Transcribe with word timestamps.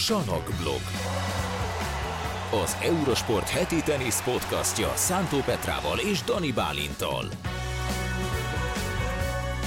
Sanokblog. 0.00 0.80
Az 2.62 2.76
Eurosport 2.82 3.48
heti 3.48 3.82
tenisz 3.82 4.22
podcastja 4.22 4.92
Szántó 4.94 5.38
Petrával 5.38 5.98
és 5.98 6.22
Dani 6.22 6.52
Bálintal. 6.52 7.28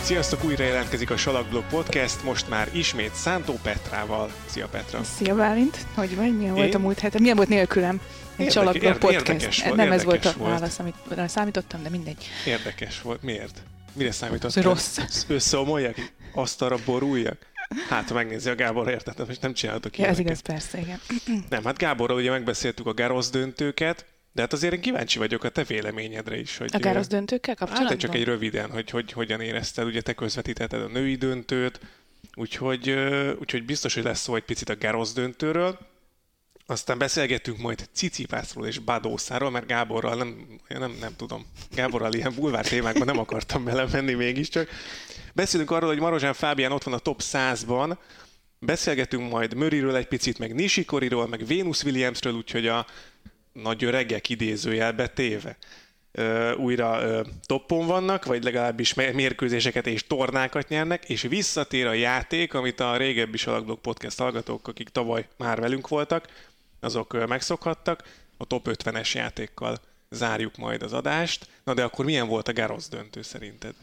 Sziasztok, 0.01 0.43
újra 0.43 0.63
jelentkezik 0.63 1.11
a 1.11 1.17
Salakblog 1.17 1.63
Podcast, 1.69 2.23
most 2.23 2.49
már 2.49 2.69
ismét 2.71 3.13
Szántó 3.15 3.59
Petrával. 3.63 4.31
Szia 4.45 4.67
Petra! 4.67 5.03
Szia 5.03 5.35
Bálint, 5.35 5.77
hogy 5.95 6.15
vagy? 6.15 6.37
Milyen 6.37 6.55
Én? 6.55 6.61
volt 6.61 6.73
a 6.73 6.79
múlt 6.79 6.99
héten? 6.99 7.21
Milyen 7.21 7.35
volt 7.35 7.49
nélkülem? 7.49 8.01
Egy 8.35 8.51
Salakblog 8.51 8.97
Podcast. 8.97 9.27
Érdekes 9.27 9.63
volt, 9.63 9.75
Nem 9.75 9.91
ez 9.91 10.03
volt 10.03 10.25
a 10.25 10.33
volt. 10.37 10.51
válasz, 10.51 10.79
amit 10.79 10.95
számítottam, 11.27 11.83
de 11.83 11.89
mindegy. 11.89 12.27
Érdekes 12.45 13.01
volt. 13.01 13.21
Miért? 13.23 13.61
Mire 13.93 14.11
számítottál? 14.11 14.63
Rossz. 14.63 14.97
Összeomoljak? 15.27 15.95
Asztalra 16.33 16.77
boruljak? 16.85 17.51
Hát, 17.89 18.07
ha 18.07 18.13
megnézi 18.13 18.49
a 18.49 18.55
Gábor, 18.55 18.89
értettem, 18.89 19.25
és 19.29 19.39
nem 19.39 19.53
csináltok 19.53 19.97
ja, 19.97 20.05
ez 20.05 20.19
igaz, 20.19 20.39
persze, 20.39 20.79
igen. 20.79 20.99
Nem, 21.49 21.63
hát 21.63 21.77
Gáborral 21.77 22.17
ugye 22.17 22.29
megbeszéltük 22.29 22.85
a 22.85 22.93
Garosz 22.93 23.29
döntőket, 23.29 24.05
de 24.31 24.41
hát 24.41 24.53
azért 24.53 24.73
én 24.73 24.81
kíváncsi 24.81 25.17
vagyok 25.17 25.43
a 25.43 25.49
te 25.49 25.63
véleményedre 25.63 26.39
is. 26.39 26.57
Hogy, 26.57 26.69
a 26.73 26.79
Garosz 26.79 27.07
döntőkkel 27.07 27.55
kapcsolatban? 27.55 27.91
Hát 27.91 27.99
csak 27.99 28.15
egy 28.15 28.23
röviden, 28.23 28.69
hogy, 28.69 28.89
hogy 28.89 29.11
hogyan 29.11 29.41
érezted, 29.41 29.85
ugye 29.85 30.01
te 30.01 30.13
közvetítetted 30.13 30.81
a 30.81 30.87
női 30.87 31.15
döntőt, 31.15 31.79
úgyhogy, 32.35 32.89
úgyhogy 33.39 33.65
biztos, 33.65 33.93
hogy 33.93 34.03
lesz 34.03 34.21
szó 34.21 34.35
egy 34.35 34.43
picit 34.43 34.69
a 34.69 34.77
Garosz 34.77 35.13
döntőről. 35.13 35.79
Aztán 36.65 36.97
beszélgettünk 36.97 37.57
majd 37.57 37.89
Cicipászról 37.93 38.67
és 38.67 38.79
Badószáról, 38.79 39.49
mert 39.49 39.67
Gáborral 39.67 40.15
nem, 40.15 40.59
nem, 40.67 40.97
nem 40.99 41.15
tudom, 41.15 41.45
Gáborral 41.75 42.13
ilyen 42.13 42.33
bulvár 42.35 42.67
témákban 42.67 43.05
nem 43.05 43.19
akartam 43.19 43.63
belemenni 43.63 44.13
mégiscsak. 44.13 44.69
Beszélünk 45.33 45.71
arról, 45.71 45.89
hogy 45.89 45.99
Marozsán 45.99 46.33
Fábián 46.33 46.71
ott 46.71 46.83
van 46.83 46.93
a 46.93 46.97
top 46.97 47.21
100-ban, 47.23 47.97
beszélgetünk 48.59 49.29
majd 49.29 49.55
Möriről 49.55 49.95
egy 49.95 50.07
picit, 50.07 50.39
meg 50.39 50.53
Nishikoriról, 50.53 51.27
meg 51.27 51.45
Venus 51.45 51.83
Williamsről, 51.83 52.33
úgyhogy 52.33 52.67
a 52.67 52.85
nagy 53.53 53.83
öregek 53.83 54.29
idézőjelbe 54.29 55.07
téve. 55.07 55.57
Újra 56.57 57.21
toppon 57.45 57.87
vannak, 57.87 58.25
vagy 58.25 58.43
legalábbis 58.43 58.93
mérkőzéseket 58.93 59.87
és 59.87 60.07
tornákat 60.07 60.67
nyernek, 60.67 61.09
és 61.09 61.21
visszatér 61.21 61.85
a 61.85 61.93
játék, 61.93 62.53
amit 62.53 62.79
a 62.79 62.97
régebbi 62.97 63.37
Salakblog 63.37 63.79
Podcast 63.79 64.19
hallgatók, 64.19 64.67
akik 64.67 64.89
tavaly 64.89 65.27
már 65.37 65.59
velünk 65.59 65.87
voltak, 65.87 66.51
azok 66.83 67.27
megszokhattak, 67.27 68.03
a 68.37 68.45
top 68.45 68.67
50-es 68.69 69.11
játékkal 69.11 69.77
zárjuk 70.09 70.57
majd 70.57 70.83
az 70.83 70.93
adást. 70.93 71.47
Na 71.63 71.73
de 71.73 71.83
akkor 71.83 72.05
milyen 72.05 72.27
volt 72.27 72.47
a 72.47 72.53
Garosz 72.53 72.89
döntő 72.89 73.21
szerinted? 73.21 73.75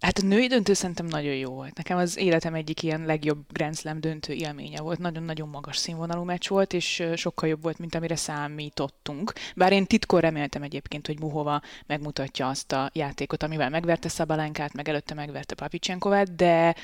Hát 0.00 0.18
a 0.18 0.26
női 0.26 0.46
döntő 0.46 0.72
szerintem 0.72 1.06
nagyon 1.06 1.34
jó 1.34 1.50
volt. 1.50 1.76
Nekem 1.76 1.98
az 1.98 2.16
életem 2.16 2.54
egyik 2.54 2.82
ilyen 2.82 3.04
legjobb 3.04 3.38
Grand 3.52 3.76
Slam 3.76 4.00
döntő 4.00 4.32
élménye 4.32 4.80
volt. 4.80 4.98
Nagyon-nagyon 4.98 5.48
magas 5.48 5.76
színvonalú 5.76 6.22
meccs 6.22 6.48
volt, 6.48 6.72
és 6.72 7.02
sokkal 7.14 7.48
jobb 7.48 7.62
volt, 7.62 7.78
mint 7.78 7.94
amire 7.94 8.16
számítottunk. 8.16 9.32
Bár 9.56 9.72
én 9.72 9.86
titkor 9.86 10.20
reméltem 10.20 10.62
egyébként, 10.62 11.06
hogy 11.06 11.20
Muhova 11.20 11.62
megmutatja 11.86 12.48
azt 12.48 12.72
a 12.72 12.90
játékot, 12.92 13.42
amivel 13.42 13.70
megverte 13.70 14.08
Szabalánkát, 14.08 14.72
meg 14.72 14.88
előtte 14.88 15.14
megverte 15.14 15.54
Papicsenkovát, 15.54 16.34
de, 16.34 16.74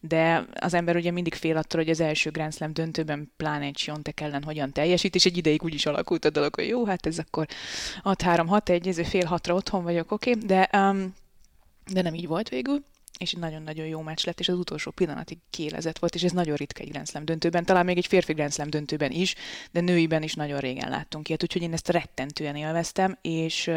de 0.00 0.46
az 0.60 0.74
ember 0.74 0.96
ugye 0.96 1.10
mindig 1.10 1.34
fél 1.34 1.56
attól, 1.56 1.80
hogy 1.80 1.90
az 1.90 2.00
első 2.00 2.30
Grand 2.30 2.54
Slam 2.54 2.72
döntőben 2.72 3.32
pláne 3.36 3.64
egy 3.64 3.76
Siontek 3.78 4.20
ellen 4.20 4.42
hogyan 4.42 4.72
teljesít, 4.72 5.14
és 5.14 5.24
egy 5.24 5.36
ideig 5.36 5.62
úgy 5.62 5.74
is 5.74 5.86
alakult 5.86 6.24
a 6.24 6.30
dolog, 6.30 6.54
hogy 6.54 6.68
jó, 6.68 6.86
hát 6.86 7.06
ez 7.06 7.18
akkor 7.18 7.46
6-3-6-1, 8.02 8.86
ez 8.86 9.08
fél 9.08 9.24
hatra 9.24 9.54
otthon 9.54 9.82
vagyok, 9.82 10.12
oké, 10.12 10.30
okay? 10.30 10.46
de 10.46 10.70
um, 10.72 11.14
de 11.92 12.02
nem 12.02 12.14
így 12.14 12.26
volt 12.26 12.48
végül, 12.48 12.84
és 13.18 13.32
egy 13.32 13.38
nagyon-nagyon 13.38 13.86
jó 13.86 14.00
meccs 14.00 14.24
lett, 14.24 14.40
és 14.40 14.48
az 14.48 14.58
utolsó 14.58 14.90
pillanatig 14.90 15.38
kiélezett 15.50 15.98
volt, 15.98 16.14
és 16.14 16.22
ez 16.22 16.32
nagyon 16.32 16.56
ritka 16.56 16.82
egy 16.82 16.90
Grand 16.90 17.08
Slam 17.08 17.24
döntőben, 17.24 17.64
talán 17.64 17.84
még 17.84 17.96
egy 17.96 18.06
férfi 18.06 18.32
Grand 18.32 18.52
Slam 18.52 18.70
döntőben 18.70 19.10
is, 19.10 19.34
de 19.70 19.80
nőiben 19.80 20.22
is 20.22 20.34
nagyon 20.34 20.60
régen 20.60 20.90
láttunk 20.90 21.28
ilyet, 21.28 21.42
úgyhogy 21.42 21.62
én 21.62 21.72
ezt 21.72 21.88
rettentően 21.88 22.56
élveztem, 22.56 23.18
és 23.22 23.70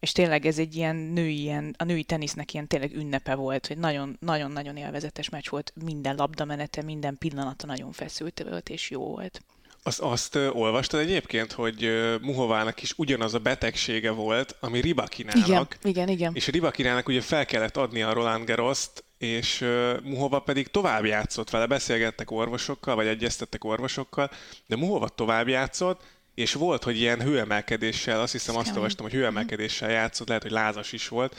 és 0.00 0.12
tényleg 0.12 0.46
ez 0.46 0.58
egy 0.58 0.76
ilyen 0.76 0.96
női, 0.96 1.40
ilyen, 1.40 1.74
a 1.78 1.84
női 1.84 2.04
tenisznek 2.04 2.52
ilyen 2.52 2.66
tényleg 2.66 2.96
ünnepe 2.96 3.34
volt, 3.34 3.66
hogy 3.66 3.78
nagyon-nagyon-nagyon 3.78 4.76
élvezetes 4.76 5.28
meccs 5.28 5.48
volt, 5.48 5.72
minden 5.84 6.16
labdamenete, 6.16 6.82
minden 6.82 7.18
pillanata 7.18 7.66
nagyon 7.66 7.92
feszült 7.92 8.44
volt, 8.48 8.68
és 8.68 8.90
jó 8.90 9.04
volt. 9.04 9.42
Azt, 9.86 10.00
azt 10.00 10.36
olvastad 10.36 11.00
egyébként, 11.00 11.52
hogy 11.52 11.90
Muhovának 12.20 12.82
is 12.82 12.92
ugyanaz 12.96 13.34
a 13.34 13.38
betegsége 13.38 14.10
volt, 14.10 14.56
ami 14.60 14.80
Ribakinának. 14.80 15.46
Igen, 15.46 15.68
igen, 15.82 16.08
igen. 16.08 16.32
És 16.34 16.46
Ribakinának 16.46 17.08
ugye 17.08 17.20
fel 17.20 17.46
kellett 17.46 17.76
adni 17.76 18.02
a 18.02 18.12
Roland 18.12 18.46
Garroszt, 18.46 19.04
és 19.18 19.60
uh, 19.60 20.00
Muhova 20.02 20.38
pedig 20.38 20.68
tovább 20.68 21.04
játszott 21.04 21.50
vele, 21.50 21.66
beszélgettek 21.66 22.30
orvosokkal, 22.30 22.94
vagy 22.94 23.06
egyeztettek 23.06 23.64
orvosokkal, 23.64 24.30
de 24.66 24.76
Muhova 24.76 25.08
tovább 25.08 25.48
játszott, 25.48 26.00
és 26.34 26.52
volt, 26.52 26.82
hogy 26.82 26.98
ilyen 26.98 27.22
hőemelkedéssel, 27.22 28.20
azt 28.20 28.32
hiszem 28.32 28.56
azt 28.56 28.76
olvastam, 28.76 29.04
hogy 29.04 29.14
hőemelkedéssel 29.14 29.90
játszott, 29.90 30.28
lehet, 30.28 30.42
hogy 30.42 30.52
lázas 30.52 30.92
is 30.92 31.08
volt, 31.08 31.36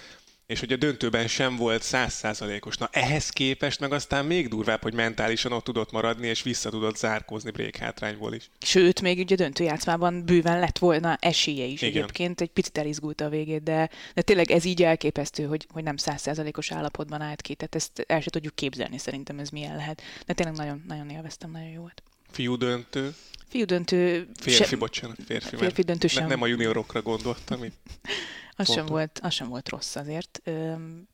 és 0.47 0.59
hogy 0.59 0.73
a 0.73 0.75
döntőben 0.75 1.27
sem 1.27 1.55
volt 1.55 1.81
százszázalékos. 1.81 2.77
Na 2.77 2.89
ehhez 2.91 3.29
képest 3.29 3.79
meg 3.79 3.91
aztán 3.91 4.25
még 4.25 4.47
durvább, 4.47 4.81
hogy 4.81 4.93
mentálisan 4.93 5.51
ott 5.51 5.63
tudott 5.63 5.91
maradni, 5.91 6.27
és 6.27 6.43
vissza 6.43 6.69
tudott 6.69 6.97
zárkózni 6.97 7.51
break 7.51 7.75
hátrányból 7.75 8.33
is. 8.33 8.49
Sőt, 8.59 9.01
még 9.01 9.19
ugye 9.19 9.35
döntőjátszmában 9.35 10.25
bőven 10.25 10.59
lett 10.59 10.77
volna 10.77 11.15
esélye 11.15 11.65
is 11.65 11.81
Igen. 11.81 11.95
egyébként, 11.95 12.41
egy 12.41 12.49
picit 12.49 12.77
elizgult 12.77 13.21
a 13.21 13.29
végét, 13.29 13.63
de, 13.63 13.89
de 14.13 14.21
tényleg 14.21 14.51
ez 14.51 14.65
így 14.65 14.83
elképesztő, 14.83 15.43
hogy, 15.43 15.67
hogy 15.69 15.83
nem 15.83 15.97
százszázalékos 15.97 16.71
állapotban 16.71 17.21
állt 17.21 17.41
ki, 17.41 17.55
tehát 17.55 17.75
ezt 17.75 18.03
el 18.07 18.19
sem 18.19 18.31
tudjuk 18.31 18.55
képzelni 18.55 18.97
szerintem 18.97 19.39
ez 19.39 19.49
milyen 19.49 19.75
lehet. 19.75 20.01
De 20.25 20.33
tényleg 20.33 20.55
nagyon, 20.55 20.83
nagyon 20.87 21.09
élveztem, 21.09 21.51
nagyon 21.51 21.69
jó 21.69 21.81
volt. 21.81 22.03
Fiú 22.31 22.55
döntő. 22.55 23.15
Fiú 23.49 23.65
döntő... 23.65 24.27
Férfi, 24.39 24.63
se... 24.63 24.75
bocsánat, 24.75 25.17
férfi. 25.25 25.55
Férfi 25.55 25.81
döntő 25.81 26.07
sem. 26.07 26.27
Nem 26.27 26.41
a 26.41 26.47
juniorokra 26.47 27.01
gondoltam. 27.01 27.63
Itt. 27.63 27.75
Az 28.59 28.71
sem, 28.71 28.85
volt, 28.85 29.19
az 29.23 29.33
sem 29.33 29.49
volt 29.49 29.69
rossz 29.69 29.95
azért. 29.95 30.41
Öm... 30.43 31.07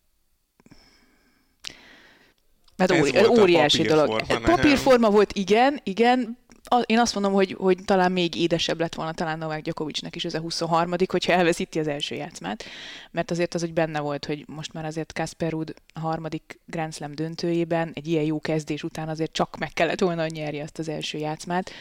Mert 2.75 2.91
óri, 2.91 3.25
óriási 3.39 3.81
dolog. 3.81 4.21
Papírforma 4.41 5.09
volt, 5.09 5.33
igen, 5.33 5.79
igen. 5.83 6.37
Én 6.85 6.99
azt 6.99 7.13
mondom, 7.13 7.33
hogy, 7.33 7.55
hogy 7.59 7.77
talán 7.85 8.11
még 8.11 8.35
édesebb 8.35 8.79
lett 8.79 8.95
volna 8.95 9.13
talán 9.13 9.37
Novák 9.37 9.61
Gyokovicsnek 9.61 10.15
is 10.15 10.25
ez 10.25 10.33
a 10.33 10.39
23 10.39 10.91
hogyha 11.07 11.33
elveszíti 11.33 11.79
az 11.79 11.87
első 11.87 12.15
játszmát. 12.15 12.63
Mert 13.11 13.31
azért 13.31 13.53
az, 13.53 13.61
hogy 13.61 13.73
benne 13.73 13.99
volt, 13.99 14.25
hogy 14.25 14.43
most 14.47 14.73
már 14.73 14.85
azért 14.85 15.13
Kasper 15.13 15.51
Ruud 15.51 15.73
a 15.93 15.99
harmadik 15.99 16.59
Grand 16.65 16.93
Slam 16.93 17.15
döntőjében 17.15 17.91
egy 17.93 18.07
ilyen 18.07 18.23
jó 18.23 18.39
kezdés 18.39 18.83
után 18.83 19.09
azért 19.09 19.31
csak 19.31 19.57
meg 19.57 19.73
kellett 19.73 19.99
volna, 19.99 20.21
hogy 20.21 20.31
nyerje 20.31 20.63
azt 20.63 20.79
az 20.79 20.89
első 20.89 21.17
játszmát 21.17 21.71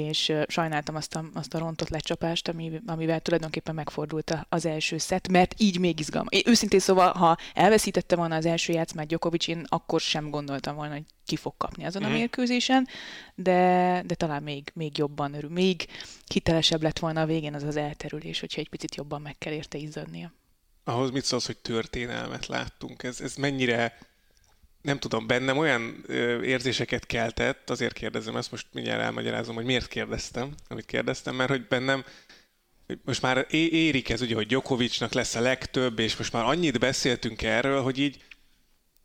és 0.00 0.32
sajnáltam 0.48 0.94
azt 0.94 1.14
a, 1.14 1.24
azt 1.34 1.54
a 1.54 1.58
rontott 1.58 1.88
lecsapást, 1.88 2.48
ami, 2.48 2.80
amivel 2.86 3.20
tulajdonképpen 3.20 3.74
megfordult 3.74 4.46
az 4.48 4.66
első 4.66 4.98
szett, 4.98 5.28
mert 5.28 5.54
így 5.58 5.78
még 5.78 6.00
izgalma. 6.00 6.28
Én 6.30 6.42
őszintén 6.46 6.78
szóval, 6.78 7.12
ha 7.12 7.36
elveszítette 7.54 8.16
volna 8.16 8.34
az 8.34 8.46
első 8.46 8.72
játszmát 8.72 9.06
Djokovic, 9.06 9.48
én 9.48 9.64
akkor 9.68 10.00
sem 10.00 10.30
gondoltam 10.30 10.76
volna, 10.76 10.92
hogy 10.92 11.04
ki 11.26 11.36
fog 11.36 11.54
kapni 11.56 11.84
azon 11.84 12.02
a 12.02 12.08
mhm. 12.08 12.16
mérkőzésen, 12.16 12.88
de, 13.34 14.02
de 14.06 14.14
talán 14.14 14.42
még, 14.42 14.70
még 14.74 14.98
jobban 14.98 15.34
örül, 15.34 15.50
még 15.50 15.86
hitelesebb 16.26 16.82
lett 16.82 16.98
volna 16.98 17.20
a 17.20 17.26
végén 17.26 17.54
az 17.54 17.62
az 17.62 17.76
elterülés, 17.76 18.40
hogyha 18.40 18.60
egy 18.60 18.68
picit 18.68 18.94
jobban 18.94 19.20
meg 19.20 19.38
kell 19.38 19.52
érte 19.52 19.78
izzadnia. 19.78 20.32
Ahhoz 20.84 21.10
mit 21.10 21.24
szólsz, 21.24 21.46
hogy 21.46 21.58
történelmet 21.58 22.46
láttunk? 22.46 23.02
Ez, 23.02 23.20
ez 23.20 23.34
mennyire 23.34 23.98
nem 24.84 24.98
tudom, 24.98 25.26
bennem 25.26 25.58
olyan 25.58 26.04
érzéseket 26.42 27.06
keltett, 27.06 27.70
azért 27.70 27.92
kérdezem 27.92 28.36
ezt, 28.36 28.50
most 28.50 28.66
mindjárt 28.72 29.00
elmagyarázom, 29.00 29.54
hogy 29.54 29.64
miért 29.64 29.88
kérdeztem, 29.88 30.54
amit 30.68 30.86
kérdeztem, 30.86 31.34
mert 31.34 31.50
hogy 31.50 31.66
bennem 31.66 32.04
most 33.04 33.22
már 33.22 33.46
é- 33.50 33.72
érik 33.72 34.08
ez 34.08 34.20
ugye, 34.20 34.34
hogy 34.34 34.46
Djokovicnak 34.46 35.12
lesz 35.12 35.34
a 35.34 35.40
legtöbb, 35.40 35.98
és 35.98 36.16
most 36.16 36.32
már 36.32 36.44
annyit 36.44 36.78
beszéltünk 36.78 37.42
erről, 37.42 37.82
hogy 37.82 37.98
így 37.98 38.22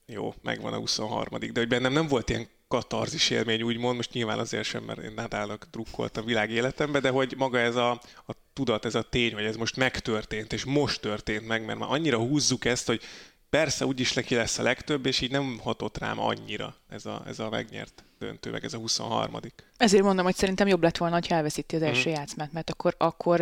jó, 0.05 0.33
megvan 0.41 0.73
a 0.73 0.77
23 0.77 1.39
de 1.39 1.59
hogy 1.59 1.67
bennem 1.67 1.93
nem 1.93 2.07
volt 2.07 2.29
ilyen 2.29 2.47
katarzis 2.67 3.29
élmény, 3.29 3.61
úgymond, 3.61 3.95
most 3.95 4.13
nyilván 4.13 4.39
azért 4.39 4.63
sem, 4.63 4.83
mert 4.83 5.01
én 5.01 5.13
Nadalnak 5.15 5.67
drukkoltam 5.71 6.25
világ 6.25 6.51
életembe, 6.51 6.99
de 6.99 7.09
hogy 7.09 7.33
maga 7.37 7.59
ez 7.59 7.75
a, 7.75 7.91
a 8.27 8.33
tudat, 8.53 8.85
ez 8.85 8.95
a 8.95 9.01
tény, 9.01 9.33
hogy 9.33 9.43
ez 9.43 9.55
most 9.55 9.75
megtörtént, 9.75 10.53
és 10.53 10.63
most 10.63 11.01
történt 11.01 11.47
meg, 11.47 11.65
mert 11.65 11.79
már 11.79 11.89
annyira 11.91 12.17
húzzuk 12.17 12.65
ezt, 12.65 12.87
hogy 12.87 13.01
persze 13.49 13.85
úgyis 13.85 14.13
neki 14.13 14.35
lesz 14.35 14.57
a 14.57 14.63
legtöbb, 14.63 15.05
és 15.05 15.21
így 15.21 15.31
nem 15.31 15.59
hatott 15.59 15.97
rám 15.97 16.19
annyira 16.19 16.75
ez 16.89 17.05
a, 17.05 17.23
ez 17.25 17.39
a 17.39 17.49
megnyert 17.49 18.03
döntő, 18.19 18.51
meg 18.51 18.63
ez 18.63 18.73
a 18.73 18.77
23 18.77 19.39
Ezért 19.77 20.03
mondom, 20.03 20.25
hogy 20.25 20.35
szerintem 20.35 20.67
jobb 20.67 20.83
lett 20.83 20.97
volna, 20.97 21.15
ha 21.15 21.35
elveszíti 21.35 21.75
az 21.75 21.81
első 21.81 22.09
mm. 22.09 22.13
játszmát, 22.13 22.51
mert 22.51 22.69
akkor, 22.69 22.95
akkor, 22.97 23.41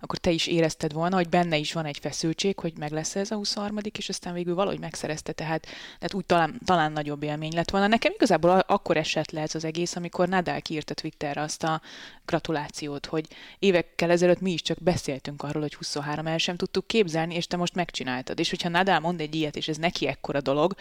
akkor 0.00 0.18
te 0.18 0.30
is 0.30 0.46
érezted 0.46 0.92
volna, 0.92 1.16
hogy 1.16 1.28
benne 1.28 1.56
is 1.56 1.72
van 1.72 1.84
egy 1.84 1.98
feszültség, 1.98 2.58
hogy 2.58 2.72
meg 2.78 2.90
lesz 2.90 3.16
ez 3.16 3.30
a 3.30 3.36
23 3.36 3.76
és 3.98 4.08
aztán 4.08 4.32
végül 4.34 4.54
valahogy 4.54 4.78
megszerezte, 4.80 5.32
tehát, 5.32 5.62
tehát 5.64 6.14
úgy 6.14 6.24
talán, 6.24 6.60
talán 6.64 6.92
nagyobb 6.92 7.22
élmény 7.22 7.52
lett 7.54 7.70
volna. 7.70 7.86
Nekem 7.86 8.12
igazából 8.14 8.58
akkor 8.58 8.96
esett 8.96 9.30
le 9.30 9.40
ez 9.40 9.54
az 9.54 9.64
egész, 9.64 9.96
amikor 9.96 10.28
Nadal 10.28 10.60
kiírta 10.60 10.94
Twitterre 10.94 11.40
azt 11.40 11.62
a 11.62 11.80
gratulációt, 12.24 13.06
hogy 13.06 13.26
évekkel 13.58 14.10
ezelőtt 14.10 14.40
mi 14.40 14.52
is 14.52 14.62
csak 14.62 14.82
beszéltünk 14.82 15.42
arról, 15.42 15.62
hogy 15.62 15.74
23 15.74 16.26
el 16.26 16.38
sem 16.38 16.56
tudtuk 16.56 16.86
képzelni, 16.86 17.34
és 17.34 17.46
te 17.46 17.56
most 17.56 17.74
megcsináltad. 17.74 18.38
És 18.38 18.50
hogyha 18.50 18.68
Nadal 18.68 19.00
mond 19.00 19.20
egy 19.20 19.34
ilyet, 19.34 19.56
és 19.56 19.68
ez 19.68 19.76
neki 19.76 20.06
ekkora 20.06 20.40
dolog, 20.40 20.74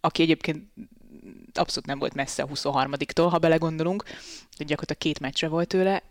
aki 0.00 0.22
egyébként 0.22 0.62
abszolút 1.52 1.86
nem 1.86 1.98
volt 1.98 2.14
messze 2.14 2.42
a 2.42 2.46
23-tól, 2.46 3.28
ha 3.30 3.38
belegondolunk, 3.38 4.02
hogy 4.56 4.66
gyakorlatilag 4.66 4.98
két 4.98 5.20
meccsre 5.20 5.48
volt 5.48 5.68
tőle, 5.68 6.02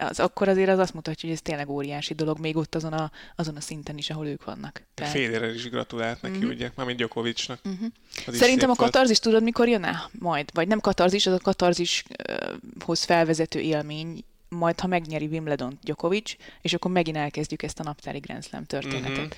az 0.00 0.20
akkor 0.20 0.48
azért 0.48 0.68
az 0.68 0.78
azt 0.78 0.94
mutatja, 0.94 1.28
hogy 1.28 1.36
ez 1.36 1.42
tényleg 1.42 1.68
óriási 1.68 2.14
dolog, 2.14 2.38
még 2.38 2.56
ott 2.56 2.74
azon 2.74 2.92
a, 2.92 3.10
azon 3.36 3.56
a 3.56 3.60
szinten 3.60 3.98
is, 3.98 4.10
ahol 4.10 4.26
ők 4.26 4.44
vannak. 4.44 4.82
Tehát... 4.94 5.12
Federer 5.12 5.54
is 5.54 5.68
gratulált 5.70 6.22
neki, 6.22 6.36
uh-huh. 6.36 6.52
ugye, 6.52 6.70
mármint 6.74 6.98
Djokovicnak. 6.98 7.60
Uh-huh. 7.64 7.88
Szerintem 8.26 8.70
a 8.70 8.74
katarzis 8.74 9.18
tudod, 9.18 9.42
mikor 9.42 9.68
jön 9.68 9.84
el? 9.84 10.10
Majd. 10.18 10.50
Vagy 10.54 10.68
nem 10.68 10.80
katarzis, 10.80 11.26
az 11.26 11.32
a 11.32 11.38
katarzishoz 11.38 13.04
felvezető 13.04 13.58
élmény, 13.58 14.24
majd 14.48 14.80
ha 14.80 14.86
megnyeri 14.86 15.26
Wimbledon 15.26 15.78
Djokovic, 15.82 16.36
és 16.60 16.72
akkor 16.72 16.90
megint 16.90 17.16
elkezdjük 17.16 17.62
ezt 17.62 17.80
a 17.80 17.82
naptári 17.82 18.18
Grand 18.18 18.44
Slam 18.44 18.64
történetet. 18.64 19.16
Uh-huh. 19.16 19.32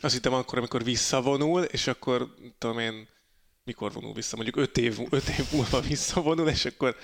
Azt 0.00 0.14
hittem 0.14 0.32
akkor, 0.32 0.58
amikor 0.58 0.84
visszavonul, 0.84 1.62
és 1.62 1.86
akkor 1.86 2.34
tudom 2.58 2.78
én, 2.78 3.08
mikor 3.66 3.92
vonul 3.92 4.12
vissza, 4.12 4.36
mondjuk 4.36 4.56
öt 4.56 4.78
év, 4.78 4.98
öt 5.10 5.28
év 5.28 5.44
múlva 5.52 5.80
visszavonul, 5.80 6.48
és 6.48 6.64
akkor 6.64 6.96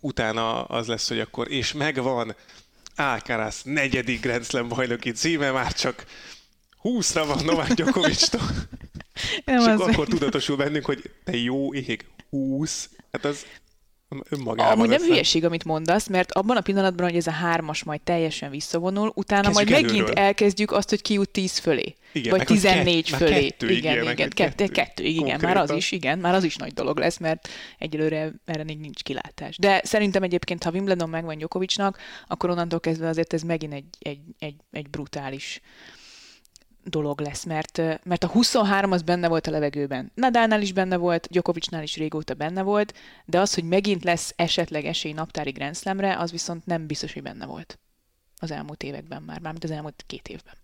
utána 0.00 0.64
az 0.64 0.86
lesz, 0.86 1.08
hogy 1.08 1.20
akkor, 1.20 1.50
és 1.50 1.72
megvan. 1.72 2.36
Alcaraz 2.96 3.60
negyedik 3.64 4.20
Grand 4.20 4.44
Slam 4.44 4.68
bajnoki 4.68 5.10
címe, 5.10 5.50
már 5.50 5.72
csak 5.72 6.04
20-ra 6.82 7.24
van 7.26 7.44
Novák 7.44 7.72
Djokovic-tól. 7.72 8.50
és 9.44 9.64
akkor, 9.66 9.90
akkor 9.90 10.08
tudatosul 10.08 10.56
bennünk, 10.56 10.84
hogy 10.84 11.10
te 11.24 11.36
jó 11.36 11.74
ég, 11.74 12.06
20, 12.30 12.90
hát 13.12 13.24
az 13.24 13.46
önmagában. 14.28 14.72
Amúgy 14.72 14.88
nem 14.88 15.02
hülyeség, 15.02 15.44
amit 15.44 15.64
mondasz, 15.64 16.06
mert 16.06 16.32
abban 16.32 16.56
a 16.56 16.60
pillanatban, 16.60 17.06
hogy 17.06 17.16
ez 17.16 17.26
a 17.26 17.30
hármas 17.30 17.84
majd 17.84 18.00
teljesen 18.00 18.50
visszavonul, 18.50 19.12
utána 19.14 19.42
Kezdjük 19.42 19.68
majd 19.68 19.84
előről. 19.84 20.02
megint 20.02 20.18
elkezdjük 20.18 20.72
azt, 20.72 20.88
hogy 20.88 21.10
jut 21.10 21.30
10 21.30 21.58
fölé. 21.58 21.94
Igen, 22.12 22.36
vagy 22.36 22.46
14 22.46 23.10
kett, 23.10 23.18
fölé. 23.18 23.48
Kettő, 23.48 23.70
igen, 23.70 23.92
igen, 23.92 24.12
igen, 24.12 24.30
kettő, 24.30 24.66
kettő, 24.66 25.04
igen, 25.04 25.40
már 25.42 25.56
az 25.56 25.70
is, 25.70 25.92
igen, 25.92 26.18
már 26.18 26.34
az 26.34 26.44
is 26.44 26.56
nagy 26.56 26.72
dolog 26.72 26.98
lesz, 26.98 27.18
mert 27.18 27.48
egyelőre 27.78 28.32
erre 28.44 28.64
még 28.64 28.78
nincs 28.78 29.02
kilátás. 29.02 29.56
De 29.58 29.80
szerintem 29.84 30.22
egyébként, 30.22 30.62
ha 30.62 30.70
Wimbledon 30.70 31.08
megvan 31.08 31.36
Djokovicnak, 31.36 31.98
akkor 32.26 32.50
onnantól 32.50 32.80
kezdve 32.80 33.08
azért 33.08 33.32
ez 33.32 33.42
megint 33.42 33.72
egy, 33.72 33.84
egy, 33.98 34.20
egy, 34.38 34.56
egy 34.70 34.90
brutális 34.90 35.60
dolog 36.84 37.20
lesz, 37.20 37.44
mert, 37.44 37.78
mert 38.04 38.24
a 38.24 38.28
23 38.28 38.92
az 38.92 39.02
benne 39.02 39.28
volt 39.28 39.46
a 39.46 39.50
levegőben. 39.50 40.12
Nadalnál 40.14 40.62
is 40.62 40.72
benne 40.72 40.96
volt, 40.96 41.26
Djokovicnál 41.30 41.82
is 41.82 41.96
régóta 41.96 42.34
benne 42.34 42.62
volt, 42.62 42.94
de 43.24 43.40
az, 43.40 43.54
hogy 43.54 43.64
megint 43.64 44.04
lesz 44.04 44.32
esetleg 44.36 44.84
esély 44.84 45.12
naptári 45.12 45.50
Grand 45.50 45.76
az 46.18 46.30
viszont 46.30 46.66
nem 46.66 46.86
biztos, 46.86 47.12
hogy 47.12 47.22
benne 47.22 47.46
volt 47.46 47.78
az 48.40 48.50
elmúlt 48.50 48.82
években 48.82 49.22
már, 49.22 49.40
mármint 49.40 49.64
az 49.64 49.70
elmúlt 49.70 50.04
két 50.06 50.28
évben. 50.28 50.54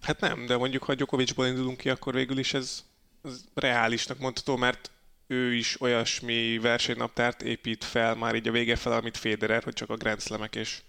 Hát 0.00 0.20
nem, 0.20 0.46
de 0.46 0.56
mondjuk 0.56 0.82
ha 0.82 0.94
Djokovicból 0.94 1.46
indulunk 1.46 1.76
ki, 1.76 1.90
akkor 1.90 2.14
végül 2.14 2.38
is 2.38 2.54
ez, 2.54 2.84
ez 3.24 3.44
reálisnak 3.54 4.18
mondható, 4.18 4.56
mert 4.56 4.90
ő 5.26 5.54
is 5.54 5.80
olyasmi 5.80 6.58
versenynaptárt 6.58 7.42
épít 7.42 7.84
fel 7.84 8.14
már 8.14 8.34
így 8.34 8.48
a 8.48 8.52
vége 8.52 8.76
fel, 8.76 8.92
amit 8.92 9.16
Federer, 9.16 9.62
hogy 9.62 9.72
csak 9.72 9.90
a 9.90 9.96
Grand 9.96 10.20
Slamek 10.20 10.54
és 10.54 10.82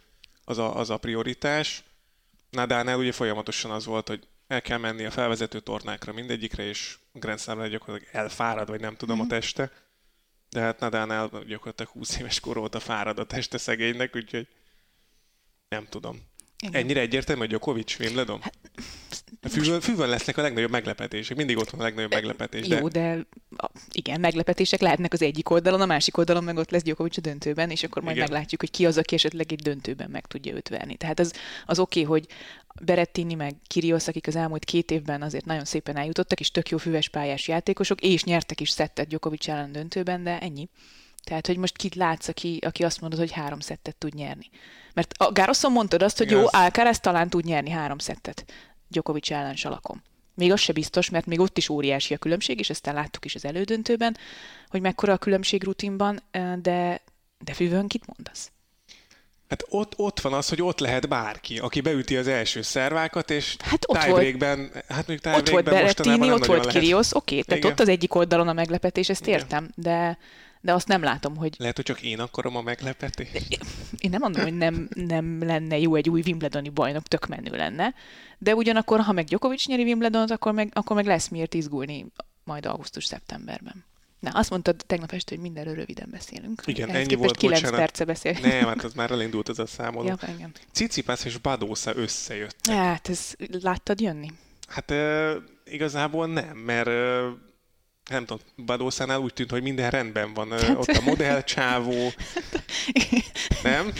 az 0.44 0.58
a, 0.58 0.76
az 0.76 0.90
a 0.90 0.98
prioritás. 0.98 1.84
Nadalnál 2.50 2.98
ugye 2.98 3.12
folyamatosan 3.12 3.72
az 3.72 3.86
volt, 3.86 4.08
hogy 4.08 4.28
el 4.48 4.62
kell 4.62 4.78
menni 4.78 5.06
a 5.06 5.12
felvezető 5.12 5.60
tornákra 5.60 6.14
mindegyikre, 6.14 6.64
és 6.64 6.98
Grand 7.14 7.40
Slamre 7.40 7.68
gyakorlatilag 7.68 8.16
elfárad, 8.16 8.70
vagy 8.70 8.80
nem 8.80 8.96
tudom 8.96 9.16
mm-hmm. 9.16 9.26
a 9.26 9.28
mhm. 9.28 9.40
teste. 9.40 9.72
De 10.50 10.60
hát 10.60 10.80
Nadánál 10.80 11.30
gyakorlatilag 11.48 11.92
20 11.92 12.18
éves 12.20 12.40
kor 12.40 12.58
óta 12.58 12.80
fárad 12.80 13.20
a 13.20 13.26
teste 13.26 13.58
szegénynek, 13.58 14.16
úgyhogy 14.16 14.48
nem 15.70 15.88
tudom. 15.90 16.22
Igen. 16.60 16.82
Ennyire 16.82 17.00
egyértelmű, 17.00 17.42
hogy 17.42 17.50
Djokovic 17.50 18.00
Wimbledon? 18.00 18.42
Hát, 18.42 18.58
Fűvön, 19.50 19.82
fűvön 19.82 20.10
lesznek 20.10 20.38
a 20.38 20.42
legnagyobb 20.42 20.72
meglepetések. 20.72 21.38
Mindig 21.38 21.58
ott 21.58 21.70
van 21.70 21.80
a 21.80 21.84
legnagyobb 21.84 22.12
meglepetés. 22.12 22.68
De... 22.68 22.78
Jó, 22.78 22.88
de 22.88 23.26
igen, 23.92 24.20
meglepetések 24.20 24.80
lehetnek 24.80 25.14
az 25.14 25.22
egyik 25.22 25.50
oldalon, 25.50 25.82
a 25.82 25.86
másik 25.86 26.18
oldalon 26.18 26.44
meg 26.44 26.58
ott 26.58 26.72
lesz 26.72 26.84
Djokovic 26.84 27.18
a 27.18 27.22
döntőben, 27.22 27.70
és 27.70 27.84
akkor 27.84 28.02
majd 28.04 28.16
igen. 28.16 28.30
meglátjuk, 28.30 28.62
hogy 28.62 28.72
ki 28.72 28.86
az, 28.86 28.98
aki 28.98 29.16
esetleg 29.16 29.52
egy 29.52 29.62
döntőben 29.62 30.10
meg 30.10 30.26
tudja 30.26 30.54
őt 30.54 30.70
verni. 30.70 30.96
Tehát 30.96 31.20
az, 31.20 31.34
az 31.66 31.80
oké, 31.80 32.04
okay, 32.04 32.20
hogy 32.20 32.28
Berettini 32.82 33.34
meg 33.34 33.56
Kirios, 33.68 34.08
akik 34.08 34.28
az 34.28 34.36
elmúlt 34.36 34.66
két 34.66 34.92
évben 34.92 35.22
azért 35.22 35.46
nagyon 35.46 35.66
szépen 35.66 35.98
eljutottak, 35.98 36.40
és 36.40 36.52
tök 36.52 36.70
jó 36.70 36.78
füves 36.78 37.10
pályás 37.10 37.48
játékosok, 37.48 38.02
és 38.02 38.24
nyertek 38.24 38.62
is 38.62 38.70
szettet 38.70 39.08
Djokovic 39.08 39.48
ellen 39.48 39.72
döntőben, 39.72 40.24
de 40.24 40.40
ennyi. 40.40 40.70
Tehát, 41.24 41.48
hogy 41.48 41.58
most 41.58 41.76
kit 41.76 41.96
látsz, 41.96 42.28
aki, 42.28 42.60
aki 42.66 42.84
azt 42.84 43.02
mondod, 43.02 43.20
hogy 43.20 43.32
három 43.32 43.60
szettet 43.60 43.96
tud 43.96 44.14
nyerni. 44.14 44.50
Mert 44.94 45.14
a 45.18 45.32
Gároszon 45.32 45.72
mondtad 45.72 46.02
azt, 46.02 46.18
hogy 46.18 46.28
Igen, 46.28 46.40
jó, 46.40 46.48
Alcaraz 46.50 47.00
talán 47.00 47.30
tud 47.30 47.46
nyerni 47.46 47.70
három 47.70 47.98
szettet 47.98 48.46
Djokovic 48.88 49.32
ellen 49.32 49.56
salakom. 49.56 50.02
Még 50.34 50.52
az 50.52 50.60
se 50.60 50.74
biztos, 50.74 51.10
mert 51.10 51.26
még 51.26 51.40
ott 51.40 51.58
is 51.58 51.70
óriási 51.70 52.14
a 52.14 52.18
különbség, 52.18 52.60
és 52.60 52.70
ezt 52.70 52.86
láttuk 52.86 53.26
is 53.26 53.36
az 53.36 53.46
elődöntőben, 53.46 54.18
hogy 54.68 54.82
mekkora 54.82 55.14
a 55.14 55.18
különbség 55.18 55.64
rutinban, 55.64 56.20
de, 56.62 57.02
de 57.44 57.54
fűvön 57.54 57.88
kit 57.88 58.06
mondasz? 58.06 58.52
Hát 59.50 59.66
ott, 59.70 59.94
ott 59.98 60.20
van 60.20 60.34
az, 60.34 60.50
hogy 60.50 60.62
ott 60.62 60.80
lehet 60.80 61.08
bárki, 61.08 61.60
aki 61.60 61.82
beüti 61.82 62.18
az 62.18 62.28
első 62.28 62.62
szervákat, 62.62 63.32
és 63.32 63.56
hát 63.60 63.86
ott 63.88 64.00
tiebreakben, 64.00 64.58
volt, 64.58 64.86
hát 64.88 65.08
mondjuk 65.08 65.36
Ott 65.36 65.50
volt 65.50 65.64
Berettini, 65.64 66.32
ott 66.32 66.46
volt 66.46 66.68
Kirios, 66.68 67.16
oké, 67.16 67.34
okay, 67.34 67.44
tehát 67.44 67.64
Igen. 67.64 67.72
ott 67.72 67.80
az 67.80 67.88
egyik 67.88 68.16
oldalon 68.16 68.48
a 68.48 68.54
meglepetés, 68.54 69.10
ezt 69.10 69.28
Igen. 69.28 69.40
értem, 69.40 69.70
de 69.76 70.18
de 70.62 70.74
azt 70.74 70.88
nem 70.88 71.04
látom, 71.04 71.36
hogy... 71.36 71.56
Lehet, 71.58 71.76
hogy 71.76 71.86
csak 71.86 72.02
én 72.02 72.20
akarom 72.20 72.56
a 72.56 72.62
meglepetést. 72.62 73.60
Én 73.98 74.10
nem 74.10 74.20
mondom, 74.22 74.42
hogy 74.42 74.54
nem, 74.54 74.88
nem 74.94 75.44
lenne 75.44 75.78
jó 75.78 75.96
egy 75.96 76.10
új 76.10 76.22
Wimbledoni 76.26 76.70
bajnok, 76.70 77.04
tök 77.04 77.28
menő 77.28 77.56
lenne, 77.56 77.94
de 78.38 78.56
ugyanakkor, 78.56 79.00
ha 79.00 79.12
meg 79.12 79.26
Djokovic 79.26 79.66
nyeri 79.66 79.84
Wimbledont, 79.84 80.32
akkor 80.32 80.52
meg, 80.52 80.72
akkor 80.74 80.96
meg 80.96 81.06
lesz 81.06 81.28
miért 81.28 81.54
izgulni 81.54 82.06
majd 82.44 82.66
augusztus-szeptemberben. 82.66 83.86
Na, 84.20 84.30
azt 84.30 84.50
mondtad 84.50 84.76
tegnap 84.86 85.12
este, 85.12 85.36
hogy 85.36 85.44
mindenről 85.44 85.76
röviden 85.76 86.08
beszélünk. 86.12 86.62
Igen, 86.66 86.90
ennyi 86.90 87.16
volt, 87.16 87.38
9 87.38 87.60
bocsánat. 87.60 87.80
perce 87.80 88.06
beszélünk. 88.06 88.46
Nem, 88.46 88.66
hát 88.66 88.84
az 88.84 88.94
már 88.94 89.12
elindult 89.12 89.50
ez 89.50 89.60
a 89.60 89.66
számoló. 89.66 90.08
Ja, 90.08 90.18
igen. 90.36 90.52
Cicipász 90.72 91.26
és 91.26 91.38
Badósza 91.38 91.96
összejöttek. 91.96 92.76
Hát, 92.76 93.10
ez 93.10 93.34
láttad 93.62 94.02
jönni? 94.02 94.32
Hát 94.68 94.92
e, 94.92 95.34
igazából 95.66 96.28
nem, 96.28 96.58
mert 96.58 96.88
e, 96.88 97.22
nem 98.10 98.26
tudom, 98.26 98.40
Badószánál 98.66 99.20
úgy 99.20 99.34
tűnt, 99.34 99.52
hogy 99.52 99.62
minden 99.62 99.90
rendben 99.90 100.34
van. 100.34 100.52
Hát... 100.52 100.70
Ott 100.70 100.88
a 100.88 101.02
modellcsávó. 101.02 102.12
nem? 103.64 103.92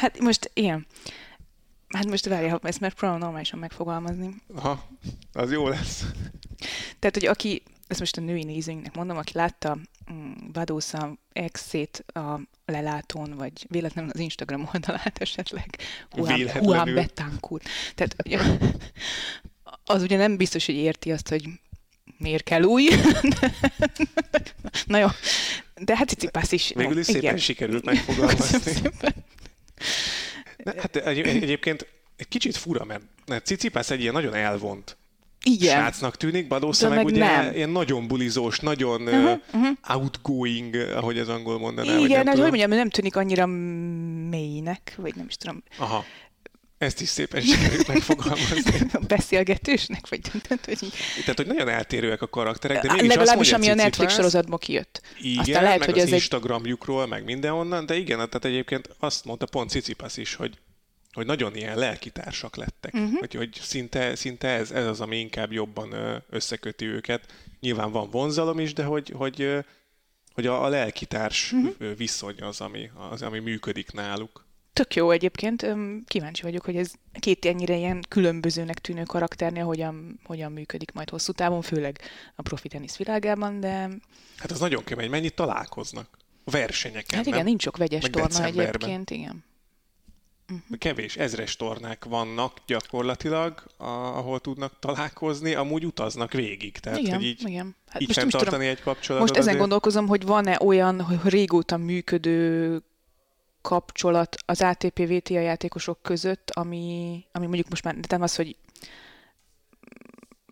Hát 0.00 0.18
most 0.18 0.50
ilyen. 0.54 0.86
Hát 1.88 2.06
most 2.06 2.26
várja, 2.26 2.50
ha 2.50 2.58
ezt 2.62 2.78
próbálom 2.78 3.18
normálisan 3.18 3.58
megfogalmazni. 3.58 4.34
Aha, 4.54 4.88
az 5.32 5.52
jó 5.52 5.68
lesz. 5.68 6.04
Tehát, 6.98 7.14
hogy 7.14 7.26
aki, 7.26 7.62
ezt 7.88 8.00
most 8.00 8.16
a 8.16 8.20
női 8.20 8.44
nézőinknek 8.44 8.94
mondom, 8.94 9.16
aki 9.16 9.32
látta 9.34 9.78
mm, 10.12 10.32
Badósza 10.52 11.18
exét 11.32 12.04
a 12.06 12.40
lelátón, 12.64 13.34
vagy 13.36 13.66
véletlenül 13.68 14.10
az 14.14 14.20
Instagram 14.20 14.68
oldalát 14.74 15.18
esetleg, 15.26 15.78
Juan 16.60 16.94
Betancourt. 16.94 17.68
Tehát 17.94 18.16
az 19.84 20.02
ugye 20.02 20.16
nem 20.16 20.36
biztos, 20.36 20.66
hogy 20.66 20.74
érti 20.74 21.12
azt, 21.12 21.28
hogy 21.28 21.48
miért 22.18 22.44
kell 22.44 22.62
új. 22.62 22.88
Na 24.86 24.98
jó, 24.98 25.06
de 25.74 25.96
hát 25.96 26.08
Cicipász 26.08 26.52
is. 26.52 26.72
Végül 26.74 26.98
is 26.98 27.06
szépen 27.06 27.22
igen. 27.22 27.36
sikerült 27.36 27.84
megfogalmazni. 27.84 28.90
hát 30.64 30.96
egy, 30.96 31.18
egyébként 31.18 31.86
egy 32.16 32.28
kicsit 32.28 32.56
fura, 32.56 32.84
mert, 32.84 33.02
mert 33.26 33.46
Cicipász 33.46 33.90
egy 33.90 34.00
ilyen 34.00 34.12
nagyon 34.12 34.34
elvont 34.34 34.96
igen. 35.42 35.80
srácnak 35.80 36.16
tűnik, 36.16 36.48
Badósza 36.48 36.88
meg, 36.88 36.96
meg 36.96 37.06
ugye 37.06 37.18
nem. 37.18 37.54
ilyen 37.54 37.70
nagyon 37.70 38.06
bulizós, 38.06 38.58
nagyon 38.60 39.02
uh-huh, 39.02 39.38
uh-huh. 39.52 39.76
outgoing, 39.88 40.74
ahogy 40.74 41.18
az 41.18 41.28
angol 41.28 41.58
mondaná. 41.58 41.98
Igen, 41.98 42.26
hát 42.26 42.36
hogy 42.36 42.46
mondjam, 42.46 42.70
nem 42.70 42.90
tűnik 42.90 43.16
annyira 43.16 43.46
mélynek, 44.30 44.94
vagy 44.96 45.14
nem 45.14 45.26
is 45.28 45.36
tudom. 45.36 45.62
Aha. 45.78 46.04
Ezt 46.78 47.00
is 47.00 47.08
szépen 47.08 47.40
sikerült 47.40 47.86
megfogalmazni. 47.86 48.90
Beszélgetősnek, 49.08 50.08
vagy 50.08 50.20
nem 50.32 50.58
hogy... 50.64 50.90
Tehát, 51.20 51.36
hogy 51.36 51.46
nagyon 51.46 51.68
eltérőek 51.68 52.22
a 52.22 52.28
karakterek, 52.28 52.82
de 52.82 52.92
mégis 52.92 53.08
Legalábbis 53.08 53.52
ami 53.52 53.68
a 53.68 53.74
Netflix 53.74 54.14
sorozatból 54.14 54.58
kijött. 54.58 55.00
Igen, 55.20 55.38
Aztán 55.38 55.62
lehet, 55.62 55.78
meg 55.78 55.88
hogy 55.88 55.98
az, 55.98 56.04
az 56.04 56.12
Instagramjukról, 56.12 57.06
meg 57.06 57.24
mindenhonnan, 57.24 57.86
de 57.86 57.96
igen, 57.96 58.16
tehát 58.16 58.44
egyébként 58.44 58.88
azt 58.98 59.24
mondta 59.24 59.46
pont 59.46 59.70
Cicipas 59.70 60.16
is, 60.16 60.34
hogy 60.34 60.58
hogy 61.18 61.26
nagyon 61.26 61.56
ilyen 61.56 61.78
lelkitársak 61.78 62.56
lettek. 62.56 62.94
Uh-huh. 62.94 63.18
Hogy, 63.18 63.34
hogy 63.34 63.58
szinte, 63.60 64.14
szinte 64.14 64.48
ez, 64.48 64.70
ez 64.70 64.86
az, 64.86 65.00
ami 65.00 65.16
inkább 65.18 65.52
jobban 65.52 65.94
összeköti 66.30 66.86
őket. 66.86 67.32
Nyilván 67.60 67.90
van 67.90 68.10
vonzalom 68.10 68.58
is, 68.58 68.72
de 68.72 68.84
hogy, 68.84 69.12
hogy, 69.16 69.64
hogy 70.34 70.46
a, 70.46 70.64
a 70.64 70.68
lelkitárs 70.68 71.52
uh-huh. 71.52 71.96
viszony 71.96 72.40
az 72.40 72.60
ami, 72.60 72.90
az, 73.10 73.22
ami 73.22 73.38
működik 73.38 73.92
náluk. 73.92 74.46
Tök 74.72 74.94
jó 74.94 75.10
egyébként, 75.10 75.66
kíváncsi 76.06 76.42
vagyok, 76.42 76.64
hogy 76.64 76.76
ez 76.76 76.92
két 77.12 77.44
ennyire 77.44 77.76
ilyen 77.76 78.04
különbözőnek 78.08 78.78
tűnő 78.78 79.02
karakternél 79.02 79.64
hogyan, 79.64 80.20
hogyan 80.24 80.52
működik 80.52 80.92
majd 80.92 81.10
hosszú 81.10 81.32
távon, 81.32 81.62
főleg 81.62 82.00
a 82.34 82.42
profi 82.42 82.68
tenisz 82.68 82.96
világában, 82.96 83.60
de... 83.60 83.88
Hát 84.36 84.50
az 84.50 84.60
nagyon 84.60 84.84
kemény, 84.84 85.10
mennyit 85.10 85.34
találkoznak 85.34 86.18
a 86.44 86.50
versenyeken, 86.50 87.16
Hát 87.16 87.26
igen, 87.26 87.38
nem? 87.38 87.48
nincs 87.48 87.62
sok 87.62 87.76
vegyes 87.76 88.02
Meg 88.02 88.10
torna 88.10 88.44
egyébként, 88.44 89.10
igen. 89.10 89.44
Uh-huh. 90.52 90.78
kevés, 90.78 91.16
ezres 91.16 91.56
tornák 91.56 92.04
vannak 92.04 92.52
gyakorlatilag, 92.66 93.62
a, 93.76 93.84
ahol 93.84 94.40
tudnak 94.40 94.72
találkozni, 94.78 95.54
amúgy 95.54 95.84
utaznak 95.84 96.32
végig. 96.32 96.78
Tehát, 96.78 96.98
igen, 96.98 97.14
hogy 97.14 97.24
így, 97.24 97.42
igen. 97.46 97.76
Hát 97.88 98.00
így 98.00 98.14
tartani 98.14 98.44
tudom, 98.44 98.60
egy 98.60 98.80
kapcsolatot. 98.80 99.20
Most 99.20 99.30
ezen 99.30 99.42
azért... 99.42 99.58
gondolkozom, 99.58 100.06
hogy 100.06 100.24
van-e 100.26 100.58
olyan 100.60 101.00
hogy 101.00 101.18
régóta 101.24 101.76
működő 101.76 102.82
kapcsolat 103.62 104.36
az 104.46 104.62
ATP 104.62 104.98
VTA 104.98 105.40
játékosok 105.40 106.02
között, 106.02 106.50
ami, 106.50 107.24
ami 107.32 107.46
mondjuk 107.46 107.68
most 107.68 107.84
már 107.84 107.96
nem 108.08 108.22
az, 108.22 108.36
hogy 108.36 108.56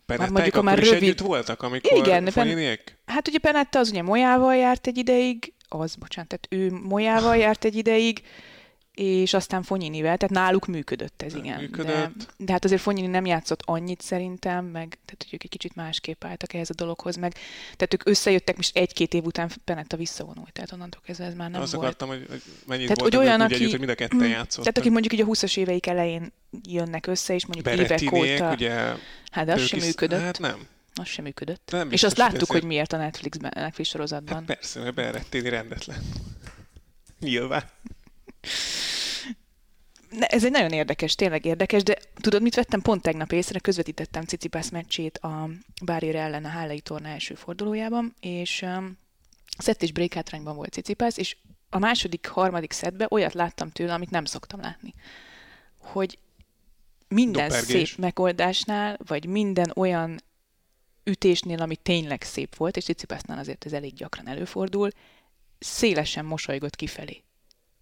Penettek 0.05 0.31
már 0.31 0.41
mondjuk 0.41 0.55
a 0.55 0.61
már 0.61 0.77
rövid... 0.77 0.93
együtt 0.93 1.19
voltak, 1.19 1.61
amikor 1.61 1.97
Igen, 1.97 2.23
pen... 2.33 2.79
Hát 3.05 3.27
ugye 3.27 3.37
Penetta 3.37 3.79
az 3.79 3.89
ugye 3.89 4.01
Molyával 4.01 4.55
járt 4.55 4.87
egy 4.87 4.97
ideig, 4.97 5.53
az, 5.67 5.95
bocsánat, 5.95 6.29
tehát 6.29 6.47
ő 6.49 6.79
Molyával 6.87 7.37
járt 7.37 7.65
egy 7.65 7.75
ideig, 7.75 8.21
és 8.97 9.33
aztán 9.33 9.63
Fonyinivel, 9.63 10.17
tehát 10.17 10.35
náluk 10.35 10.65
működött 10.65 11.21
ez, 11.21 11.35
igen. 11.35 11.59
Működött. 11.59 12.17
De, 12.17 12.25
de 12.37 12.51
hát 12.51 12.63
azért 12.63 12.81
Fonyini 12.81 13.07
nem 13.07 13.25
játszott 13.25 13.61
annyit 13.65 14.01
szerintem, 14.01 14.65
meg 14.65 14.87
tehát 14.87 15.17
hogy 15.23 15.33
ők 15.33 15.43
egy 15.43 15.49
kicsit 15.49 15.75
másképp 15.75 16.23
álltak 16.23 16.53
ehhez 16.53 16.69
a 16.69 16.73
dologhoz, 16.73 17.15
meg 17.15 17.33
tehát 17.61 17.93
ők 17.93 18.07
összejöttek, 18.07 18.55
most 18.55 18.77
egy-két 18.77 19.13
év 19.13 19.23
után 19.23 19.51
Penetta 19.63 19.97
visszavonult, 19.97 20.51
tehát 20.51 20.71
onnantól 20.71 21.01
kezdve 21.05 21.25
ez 21.25 21.33
már 21.33 21.49
nem 21.49 21.61
Azt 21.61 21.71
volt. 21.73 21.83
akartam, 21.83 22.07
hogy, 22.07 22.25
hogy 22.29 22.41
mennyit 22.65 22.83
tehát, 22.83 22.99
volt 22.99 23.13
hogy 23.13 23.25
olyan, 23.25 23.41
aki, 23.41 23.53
együtt, 23.53 23.69
hogy 23.69 23.79
mind 23.79 23.91
a 23.91 23.95
ketten 23.95 24.19
mm, 24.19 24.29
játszott. 24.29 24.63
Tehát 24.63 24.77
akik 24.77 24.91
mondjuk 24.91 25.13
így 25.13 25.21
a 25.21 25.25
20-as 25.25 25.57
éveik 25.57 25.87
elején 25.87 26.33
jönnek 26.67 27.07
össze, 27.07 27.33
és 27.33 27.45
mondjuk 27.45 27.79
évek 27.79 28.13
óta... 28.13 28.51
ugye... 28.51 28.93
Hát 29.31 29.49
az 29.49 29.65
sem 29.65 29.79
működött. 29.79 30.21
Hát 30.21 30.39
nem. 30.39 30.67
Az 30.93 31.07
sem 31.07 31.23
működött. 31.23 31.69
Nem 31.71 31.91
és 31.91 32.03
azt 32.03 32.17
láttuk, 32.17 32.51
hogy 32.51 32.63
miért 32.63 32.93
a 32.93 32.97
Netflixben, 32.97 33.51
Netflix 33.55 33.89
sorozatban. 33.89 34.35
Hát 34.35 34.45
persze, 34.45 34.79
mert 34.79 34.93
Berettini 34.93 35.49
rendetlen. 35.49 35.97
Nyilván 37.19 37.63
ez 40.19 40.45
egy 40.45 40.51
nagyon 40.51 40.71
érdekes, 40.71 41.15
tényleg 41.15 41.45
érdekes, 41.45 41.83
de 41.83 41.97
tudod, 42.15 42.41
mit 42.41 42.55
vettem 42.55 42.81
pont 42.81 43.01
tegnap 43.01 43.31
észre? 43.31 43.59
Közvetítettem 43.59 44.23
Cicipász 44.23 44.69
meccsét 44.69 45.17
a 45.17 45.49
Bárére 45.83 46.21
ellen 46.21 46.45
a 46.45 46.49
Hálai 46.49 46.79
torna 46.79 47.07
első 47.07 47.33
fordulójában, 47.33 48.15
és 48.19 48.61
um, 48.61 48.97
szett 49.57 49.83
és 49.83 49.91
break 49.91 50.13
hátrányban 50.13 50.55
volt 50.55 50.73
Cicipász, 50.73 51.17
és 51.17 51.37
a 51.69 51.77
második, 51.77 52.27
harmadik 52.27 52.71
szedbe 52.71 53.07
olyat 53.09 53.33
láttam 53.33 53.71
tőle, 53.71 53.93
amit 53.93 54.09
nem 54.09 54.25
szoktam 54.25 54.61
látni. 54.61 54.93
Hogy 55.79 56.17
minden 57.07 57.47
Dopergés. 57.47 57.89
szép 57.89 57.97
megoldásnál, 57.97 58.97
vagy 59.05 59.25
minden 59.25 59.71
olyan 59.75 60.21
ütésnél, 61.03 61.61
ami 61.61 61.75
tényleg 61.75 62.21
szép 62.21 62.55
volt, 62.55 62.77
és 62.77 62.83
Cicipásznál 62.83 63.39
azért 63.39 63.65
ez 63.65 63.73
elég 63.73 63.93
gyakran 63.93 64.27
előfordul, 64.27 64.89
szélesen 65.59 66.25
mosolygott 66.25 66.75
kifelé 66.75 67.23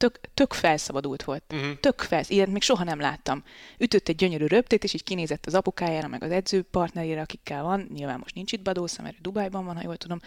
tök, 0.06 0.20
tök 0.34 0.54
felszabadult 0.54 1.24
volt. 1.24 1.44
Uh-huh. 1.54 1.80
Tök 1.80 2.02
felsz, 2.02 2.30
ilyet 2.30 2.48
még 2.48 2.62
soha 2.62 2.84
nem 2.84 3.00
láttam. 3.00 3.44
Ütött 3.78 4.08
egy 4.08 4.16
gyönyörű 4.16 4.46
röptét, 4.46 4.84
és 4.84 4.94
így 4.94 5.04
kinézett 5.04 5.46
az 5.46 5.54
apukájára, 5.54 6.08
meg 6.08 6.24
az 6.24 6.32
edzőpartnerére, 6.32 7.22
akikkel 7.22 7.64
van. 7.64 7.88
Nyilván 7.94 8.20
most 8.20 8.36
nincs 8.36 8.52
itt 8.52 8.62
Badósza, 8.62 9.02
mert 9.02 9.22
Dubájban 9.22 9.66
van, 9.66 9.76
ha 9.76 9.82
jól 9.84 9.98
tudom. 9.98 10.20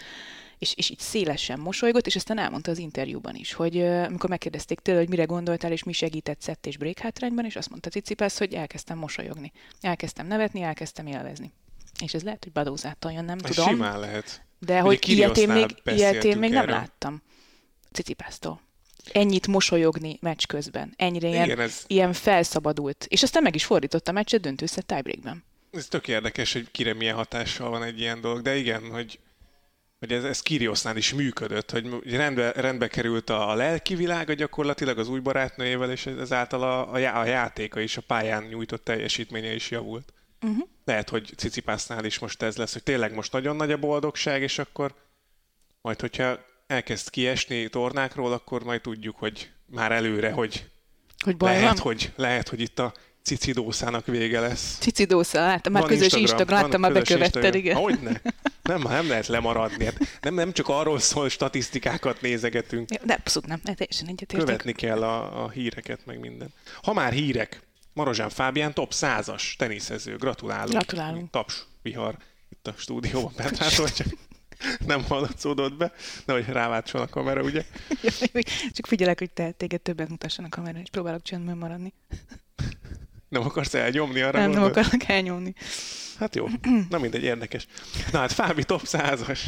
És, 0.58 0.74
és 0.74 0.90
így 0.90 0.98
szélesen 0.98 1.58
mosolygott, 1.58 2.06
és 2.06 2.16
aztán 2.16 2.38
elmondta 2.38 2.70
az 2.70 2.78
interjúban 2.78 3.34
is, 3.34 3.52
hogy 3.52 3.80
amikor 3.80 4.30
megkérdezték 4.30 4.80
tőle, 4.80 4.98
hogy 4.98 5.08
mire 5.08 5.24
gondoltál, 5.24 5.72
és 5.72 5.82
mi 5.82 5.92
segített 5.92 6.40
szett 6.40 6.66
és 6.66 6.76
break 6.76 6.98
hátrányban, 6.98 7.44
és 7.44 7.56
azt 7.56 7.70
mondta 7.70 7.90
Cicipász, 7.90 8.38
hogy 8.38 8.54
elkezdtem 8.54 8.98
mosolyogni. 8.98 9.52
Elkezdtem 9.80 10.26
nevetni, 10.26 10.62
elkezdtem 10.62 11.06
élvezni. 11.06 11.52
És 12.04 12.14
ez 12.14 12.22
lehet, 12.22 12.44
hogy 12.44 12.52
Badózától 12.52 13.12
jön, 13.12 13.24
nem 13.24 13.38
ez 13.42 13.54
tudom. 13.54 13.68
Simán 13.68 14.00
lehet. 14.00 14.42
De 14.58 14.80
hogy 14.80 15.08
ilyet 15.08 15.36
én 15.36 15.48
még, 15.48 15.74
ilyet 15.84 16.24
én 16.24 16.38
még 16.38 16.50
nem 16.50 16.68
láttam. 16.68 17.22
Cicipásztól 17.92 18.66
ennyit 19.12 19.46
mosolyogni 19.46 20.18
meccs 20.20 20.44
közben. 20.46 20.94
Ennyire 20.96 21.28
ilyen, 21.28 21.44
Igen, 21.44 21.60
ez... 21.60 21.84
ilyen 21.86 22.12
felszabadult. 22.12 23.06
És 23.08 23.22
aztán 23.22 23.42
meg 23.42 23.54
is 23.54 23.64
fordított 23.64 24.08
a 24.08 24.12
meccset 24.12 24.40
döntőszett 24.40 24.86
tiebreakben. 24.86 25.44
Ez 25.70 25.86
tök 25.86 26.08
érdekes, 26.08 26.52
hogy 26.52 26.70
kire 26.70 26.94
milyen 26.94 27.14
hatással 27.14 27.70
van 27.70 27.82
egy 27.82 28.00
ilyen 28.00 28.20
dolog, 28.20 28.42
de 28.42 28.56
igen, 28.56 28.90
hogy, 28.90 29.18
hogy 29.98 30.12
ez, 30.12 30.24
ez 30.24 30.40
Kiriosznál 30.40 30.96
is 30.96 31.12
működött, 31.12 31.70
hogy 31.70 31.86
rendbe, 32.04 32.52
rendbe 32.52 32.88
került 32.88 33.30
a, 33.30 33.50
a 33.50 33.54
lelki 33.54 33.94
világa 33.94 34.32
gyakorlatilag 34.32 34.98
az 34.98 35.08
új 35.08 35.20
barátnőjével, 35.20 35.90
és 35.90 36.06
ezáltal 36.06 36.62
a, 36.62 36.92
a, 36.92 37.20
a 37.20 37.24
játéka 37.24 37.80
is, 37.80 37.96
a 37.96 38.02
pályán 38.06 38.42
nyújtott 38.42 38.84
teljesítménye 38.84 39.54
is 39.54 39.70
javult. 39.70 40.12
Uh-huh. 40.42 40.68
Lehet, 40.84 41.08
hogy 41.08 41.32
Cicipásznál 41.36 42.04
is 42.04 42.18
most 42.18 42.42
ez 42.42 42.56
lesz, 42.56 42.72
hogy 42.72 42.82
tényleg 42.82 43.14
most 43.14 43.32
nagyon 43.32 43.56
nagy 43.56 43.72
a 43.72 43.78
boldogság, 43.78 44.42
és 44.42 44.58
akkor 44.58 44.94
majd, 45.80 46.00
hogyha 46.00 46.38
elkezd 46.68 47.10
kiesni 47.10 47.68
tornákról, 47.68 48.32
akkor 48.32 48.64
majd 48.64 48.80
tudjuk, 48.80 49.16
hogy 49.16 49.50
már 49.66 49.92
előre, 49.92 50.30
hogy, 50.30 50.66
hogy 51.24 51.36
lehet, 51.38 51.62
van? 51.62 51.78
hogy, 51.78 52.12
lehet, 52.16 52.48
hogy 52.48 52.60
itt 52.60 52.78
a 52.78 52.94
cicidószának 53.22 54.06
vége 54.06 54.40
lesz. 54.40 54.78
Cicidószá, 54.80 55.46
láttam, 55.46 55.72
már 55.72 55.82
közös 55.82 56.00
Instagram, 56.00 56.22
Instagram 56.22 56.60
láttam, 56.60 56.80
már 56.80 56.92
bekövetted, 56.92 57.54
igen. 57.54 57.76
Hogyne? 57.76 58.20
Nem, 58.62 58.82
nem 58.82 59.08
lehet 59.08 59.26
lemaradni. 59.26 59.84
Hát 59.84 59.98
nem, 60.20 60.34
nem 60.34 60.52
csak 60.52 60.68
arról 60.68 60.98
szól, 60.98 61.28
statisztikákat 61.28 62.20
nézegetünk. 62.20 62.88
De 62.88 63.12
abszolút 63.12 63.48
nem, 63.48 63.60
teljesen 63.60 64.06
egyetértek. 64.06 64.46
Követni 64.46 64.72
kell 64.72 65.02
a, 65.02 65.44
a 65.44 65.50
híreket, 65.50 66.00
meg 66.06 66.20
minden. 66.20 66.52
Ha 66.82 66.92
már 66.92 67.12
hírek, 67.12 67.62
Marozsán 67.92 68.30
Fábián 68.30 68.74
top 68.74 68.92
100-as 68.94 69.56
teniszező. 69.56 70.16
Gratulálunk. 70.16 70.70
Gratulálunk. 70.70 71.30
Taps, 71.30 71.66
vihar 71.82 72.16
itt 72.48 72.66
a 72.66 72.74
stúdióban. 72.76 73.32
Petrától 73.34 73.88
csak 73.88 74.06
nem 74.88 75.04
hallatszódott 75.04 75.76
be, 75.76 75.92
nehogy 76.24 76.46
ráváltson 76.46 77.00
a 77.00 77.06
kamera, 77.06 77.42
ugye? 77.42 77.64
Csak 78.76 78.86
figyelek, 78.86 79.18
hogy 79.18 79.30
te 79.30 79.50
téged 79.50 79.80
többet 79.80 80.08
mutasson 80.08 80.44
a 80.44 80.48
kamera, 80.48 80.78
és 80.78 80.90
próbálok 80.90 81.22
csöndben 81.22 81.56
maradni. 81.56 81.92
Nem 83.28 83.42
akarsz 83.42 83.74
elnyomni 83.74 84.20
arra? 84.20 84.38
Nem, 84.38 84.50
gondolod? 84.50 84.74
nem 84.74 84.84
akarok 84.84 85.08
elnyomni. 85.08 85.54
Hát 86.18 86.34
jó, 86.34 86.46
na 86.90 86.98
mindegy, 86.98 87.22
érdekes. 87.22 87.66
Na 88.12 88.18
hát 88.18 88.32
Fábi 88.32 88.64
top 88.64 88.82
100-as. 88.84 89.40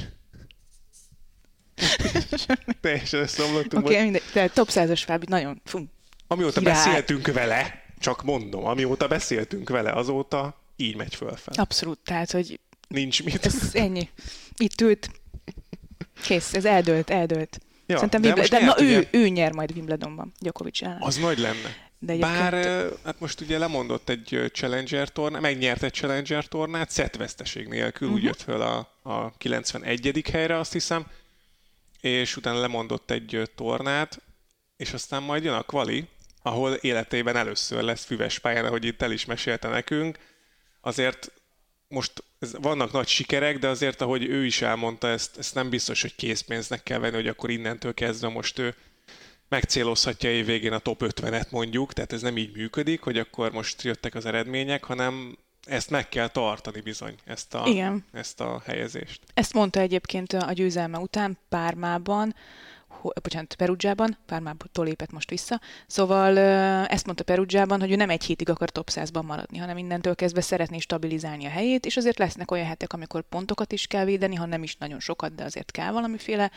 Teljesen 2.81 3.21
összeomlottunk. 3.21 3.85
Oké, 3.85 3.93
okay, 3.95 4.05
mindegy, 4.05 4.23
tehát 4.33 4.55
top 4.55 4.69
100-as 4.71 5.03
Fábi, 5.05 5.27
nagyon 5.29 5.61
fú, 5.65 5.85
Amióta 6.27 6.61
király. 6.61 6.75
beszéltünk 6.75 7.33
vele, 7.33 7.85
csak 7.99 8.23
mondom, 8.23 8.65
amióta 8.65 9.09
beszéltünk 9.09 9.69
vele, 9.69 9.93
azóta 9.93 10.61
így 10.77 10.97
megy 10.97 11.15
fölfel. 11.15 11.55
Abszolút, 11.57 11.99
tehát, 12.05 12.31
hogy 12.31 12.61
Nincs 12.91 13.25
mit. 13.25 13.47
Ez 13.47 13.71
ennyi. 13.73 14.09
Itt 14.57 14.81
ült. 14.81 15.11
Kész, 16.23 16.55
ez 16.55 16.65
eldőlt, 16.65 17.11
eldőlt. 17.11 17.61
Ja, 17.87 17.95
Szerintem 17.97 18.21
de, 18.21 18.49
de 18.49 18.65
na, 18.65 18.83
ő, 18.83 19.09
ő 19.11 19.29
nyer 19.29 19.53
majd 19.53 19.71
Wimbledonban, 19.71 20.33
Djokovic 20.39 20.83
ellen. 20.83 20.99
Az 21.01 21.17
nagy 21.17 21.39
lenne. 21.39 21.89
De 21.99 22.17
Bár 22.17 22.53
hát 23.05 23.21
most 23.21 23.41
ugye 23.41 23.59
lemondott 23.59 24.09
egy 24.09 24.51
Challenger 24.53 25.09
tornát, 25.09 25.41
megnyert 25.41 25.83
egy 25.83 25.93
Challenger 25.93 26.47
tornát, 26.47 26.91
szetveszteség 26.91 27.69
nélkül, 27.69 28.09
uh-huh. 28.09 28.23
úgy 28.23 28.27
jött 28.27 28.43
föl 28.43 28.61
a, 28.61 28.93
a 29.03 29.37
91. 29.37 30.25
helyre, 30.33 30.59
azt 30.59 30.73
hiszem, 30.73 31.07
és 32.01 32.37
utána 32.37 32.61
lemondott 32.61 33.11
egy 33.11 33.51
tornát, 33.55 34.23
és 34.77 34.93
aztán 34.93 35.23
majd 35.23 35.45
jön 35.45 35.55
a 35.55 35.63
kvali, 35.63 36.09
ahol 36.43 36.73
életében 36.73 37.37
először 37.37 37.83
lesz 37.83 38.05
füves 38.05 38.39
pályán, 38.39 38.65
ahogy 38.65 38.85
itt 38.85 39.03
el 39.03 39.13
is 39.13 39.25
mesélte 39.25 39.69
nekünk. 39.69 40.19
Azért 40.81 41.33
most 41.91 42.25
ez, 42.39 42.55
vannak 42.61 42.93
nagy 42.93 43.09
sikerek, 43.09 43.59
de 43.59 43.69
azért, 43.69 44.01
ahogy 44.01 44.25
ő 44.25 44.45
is 44.45 44.63
elmondta, 44.63 45.09
ezt, 45.09 45.39
ezt 45.39 45.55
nem 45.55 45.71
biztos, 45.71 46.01
hogy 46.01 46.15
készpénznek 46.15 46.83
kell 46.83 46.99
venni, 46.99 47.15
hogy 47.15 47.29
akkor 47.29 47.51
innentől 47.51 47.95
kezdve 47.95 48.29
most 48.29 48.59
ő 48.59 48.75
megcélozhatja 49.49 50.31
év 50.31 50.47
végén 50.47 50.73
a 50.73 50.79
top 50.79 51.03
50-et 51.05 51.51
mondjuk, 51.51 51.93
tehát 51.93 52.13
ez 52.13 52.23
nem 52.23 52.37
így 52.37 52.57
működik, 52.57 53.01
hogy 53.01 53.19
akkor 53.19 53.53
most 53.53 53.83
jöttek 53.83 54.15
az 54.15 54.27
eredmények, 54.27 54.85
hanem 54.85 55.39
ezt 55.67 55.91
meg 55.91 56.09
kell 56.09 56.29
tartani 56.29 56.81
bizony, 56.81 57.15
ezt 57.25 57.55
a, 57.55 57.63
Igen. 57.67 58.05
ezt 58.13 58.41
a 58.41 58.63
helyezést. 58.65 59.21
Ezt 59.35 59.53
mondta 59.53 59.81
egyébként 59.81 60.33
a 60.33 60.53
győzelme 60.53 60.99
után 60.99 61.39
Pármában, 61.49 62.35
bocsánat, 63.23 63.55
Perugiában, 63.55 64.17
Pármától 64.27 64.85
lépett 64.85 65.13
most 65.13 65.31
vissza, 65.31 65.61
szóval 65.87 66.39
ezt 66.87 67.05
mondta 67.05 67.25
Perugiában, 67.25 67.81
hogy 67.81 67.91
ő 67.91 67.97
nem 67.97 68.11
egy 68.11 68.25
hétig 68.25 68.49
akar 68.49 68.71
top 68.71 68.91
100-ban 68.93 69.27
maradni, 69.27 69.59
hanem 69.59 69.79
innentől 69.79 70.15
kezdve 70.15 70.41
szeretné 70.41 70.79
stabilizálni 70.79 71.47
a 71.47 71.51
helyét, 71.51 71.87
és 71.87 71.97
azért 71.97 72.19
lesznek 72.19 72.51
olyan 72.51 72.67
hetek, 72.67 72.93
amikor 72.93 73.23
pontokat 73.23 73.73
is 73.73 73.87
kell 73.87 74.05
védeni, 74.05 74.35
ha 74.35 74.47
nem 74.47 74.63
is 74.63 74.77
nagyon 74.77 75.01
sokat, 75.01 75.35
de 75.35 75.45
azért 75.45 75.71
kell 75.71 75.93
valamiféle 75.93 76.51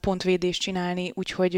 pontvédést 0.00 0.60
csinálni, 0.60 1.12
úgyhogy, 1.14 1.56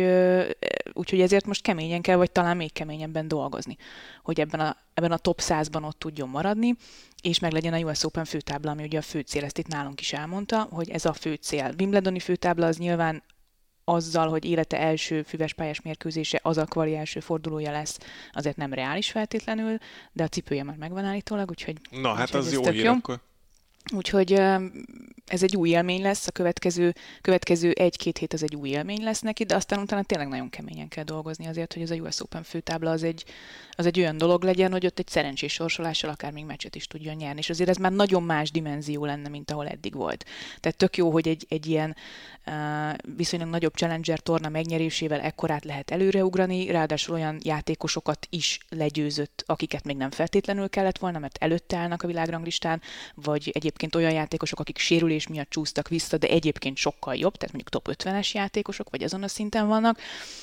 úgyhogy 0.93 1.21
ezért 1.21 1.47
most 1.47 1.63
keményen 1.63 2.03
kell, 2.03 2.17
vagy 2.17 2.31
talán 2.31 2.57
még 2.57 2.73
keményebben 2.73 3.29
dolgozni, 3.29 3.77
hogy 4.23 4.41
ebben 4.41 4.61
a, 4.61 4.77
ebben 4.95 5.13
a 5.13 5.17
top 5.17 5.41
100-ban 5.43 5.85
ott 5.85 5.99
tudjon 5.99 6.29
maradni, 6.29 6.77
és 7.23 7.39
meg 7.39 7.53
legyen 7.53 7.73
a 7.73 7.79
US 7.79 8.05
Open 8.05 8.25
főtábla, 8.25 8.71
ami 8.71 8.83
ugye 8.83 8.99
a 8.99 9.03
fő 9.03 9.21
cél, 9.21 9.45
ezt 9.45 9.59
itt 9.59 9.67
nálunk 9.67 10.01
is 10.01 10.13
elmondta, 10.13 10.69
hogy 10.71 10.91
ez 10.91 11.05
a 11.05 11.13
fő 11.13 11.35
cél. 11.35 11.75
Wimbledoni 11.79 12.19
főtábla 12.19 12.67
az 12.67 12.77
nyilván 12.77 13.23
azzal, 13.85 14.29
hogy 14.29 14.45
élete 14.45 14.79
első 14.79 15.23
füves 15.23 15.55
pályás 15.55 15.81
mérkőzése 15.81 16.41
az 16.43 16.57
a 16.57 16.65
kvali 16.65 16.97
első 16.97 17.21
fordulója 17.21 17.71
lesz, 17.71 17.99
azért 18.33 18.57
nem 18.57 18.73
reális 18.73 19.11
feltétlenül, 19.11 19.79
de 20.13 20.23
a 20.23 20.29
cipője 20.29 20.63
már 20.63 20.77
megvan 20.77 21.05
állítólag, 21.05 21.51
úgyhogy... 21.51 21.77
Na, 21.91 22.13
hát 22.15 22.35
az 22.35 22.53
jó 22.53 22.63
hír, 22.67 22.85
jó. 22.85 22.93
akkor 22.93 23.21
Úgyhogy 23.95 24.41
ez 25.27 25.43
egy 25.43 25.57
új 25.57 25.69
élmény 25.69 26.03
lesz, 26.03 26.27
a 26.27 26.31
következő, 26.31 26.95
következő 27.21 27.71
egy-két 27.71 28.19
hét 28.19 28.33
az 28.33 28.43
egy 28.43 28.57
új 28.57 28.69
élmény 28.69 29.03
lesz 29.03 29.21
neki, 29.21 29.45
de 29.45 29.55
aztán 29.55 29.79
utána 29.79 30.03
tényleg 30.03 30.29
nagyon 30.29 30.51
keményen 30.51 30.89
kell 30.89 31.05
dolgozni 31.05 31.47
azért, 31.47 31.73
hogy 31.73 31.83
ez 31.83 31.91
a 31.91 31.95
US 31.95 32.21
Open 32.21 32.43
főtábla 32.43 32.91
az 32.91 33.03
egy, 33.03 33.25
az 33.71 33.87
egy 33.87 33.99
olyan 33.99 34.17
dolog 34.17 34.43
legyen, 34.43 34.73
hogy 34.73 34.87
ott 34.87 34.99
egy 34.99 35.09
szerencsés 35.09 35.53
sorsolással 35.53 36.11
akár 36.11 36.33
még 36.33 36.45
meccset 36.45 36.75
is 36.75 36.87
tudjon 36.87 37.15
nyerni. 37.15 37.39
És 37.39 37.51
azért 37.51 37.69
ez 37.69 37.77
már 37.77 37.93
nagyon 37.93 38.23
más 38.23 38.51
dimenzió 38.51 39.05
lenne, 39.05 39.29
mint 39.29 39.51
ahol 39.51 39.69
eddig 39.69 39.95
volt. 39.95 40.25
Tehát 40.61 40.79
tök 40.79 40.97
jó, 40.97 41.11
hogy 41.11 41.29
egy, 41.29 41.47
egy 41.49 41.67
ilyen 41.67 41.97
uh, 42.47 43.15
viszonylag 43.17 43.49
nagyobb 43.49 43.75
Challenger 43.75 44.21
torna 44.21 44.49
megnyerésével 44.49 45.21
ekkorát 45.21 45.65
lehet 45.65 45.91
előreugrani, 45.91 46.71
ráadásul 46.71 47.15
olyan 47.15 47.39
játékosokat 47.43 48.27
is 48.31 48.59
legyőzött, 48.69 49.45
akiket 49.47 49.85
még 49.85 49.97
nem 49.97 50.11
feltétlenül 50.11 50.69
kellett 50.69 50.99
volna, 50.99 51.19
mert 51.19 51.37
előtte 51.41 51.77
állnak 51.77 52.03
a 52.03 52.07
világranglistán, 52.07 52.81
vagy 53.15 53.51
egyébként 53.73 53.95
olyan 53.95 54.21
játékosok, 54.21 54.61
akik 54.61 54.79
sérülés 54.79 55.27
miatt 55.27 55.51
csúsztak 55.51 55.89
vissza, 55.89 56.17
de 56.17 56.29
egyébként 56.29 56.77
sokkal 56.77 57.15
jobb, 57.15 57.37
tehát 57.37 57.55
mondjuk 57.55 57.69
top 57.69 57.97
50-es 57.97 58.31
játékosok, 58.31 58.91
vagy 58.91 59.03
azon 59.03 59.23
a 59.23 59.29
szinten 59.29 59.67
vannak. 59.67 59.99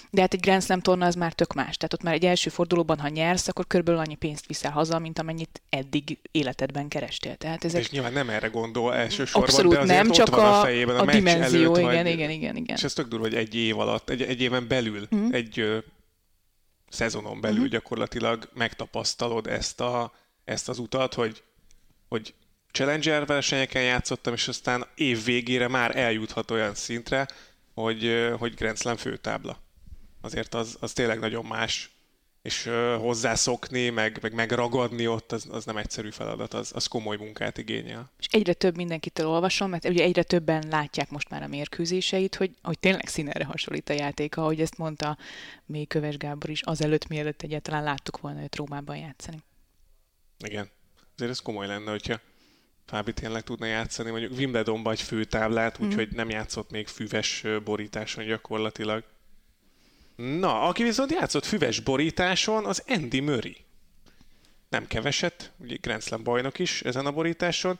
De 0.10 0.22
hát 0.22 0.34
egy 0.34 0.40
Grand 0.40 0.64
Slam 0.64 0.80
torna 0.80 1.06
az 1.06 1.16
már 1.16 1.34
tök 1.34 1.54
más. 1.54 1.78
Tehát 1.78 1.94
ott 1.94 2.04
már 2.04 2.14
egy 2.14 2.26
első 2.26 2.50
fordulóban, 2.50 3.00
ha 3.00 3.08
nyersz, 3.08 3.48
akkor 3.48 3.68
körülbelül 3.68 4.00
annyi 4.00 4.16
pénzt 4.16 4.46
viszel 4.46 4.72
haza, 4.72 5.00
mint 5.00 5.20
amennyit 5.20 5.62
eddig 5.70 6.18
életedben 6.32 6.88
kerestél. 6.88 7.36
Tehát 7.36 7.64
ezek... 7.64 7.82
És 7.82 7.90
nyilván 7.90 8.14
nem 8.14 8.30
erre 8.30 8.48
gondol 8.48 8.94
elsősorban, 8.94 9.50
Abszolút 9.50 9.74
de 9.74 9.80
azért 9.80 10.04
nem, 10.04 10.12
csak 10.12 10.30
van 10.30 10.46
a, 10.46 10.60
a, 10.60 10.62
fejében 10.62 10.96
a, 10.96 11.02
a 11.02 11.06
dimenzió, 11.06 11.76
előtt, 11.76 11.78
igen, 11.78 12.04
vagy, 12.04 12.14
igen, 12.14 12.30
igen, 12.30 12.56
igen. 12.56 12.76
És 12.76 12.84
ez 12.84 12.94
tök 12.94 13.08
durva, 13.08 13.26
hogy 13.26 13.36
egy 13.36 13.56
év 13.56 13.80
alatt, 13.80 14.10
egy, 14.10 14.22
egy 14.22 14.42
éven 14.42 14.68
belül, 14.68 15.08
mm. 15.16 15.32
egy 15.32 15.60
ö, 15.60 15.78
szezonon 16.90 17.42
belül 17.42 17.66
mm. 17.66 17.70
gyakorlatilag 17.70 18.50
megtapasztalod 18.54 19.48
ezt, 19.48 19.82
a, 19.82 20.14
ezt 20.46 20.70
az 20.70 20.80
utat, 20.80 21.14
hogy, 21.14 21.44
hogy 22.08 22.34
Challenger 22.72 23.26
versenyeken 23.26 23.84
játszottam, 23.84 24.34
és 24.34 24.48
aztán 24.48 24.86
év 24.96 25.24
végére 25.24 25.68
már 25.68 25.98
eljuthat 25.98 26.52
olyan 26.52 26.76
szintre, 26.76 27.28
hogy, 27.74 28.30
hogy 28.38 28.54
Grand 28.54 28.78
Slam 28.78 28.98
főtábla. 28.98 29.62
Azért 30.22 30.54
az, 30.54 30.78
az 30.80 30.94
tényleg 30.94 31.20
nagyon 31.20 31.46
más, 31.46 31.90
és 32.42 32.66
uh, 32.66 32.96
hozzászokni, 32.96 33.90
meg, 33.90 34.20
meg 34.22 34.34
megragadni 34.34 35.08
ott, 35.08 35.32
az, 35.32 35.48
az 35.52 35.66
nem 35.66 35.78
egyszerű 35.78 36.10
feladat, 36.10 36.54
az, 36.54 36.72
az 36.76 36.88
komoly 36.88 37.18
munkát 37.18 37.58
igényel. 37.58 38.12
És 38.20 38.26
egyre 38.30 38.54
több 38.54 38.76
mindenkitől 38.76 39.28
olvasom, 39.28 39.70
mert 39.70 39.86
ugye 39.90 40.04
egyre 40.04 40.24
többen 40.24 40.64
látják 40.70 41.10
most 41.10 41.30
már 41.30 41.44
a 41.44 41.48
mérkőzéseit, 41.48 42.36
hogy, 42.36 42.52
hogy 42.62 42.80
tényleg 42.80 43.08
színerre 43.08 43.46
hasonlít 43.46 43.90
a 43.90 43.94
játék, 43.94 44.38
ahogy 44.38 44.62
ezt 44.62 44.78
mondta 44.78 45.18
még 45.66 45.88
Köves 45.88 46.18
Gábor 46.18 46.50
is, 46.50 46.62
azelőtt, 46.62 47.08
mielőtt 47.08 47.42
egyáltalán 47.42 47.84
láttuk 47.84 48.20
volna 48.20 48.42
őt 48.42 48.56
Rómában 48.56 48.98
játszani. 48.98 49.44
Igen. 50.46 50.70
Azért 51.16 51.32
ez 51.32 51.40
komoly 51.40 51.68
lenne, 51.68 51.92
hogyha 51.92 52.20
Fábi 52.90 53.14
tényleg 53.14 53.44
tudna 53.44 53.66
játszani, 53.66 54.10
mondjuk 54.10 54.38
Wimbledonban 54.38 54.94
egy 54.94 55.02
főtáblát, 55.02 55.82
mm. 55.82 55.86
úgyhogy 55.86 56.12
nem 56.12 56.30
játszott 56.30 56.72
még 56.72 56.88
füves 56.88 57.46
borításon 57.64 58.26
gyakorlatilag. 58.26 59.04
Na, 60.16 60.62
aki 60.62 60.84
viszont 60.84 61.12
játszott 61.12 61.46
füves 61.46 61.80
borításon, 61.80 62.66
az 62.66 62.84
Andy 62.88 63.20
Murray. 63.20 63.58
Nem 64.70 64.88
keveset, 64.88 65.52
ugye 65.58 65.76
Grand 65.82 66.02
Slam 66.02 66.24
bajnok 66.24 66.60
is 66.60 66.82
ezen 66.82 67.06
a 67.06 67.12
borításon, 67.12 67.80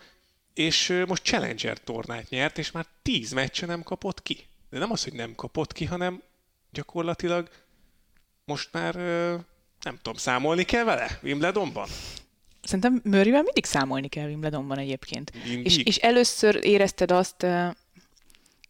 és 0.54 1.04
most 1.08 1.24
Challenger 1.24 1.78
tornát 1.78 2.30
nyert, 2.30 2.58
és 2.58 2.72
már 2.72 2.86
tíz 3.02 3.32
meccse 3.32 3.66
nem 3.66 3.84
kapott 3.84 4.22
ki. 4.22 4.46
De 4.70 4.80
nem 4.80 4.92
az, 4.92 5.04
hogy 5.04 5.14
nem 5.14 5.36
kapott 5.36 5.74
ki, 5.74 5.86
hanem 5.86 6.22
gyakorlatilag 6.72 7.50
most 8.46 8.70
már 8.72 8.96
nem 9.82 9.96
tudom, 9.96 10.14
számolni 10.14 10.64
kell 10.64 10.84
vele 10.84 11.20
Wimbledonban? 11.24 11.88
Szerintem 12.70 13.02
Murrayvel 13.04 13.44
mindig 13.44 13.66
számolni 13.66 14.08
kell 14.08 14.28
Wimbledonban 14.28 14.78
egyébként. 14.78 15.32
És, 15.64 15.78
és 15.78 15.98
először 15.98 16.60
érezted 16.62 17.12
azt 17.12 17.46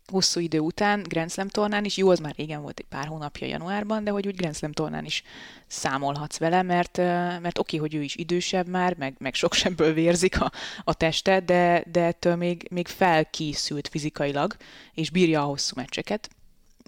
hosszú 0.05 0.39
idő 0.39 0.59
után 0.59 1.03
Grand 1.07 1.31
Slam 1.31 1.47
tornán 1.47 1.85
is, 1.85 1.97
jó, 1.97 2.09
az 2.09 2.19
már 2.19 2.33
régen 2.37 2.61
volt 2.61 2.79
egy 2.79 2.85
pár 2.89 3.07
hónapja 3.07 3.47
januárban, 3.47 4.03
de 4.03 4.11
hogy 4.11 4.27
úgy 4.27 4.35
Grand 4.35 4.55
Slam 4.55 4.71
tornán 4.71 5.05
is 5.05 5.23
számolhatsz 5.67 6.37
vele, 6.37 6.61
mert, 6.61 6.97
mert 7.41 7.59
oké, 7.59 7.77
hogy 7.77 7.95
ő 7.95 8.01
is 8.01 8.15
idősebb 8.15 8.67
már, 8.67 8.95
meg, 8.97 9.15
meg 9.17 9.33
sok 9.33 9.53
sebből 9.53 9.93
vérzik 9.93 10.41
a, 10.41 10.51
a 10.83 10.93
teste, 10.93 11.39
de, 11.39 11.83
de 11.91 12.03
ettől 12.03 12.35
még, 12.35 12.67
még 12.71 12.87
felkészült 12.87 13.87
fizikailag, 13.87 14.55
és 14.93 15.09
bírja 15.09 15.41
a 15.41 15.45
hosszú 15.45 15.73
meccseket. 15.75 16.29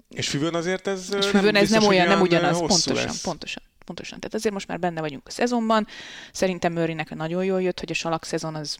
És 0.08 0.28
füvön 0.28 0.54
azért 0.54 0.86
ez 0.86 1.14
és 1.16 1.26
füvön 1.26 1.52
nem 1.52 1.62
ez 1.62 1.70
nem 1.70 1.84
olyan, 1.84 2.08
nem 2.08 2.20
ugyanaz, 2.20 2.58
pontosan, 2.58 2.94
lesz. 2.94 3.20
pontosan 3.20 3.62
pontosan. 3.82 4.18
Tehát 4.18 4.34
azért 4.34 4.54
most 4.54 4.68
már 4.68 4.78
benne 4.78 5.00
vagyunk 5.00 5.26
a 5.26 5.30
szezonban. 5.30 5.86
Szerintem 6.32 6.72
Murraynek 6.72 7.14
nagyon 7.14 7.44
jól 7.44 7.62
jött, 7.62 7.80
hogy 7.80 7.90
a 7.90 7.94
salak 7.94 8.24
szezon 8.24 8.54
az 8.54 8.78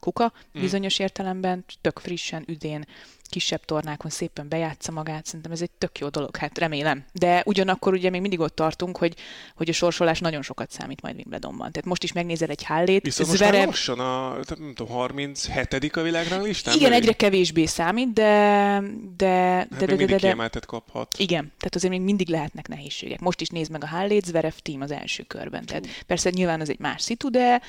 kuka 0.00 0.32
mm. 0.58 0.60
bizonyos 0.60 0.98
értelemben, 0.98 1.64
tök 1.80 1.98
frissen, 1.98 2.44
üdén, 2.46 2.86
kisebb 3.30 3.64
tornákon 3.64 4.10
szépen 4.10 4.48
bejátsza 4.48 4.92
magát, 4.92 5.26
szerintem 5.26 5.52
ez 5.52 5.62
egy 5.62 5.70
tök 5.70 5.98
jó 5.98 6.08
dolog, 6.08 6.36
hát 6.36 6.58
remélem. 6.58 7.04
De 7.12 7.42
ugyanakkor 7.46 7.92
ugye 7.92 8.10
még 8.10 8.20
mindig 8.20 8.40
ott 8.40 8.54
tartunk, 8.54 8.96
hogy, 8.96 9.14
hogy 9.56 9.68
a 9.68 9.72
sorsolás 9.72 10.20
nagyon 10.20 10.42
sokat 10.42 10.70
számít 10.70 11.02
majd 11.02 11.16
Wimbledonban. 11.16 11.72
Tehát 11.72 11.88
most 11.88 12.02
is 12.02 12.12
megnézel 12.12 12.48
egy 12.48 12.64
Hallét. 12.64 13.02
Viszont 13.02 13.28
Zverev... 13.28 13.66
most 13.66 13.86
lassan 13.86 14.06
a 14.06 14.38
nem 14.58 14.74
tudom, 14.74 14.92
37 14.92 15.96
a 15.96 16.02
világranglistán? 16.02 16.74
Igen, 16.74 16.92
egyre 16.92 17.12
kevésbé 17.12 17.66
számít, 17.66 18.12
de... 18.12 18.82
de, 19.16 19.26
hát 19.26 19.68
de, 19.68 19.86
de, 19.86 19.96
de, 19.96 20.16
de, 20.16 20.48
de, 20.48 20.60
kaphat. 20.66 21.14
Igen, 21.18 21.52
tehát 21.58 21.74
azért 21.74 21.92
még 21.92 22.00
mindig 22.02 22.28
lehetnek 22.28 22.68
nehézségek. 22.68 23.20
Most 23.20 23.40
is 23.40 23.48
nézd 23.48 23.70
meg 23.70 23.84
a 23.84 23.88
Hallét, 23.88 24.24
Zverev 24.24 24.52
team 24.62 24.80
az 24.80 24.90
első 24.90 25.22
körben. 25.22 25.64
Tehát 25.64 25.86
persze 26.06 26.30
nyilván 26.30 26.60
az 26.60 26.70
egy 26.70 26.78
más 26.78 27.02
szitu, 27.02 27.30
de 27.30 27.60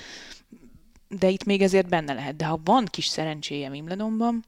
de 1.19 1.29
itt 1.29 1.43
még 1.43 1.61
ezért 1.61 1.89
benne 1.89 2.13
lehet. 2.13 2.35
De 2.35 2.45
ha 2.45 2.59
van 2.63 2.85
kis 2.85 3.05
szerencséje 3.05 3.69
Wimbledonban, 3.69 4.45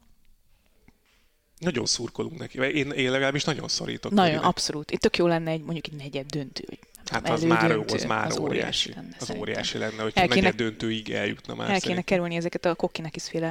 nagyon 1.64 1.86
szurkolunk 1.86 2.38
neki. 2.38 2.58
Én, 2.58 2.92
én 2.92 3.12
legalábbis 3.12 3.44
nagyon 3.44 3.68
szorítok. 3.68 4.12
Nagyon, 4.12 4.34
neki. 4.34 4.46
abszolút. 4.46 4.92
Itt 4.92 5.00
tök 5.00 5.18
jó 5.18 5.28
lenne 5.28 5.52
egy 5.52 5.62
mondjuk 5.62 5.88
egy 5.88 5.94
negyed 5.94 6.26
döntő. 6.26 6.64
Vagy 6.68 6.80
hát 7.06 7.30
az 7.30 7.44
már, 7.44 7.72
az 7.72 8.04
már 8.04 8.26
az 8.26 8.38
óriási. 8.38 8.94
lenne, 8.96 9.16
az 9.20 9.26
szerintem. 9.26 9.42
óriási 9.42 9.78
lenne, 9.78 10.02
hogy 10.02 10.12
el 10.16 10.28
kéne, 10.28 10.42
negyed 10.42 10.56
döntőig 10.56 11.12
eljutna 11.12 11.56
már. 11.56 11.66
El 11.66 11.68
kéne 11.68 11.80
szerintem. 11.80 12.04
kerülni 12.04 12.36
ezeket 12.36 12.66
a 12.66 12.76
is 13.14 13.24
féle 13.24 13.48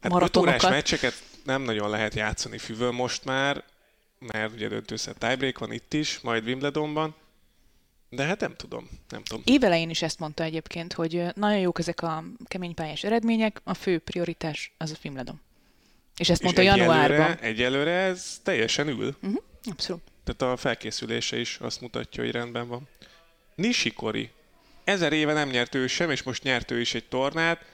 hát 0.00 0.12
maratonokat. 0.12 0.62
Hát 0.62 0.70
meccseket 0.70 1.14
nem 1.44 1.62
nagyon 1.62 1.90
lehet 1.90 2.14
játszani 2.14 2.58
füvön 2.58 2.94
most 2.94 3.24
már, 3.24 3.64
mert 4.18 4.52
ugye 4.52 4.68
döntőszer 4.68 5.14
tiebreak 5.14 5.58
van 5.58 5.72
itt 5.72 5.94
is, 5.94 6.20
majd 6.20 6.46
Wimbledonban. 6.46 7.14
De 8.08 8.24
hát 8.24 8.40
nem 8.40 8.54
tudom, 8.56 8.88
nem 9.08 9.22
tudom. 9.22 9.42
Évelején 9.46 9.90
is 9.90 10.02
ezt 10.02 10.18
mondta 10.18 10.42
egyébként, 10.42 10.92
hogy 10.92 11.24
nagyon 11.34 11.58
jók 11.58 11.78
ezek 11.78 12.02
a 12.02 12.24
keménypályás 12.44 13.04
eredmények, 13.04 13.60
a 13.64 13.74
fő 13.74 13.98
prioritás 13.98 14.72
az 14.76 14.90
a 14.90 14.94
Wimbledon. 15.04 15.40
És 16.20 16.28
ezt 16.28 16.42
mondta 16.42 16.62
és 16.62 16.66
januárban. 16.66 17.20
Egyelőre, 17.20 17.40
egyelőre 17.40 17.90
ez 17.90 18.40
teljesen 18.42 18.88
ül. 18.88 19.16
Uh-huh, 19.22 19.42
abszolút. 19.70 20.02
Tehát 20.24 20.54
a 20.54 20.56
felkészülése 20.56 21.38
is 21.38 21.58
azt 21.60 21.80
mutatja, 21.80 22.22
hogy 22.22 22.32
rendben 22.32 22.68
van. 22.68 22.88
Nishikori. 23.54 24.30
Ezer 24.84 25.12
éve 25.12 25.32
nem 25.32 25.48
nyert 25.48 25.74
ő 25.74 25.86
sem, 25.86 26.10
és 26.10 26.22
most 26.22 26.42
nyert 26.42 26.70
ő 26.70 26.80
is 26.80 26.94
egy 26.94 27.04
tornát. 27.04 27.64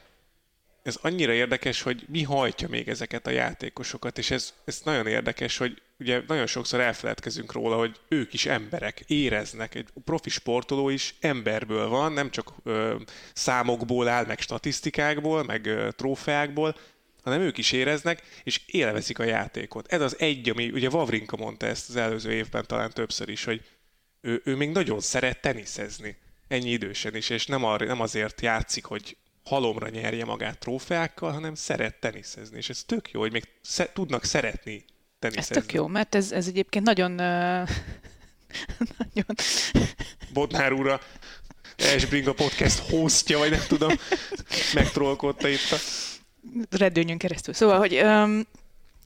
Ez 0.83 0.99
annyira 1.03 1.33
érdekes, 1.33 1.83
hogy 1.83 2.05
mi 2.09 2.23
hajtja 2.23 2.69
még 2.69 2.89
ezeket 2.89 3.27
a 3.27 3.31
játékosokat, 3.31 4.19
és 4.19 4.31
ez, 4.31 4.55
ez 4.65 4.81
nagyon 4.85 5.07
érdekes, 5.07 5.57
hogy 5.57 5.83
ugye 5.99 6.23
nagyon 6.27 6.47
sokszor 6.47 6.81
elfeledkezünk 6.81 7.53
róla, 7.53 7.77
hogy 7.77 7.97
ők 8.09 8.33
is 8.33 8.47
emberek, 8.47 9.05
éreznek. 9.07 9.75
Egy 9.75 9.89
profi 10.05 10.31
sportoló 10.31 10.89
is 10.89 11.15
emberből 11.21 11.89
van, 11.89 12.13
nem 12.13 12.31
csak 12.31 12.53
ö, 12.65 12.97
számokból 13.33 14.09
áll, 14.09 14.27
meg 14.27 14.41
statisztikákból, 14.41 15.45
meg 15.45 15.67
ö, 15.67 15.89
trófeákból, 15.91 16.77
hanem 17.27 17.41
ők 17.41 17.59
is 17.59 17.73
éreznek, 17.73 18.23
és 18.45 18.61
élvezik 18.67 19.19
a 19.19 19.25
játékot. 19.25 19.93
Ez 19.93 20.01
az 20.01 20.17
egy, 20.19 20.49
ami, 20.49 20.71
ugye 20.71 20.89
Vavrinka 20.89 21.37
mondta 21.37 21.67
ezt 21.67 21.89
az 21.89 21.97
előző 21.97 22.33
évben 22.33 22.65
talán 22.67 22.91
többször 22.91 23.29
is, 23.29 23.45
hogy 23.45 23.62
ő, 24.21 24.41
ő 24.45 24.57
még 24.57 24.71
nagyon 24.71 25.01
szeret 25.01 25.41
teniszezni. 25.41 26.17
Ennyi 26.49 26.71
idősen 26.71 27.17
is, 27.17 27.31
és 27.31 27.47
nem, 27.47 27.65
ar, 27.65 27.81
nem 27.81 28.01
azért 28.01 28.41
játszik, 28.41 28.85
hogy 28.85 29.17
halomra 29.45 29.89
nyerje 29.89 30.25
magát 30.25 30.59
trófeákkal, 30.59 31.33
hanem 31.33 31.55
szeret 31.55 32.01
teniszezni. 32.01 32.57
És 32.57 32.69
ez 32.69 32.83
tök 32.87 33.11
jó, 33.11 33.21
hogy 33.21 33.33
még 33.33 33.49
sze, 33.61 33.93
tudnak 33.93 34.25
szeretni 34.25 34.85
teniszezni. 35.19 35.57
Ez 35.57 35.62
tök 35.62 35.73
jó, 35.73 35.87
mert 35.87 36.15
ez, 36.15 36.33
ez 36.33 36.47
egyébként 36.47 36.85
nagyon... 36.85 37.11
Uh, 37.11 37.69
nagyon... 38.99 39.35
Bodnár 40.33 40.73
úra 40.73 41.01
Esbring 41.77 42.27
a 42.27 42.35
podcast 42.35 42.79
hostja, 42.79 43.39
vagy 43.39 43.51
nem 43.51 43.65
tudom, 43.69 43.93
megtrollkodta 44.75 45.49
itt 45.49 45.71
a 45.71 45.77
redőnyön 46.71 47.19
keresztül. 47.19 47.55
Szóval, 47.55 47.79
hogy 47.79 48.01
um, 48.03 48.43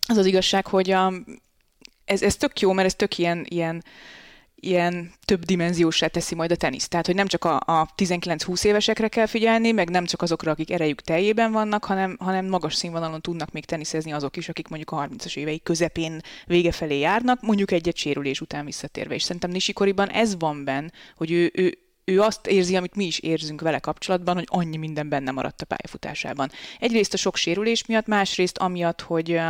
az 0.09 0.17
az 0.17 0.27
igazság, 0.27 0.67
hogy 0.67 0.95
um, 0.95 1.25
ez, 2.05 2.23
ez 2.23 2.37
tök 2.37 2.61
jó, 2.61 2.73
mert 2.73 2.87
ez 2.87 2.95
tök 2.95 3.19
ilyen, 3.19 3.47
ilyen, 3.49 3.85
ilyen 4.55 5.13
több 5.25 5.45
dimenziósá 5.45 6.07
teszi 6.07 6.35
majd 6.35 6.51
a 6.51 6.57
tenisz. 6.57 6.89
Tehát, 6.89 7.07
hogy 7.07 7.15
nem 7.15 7.27
csak 7.27 7.45
a, 7.45 7.57
a 7.57 7.89
19-20 7.97 8.65
évesekre 8.65 9.09
kell 9.09 9.27
figyelni, 9.27 9.73
meg 9.73 9.91
nem 9.91 10.05
csak 10.05 10.23
azokra, 10.23 10.51
akik 10.51 10.71
erejük 10.71 11.01
teljében 11.01 11.53
vannak, 11.53 11.85
hanem, 11.85 12.17
hanem 12.21 12.47
magas 12.47 12.75
színvonalon 12.75 13.21
tudnak 13.21 13.53
még 13.53 13.65
teniszezni 13.65 14.13
azok 14.13 14.37
is, 14.37 14.49
akik 14.49 14.69
mondjuk 14.69 14.91
a 14.91 15.09
30-as 15.09 15.37
éveik 15.37 15.63
közepén 15.63 16.21
vége 16.47 16.73
felé 16.73 16.99
járnak, 16.99 17.41
mondjuk 17.41 17.71
egy-egy 17.71 17.97
sérülés 17.97 18.41
után 18.41 18.65
visszatérve. 18.65 19.15
És 19.15 19.23
szerintem 19.23 19.51
Nishikoriban 19.51 20.09
ez 20.09 20.39
van 20.39 20.65
benne, 20.65 20.91
hogy 21.17 21.31
ő, 21.31 21.51
ő 21.55 21.79
ő 22.05 22.21
azt 22.21 22.47
érzi, 22.47 22.77
amit 22.77 22.95
mi 22.95 23.05
is 23.05 23.19
érzünk 23.19 23.61
vele 23.61 23.79
kapcsolatban, 23.79 24.35
hogy 24.35 24.47
annyi 24.49 24.77
minden 24.77 25.09
benne 25.09 25.31
maradt 25.31 25.63
a 25.63 25.67
pályafutásában. 25.67 26.51
Egyrészt 26.79 27.15
a 27.15 27.17
sok 27.17 27.37
sérülés 27.37 27.87
miatt, 27.87 28.07
másrészt 28.07 28.59
amiatt, 28.59 29.01
hogy 29.01 29.41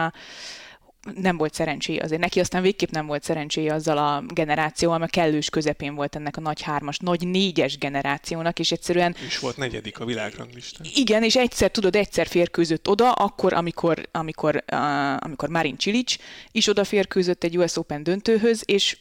nem 1.14 1.36
volt 1.36 1.54
szerencséje 1.54 2.02
azért. 2.02 2.20
Neki 2.20 2.40
aztán 2.40 2.62
végképp 2.62 2.90
nem 2.90 3.06
volt 3.06 3.22
szerencséje 3.22 3.74
azzal 3.74 3.98
a 3.98 4.22
generációval, 4.34 4.98
mert 4.98 5.10
kellős 5.10 5.50
közepén 5.50 5.94
volt 5.94 6.16
ennek 6.16 6.36
a 6.36 6.40
nagy 6.40 6.62
hármas, 6.62 6.98
nagy 6.98 7.28
négyes 7.28 7.78
generációnak, 7.78 8.58
és 8.58 8.72
egyszerűen... 8.72 9.16
És 9.26 9.38
volt 9.38 9.56
negyedik 9.56 10.00
a 10.00 10.04
világranglistán. 10.04 10.86
Igen, 10.94 11.22
és 11.22 11.36
egyszer, 11.36 11.70
tudod, 11.70 11.96
egyszer 11.96 12.26
férkőzött 12.26 12.88
oda, 12.88 13.12
akkor, 13.12 13.52
amikor, 13.52 14.08
amikor, 14.10 14.64
uh, 14.72 15.14
amikor 15.18 15.48
Marin 15.48 15.76
Csilics 15.76 16.16
is 16.52 16.68
odaférkőzött 16.68 17.44
egy 17.44 17.58
US 17.58 17.76
Open 17.76 18.02
döntőhöz, 18.02 18.62
és 18.66 18.96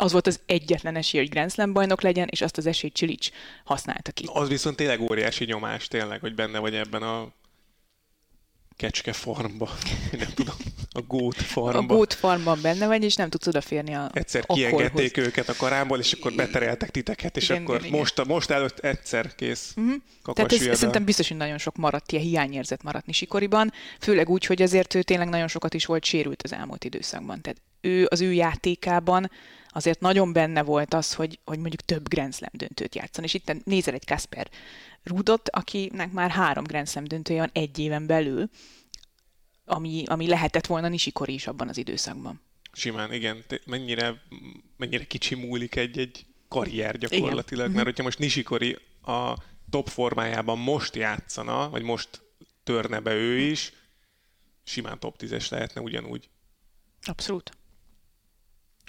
az 0.00 0.12
volt 0.12 0.26
az 0.26 0.40
egyetlen 0.46 0.96
esély, 0.96 1.20
hogy 1.20 1.30
Grand 1.30 1.52
Slam 1.52 1.72
bajnok 1.72 2.02
legyen, 2.02 2.28
és 2.30 2.40
azt 2.40 2.56
az 2.56 2.66
esélyt 2.66 2.94
Csilics 2.94 3.30
használta 3.64 4.12
ki. 4.12 4.24
Az 4.32 4.48
viszont 4.48 4.76
tényleg 4.76 5.00
óriási 5.00 5.44
nyomás, 5.44 5.88
tényleg, 5.88 6.20
hogy 6.20 6.34
benne 6.34 6.58
vagy 6.58 6.74
ebben 6.74 7.02
a 7.02 7.32
kecske 8.76 9.12
farmba, 9.12 9.70
nem 10.22 10.28
tudom, 10.34 10.54
a 10.92 11.00
gót 11.00 11.36
farmba. 11.36 11.94
A 11.94 11.96
gót 11.96 12.14
farmban 12.14 12.58
benne 12.62 12.86
vagy, 12.86 13.04
és 13.04 13.14
nem 13.14 13.30
tudsz 13.30 13.46
odaférni 13.46 13.94
a 13.94 14.10
Egyszer 14.12 14.46
kiengedték 14.46 15.16
őket 15.16 15.48
a 15.48 15.54
karámból, 15.54 15.98
és 15.98 16.12
akkor 16.12 16.32
betereltek 16.32 16.90
titeket, 16.90 17.36
és 17.36 17.48
igen, 17.48 17.62
akkor 17.62 17.84
igen, 17.84 17.98
most, 17.98 18.18
igen. 18.18 18.26
most 18.34 18.50
előtt 18.50 18.78
egyszer 18.78 19.34
kész. 19.34 19.74
Uh-huh. 19.76 19.94
Tehát 20.34 20.52
ez, 20.52 20.78
szerintem 20.78 21.04
biztos, 21.04 21.28
hogy 21.28 21.36
nagyon 21.36 21.58
sok 21.58 21.76
maradt, 21.76 22.12
ilyen 22.12 22.24
hiányérzet 22.24 22.82
maradt 22.82 23.06
Nisikoriban, 23.06 23.72
főleg 24.00 24.28
úgy, 24.28 24.44
hogy 24.44 24.62
azért 24.62 24.94
ő 24.94 25.02
tényleg 25.02 25.28
nagyon 25.28 25.48
sokat 25.48 25.74
is 25.74 25.86
volt 25.86 26.04
sérült 26.04 26.42
az 26.42 26.52
elmúlt 26.52 26.84
időszakban. 26.84 27.40
Tehát 27.40 27.60
ő 27.80 28.06
az 28.10 28.20
ő 28.20 28.32
játékában 28.32 29.30
azért 29.68 30.00
nagyon 30.00 30.32
benne 30.32 30.62
volt 30.62 30.94
az, 30.94 31.14
hogy, 31.14 31.38
hogy 31.44 31.58
mondjuk 31.58 31.80
több 31.80 32.08
Grand 32.08 32.34
Slam 32.34 32.50
döntőt 32.52 32.94
játszon. 32.94 33.24
És 33.24 33.34
itt 33.34 33.64
nézel 33.64 33.94
egy 33.94 34.04
Kasper 34.04 34.50
Rudot, 35.02 35.48
akinek 35.48 36.12
már 36.12 36.30
három 36.30 36.64
Grand 36.64 36.88
Slam 36.88 37.04
döntője 37.04 37.40
van 37.40 37.50
egy 37.52 37.78
éven 37.78 38.06
belül, 38.06 38.50
ami, 39.64 40.02
ami 40.06 40.26
lehetett 40.26 40.66
volna 40.66 40.88
Nishikori 40.88 41.32
is 41.32 41.46
abban 41.46 41.68
az 41.68 41.76
időszakban. 41.76 42.40
Simán, 42.72 43.12
igen. 43.12 43.44
Mennyire, 43.64 44.22
mennyire 44.76 45.06
kicsi 45.06 45.34
múlik 45.34 45.76
egy-egy 45.76 46.26
karrier 46.48 46.98
gyakorlatilag, 46.98 47.64
igen. 47.64 47.76
mert 47.76 47.86
hogyha 47.86 48.02
most 48.02 48.18
Nishikori 48.18 48.76
a 49.02 49.36
top 49.70 49.88
formájában 49.88 50.58
most 50.58 50.96
játszana, 50.96 51.70
vagy 51.70 51.82
most 51.82 52.22
törne 52.62 53.00
be 53.00 53.14
ő 53.14 53.38
is, 53.38 53.72
simán 54.64 54.98
top 54.98 55.16
10-es 55.18 55.50
lehetne 55.50 55.80
ugyanúgy. 55.80 56.28
Abszolút. 57.02 57.58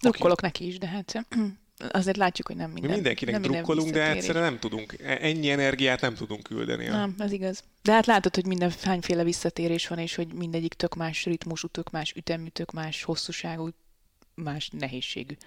Drukkolok 0.01 0.41
neki 0.41 0.67
is, 0.67 0.77
de 0.77 0.87
hát 0.87 1.25
azért 1.91 2.17
látjuk, 2.17 2.47
hogy 2.47 2.55
nem 2.55 2.71
minden. 2.71 2.89
Mi 2.89 2.95
mindenkinek 2.95 3.33
nem 3.33 3.41
drukkolunk, 3.41 3.85
minden 3.85 4.03
de 4.03 4.15
egyszerűen 4.15 4.43
nem 4.43 4.59
tudunk, 4.59 4.95
e- 4.99 5.17
ennyi 5.21 5.49
energiát 5.49 6.01
nem 6.01 6.15
tudunk 6.15 6.43
küldeni. 6.43 6.85
Nem, 6.87 7.15
ez 7.17 7.31
igaz. 7.31 7.63
De 7.81 7.91
hát 7.91 8.05
látod, 8.05 8.35
hogy 8.35 8.45
minden 8.45 8.73
hányféle 8.81 9.23
visszatérés 9.23 9.87
van, 9.87 9.97
és 9.97 10.15
hogy 10.15 10.33
mindegyik 10.33 10.73
tök 10.73 10.95
más 10.95 11.25
ritmusú, 11.25 11.67
tök 11.67 11.89
más 11.89 12.13
ütemű, 12.15 12.47
tök 12.47 12.71
más 12.71 13.03
hosszúságú, 13.03 13.69
más 14.35 14.69
nehézségű. 14.69 15.37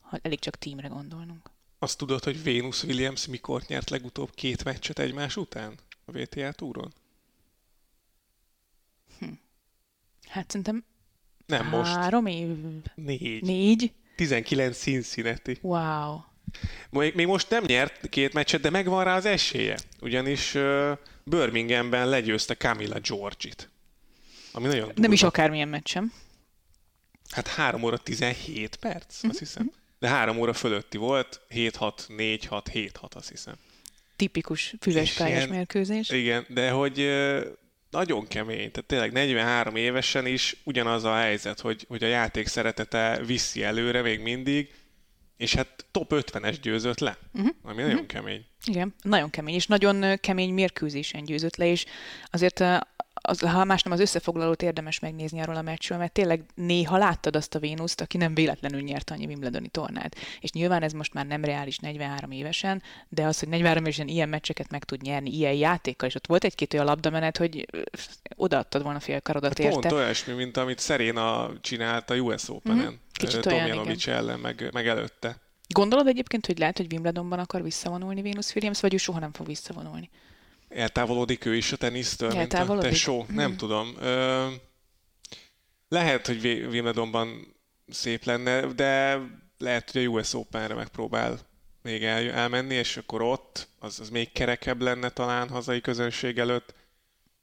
Ha 0.00 0.18
elég 0.22 0.38
csak 0.38 0.56
tímre 0.56 0.88
gondolnunk. 0.88 1.50
Azt 1.78 1.98
tudod, 1.98 2.24
hogy 2.24 2.42
Venus 2.42 2.82
Williams 2.82 3.26
mikor 3.26 3.62
nyert 3.66 3.90
legutóbb 3.90 4.30
két 4.34 4.64
meccset 4.64 4.98
egymás 4.98 5.36
után 5.36 5.74
a 6.04 6.18
WTA 6.18 6.52
túron? 6.52 6.92
Hm. 9.18 9.26
Hát 10.28 10.50
szerintem 10.50 10.84
nem 11.46 11.66
most. 11.66 11.92
Három 11.92 12.26
év. 12.26 12.48
Négy. 12.94 13.42
Négy? 13.42 13.92
19 14.16 14.78
Cincinnati. 14.78 15.58
Wow. 15.60 16.18
Még, 16.90 17.14
még 17.14 17.26
most 17.26 17.50
nem 17.50 17.64
nyert 17.66 18.08
két 18.08 18.32
meccset, 18.32 18.60
de 18.60 18.70
megvan 18.70 19.04
rá 19.04 19.16
az 19.16 19.24
esélye. 19.24 19.76
Ugyanis 20.00 20.54
uh, 20.54 20.92
Birminghamben 21.24 22.08
legyőzte 22.08 22.54
Camilla 22.54 23.00
Georgit. 23.00 23.70
Ami 24.52 24.66
nagyon 24.66 24.84
durva. 24.84 25.00
Nem 25.00 25.12
is 25.12 25.22
akármilyen 25.22 25.68
meccsem. 25.68 26.12
Hát 27.30 27.48
3 27.48 27.82
óra 27.82 27.96
17 27.96 28.76
perc, 28.76 29.18
mm-hmm. 29.18 29.30
azt 29.30 29.38
hiszem. 29.38 29.72
De 29.98 30.08
3 30.08 30.38
óra 30.38 30.52
fölötti 30.52 30.96
volt, 30.96 31.40
7-6, 31.50 31.92
4-6, 32.08 32.62
7-6, 32.72 32.90
azt 33.10 33.28
hiszem. 33.28 33.54
Tipikus 34.16 34.74
füves 34.80 35.12
pályás 35.12 35.46
mérkőzés. 35.46 36.10
Igen, 36.10 36.46
de 36.48 36.70
hogy 36.70 36.98
nagyon 37.90 38.26
kemény, 38.26 38.70
tehát 38.70 38.84
tényleg 38.86 39.12
43 39.12 39.76
évesen 39.76 40.26
is 40.26 40.56
ugyanaz 40.64 41.04
a 41.04 41.14
helyzet, 41.14 41.60
hogy, 41.60 41.84
hogy 41.88 42.04
a 42.04 42.06
játék 42.06 42.46
szeretete 42.46 43.20
viszi 43.26 43.62
előre 43.62 44.02
még 44.02 44.20
mindig, 44.20 44.74
és 45.36 45.54
hát 45.54 45.86
top 45.90 46.12
50-es 46.14 46.56
győzött 46.62 46.98
le, 46.98 47.18
uh-huh. 47.34 47.50
ami 47.62 47.76
nagyon 47.76 47.92
uh-huh. 47.92 48.06
kemény. 48.06 48.44
Igen, 48.64 48.94
nagyon 49.02 49.30
kemény, 49.30 49.54
és 49.54 49.66
nagyon 49.66 50.18
kemény 50.20 50.52
mérkőzésen 50.52 51.24
győzött 51.24 51.56
le, 51.56 51.66
és 51.66 51.84
azért 52.24 52.64
az, 53.22 53.40
ha 53.40 53.64
más 53.64 53.82
nem 53.82 53.92
az 53.92 54.00
összefoglalót 54.00 54.62
érdemes 54.62 54.98
megnézni 54.98 55.40
arról 55.40 55.56
a 55.56 55.62
meccsről, 55.62 55.98
mert 55.98 56.12
tényleg 56.12 56.44
néha 56.54 56.96
láttad 56.96 57.36
azt 57.36 57.54
a 57.54 57.58
Vénuszt, 57.58 58.00
aki 58.00 58.16
nem 58.16 58.34
véletlenül 58.34 58.80
nyert 58.80 59.10
annyi 59.10 59.26
Wimbledoni 59.26 59.68
tornát. 59.68 60.16
És 60.40 60.50
nyilván 60.50 60.82
ez 60.82 60.92
most 60.92 61.14
már 61.14 61.26
nem 61.26 61.44
reális 61.44 61.78
43 61.78 62.30
évesen, 62.30 62.82
de 63.08 63.24
az, 63.24 63.38
hogy 63.38 63.48
43 63.48 63.82
évesen 63.82 64.08
ilyen 64.08 64.28
meccseket 64.28 64.70
meg 64.70 64.84
tud 64.84 65.02
nyerni, 65.02 65.30
ilyen 65.30 65.52
játékkal, 65.52 66.08
és 66.08 66.14
ott 66.14 66.26
volt 66.26 66.44
egy-két 66.44 66.74
olyan 66.74 66.86
labdamenet, 66.86 67.36
hogy 67.36 67.66
odaadtad 68.36 68.82
volna 68.82 69.00
fél 69.00 69.20
karodat 69.20 69.58
hát 69.58 69.58
érte. 69.58 69.88
Pont 69.88 69.92
olyasmi, 69.92 70.32
mint 70.32 70.56
amit 70.56 70.78
Szeréna 70.78 71.50
csinált 71.60 72.10
a 72.10 72.14
US 72.14 72.48
Open-en. 72.48 72.84
Mm-hmm. 72.84 72.94
Kicsit 73.12 73.46
ellen, 73.46 74.40
meg, 74.40 74.68
meg 74.72 74.88
előtte. 74.88 75.36
Gondolod 75.68 76.06
egyébként, 76.06 76.46
hogy 76.46 76.58
lehet, 76.58 76.76
hogy 76.76 76.92
Wimbledonban 76.92 77.38
akar 77.38 77.62
visszavonulni 77.62 78.22
Venus 78.22 78.54
Williams, 78.54 78.80
vagy 78.80 78.94
ő 78.94 78.96
soha 78.96 79.18
nem 79.18 79.32
fog 79.32 79.46
visszavonulni? 79.46 80.10
Eltávolodik 80.76 81.44
ő 81.44 81.56
is 81.56 81.72
a 81.72 81.76
tenisztől, 81.76 82.34
mint 82.34 82.52
a 82.52 82.78
tesó. 82.78 83.22
Hmm. 83.22 83.34
Nem 83.34 83.56
tudom. 83.56 83.94
Ö, 84.00 84.46
lehet, 85.88 86.26
hogy 86.26 86.44
Wimbledonban 86.46 87.54
szép 87.88 88.24
lenne, 88.24 88.60
de 88.60 89.20
lehet, 89.58 89.90
hogy 89.90 90.04
a 90.04 90.08
US 90.08 90.34
Open-re 90.34 90.74
megpróbál 90.74 91.38
még 91.82 92.04
el, 92.04 92.30
elmenni, 92.30 92.74
és 92.74 92.96
akkor 92.96 93.22
ott 93.22 93.68
az, 93.78 94.00
az 94.00 94.10
még 94.10 94.32
kerekebb 94.32 94.80
lenne 94.82 95.08
talán 95.08 95.48
hazai 95.48 95.80
közönség 95.80 96.38
előtt. 96.38 96.74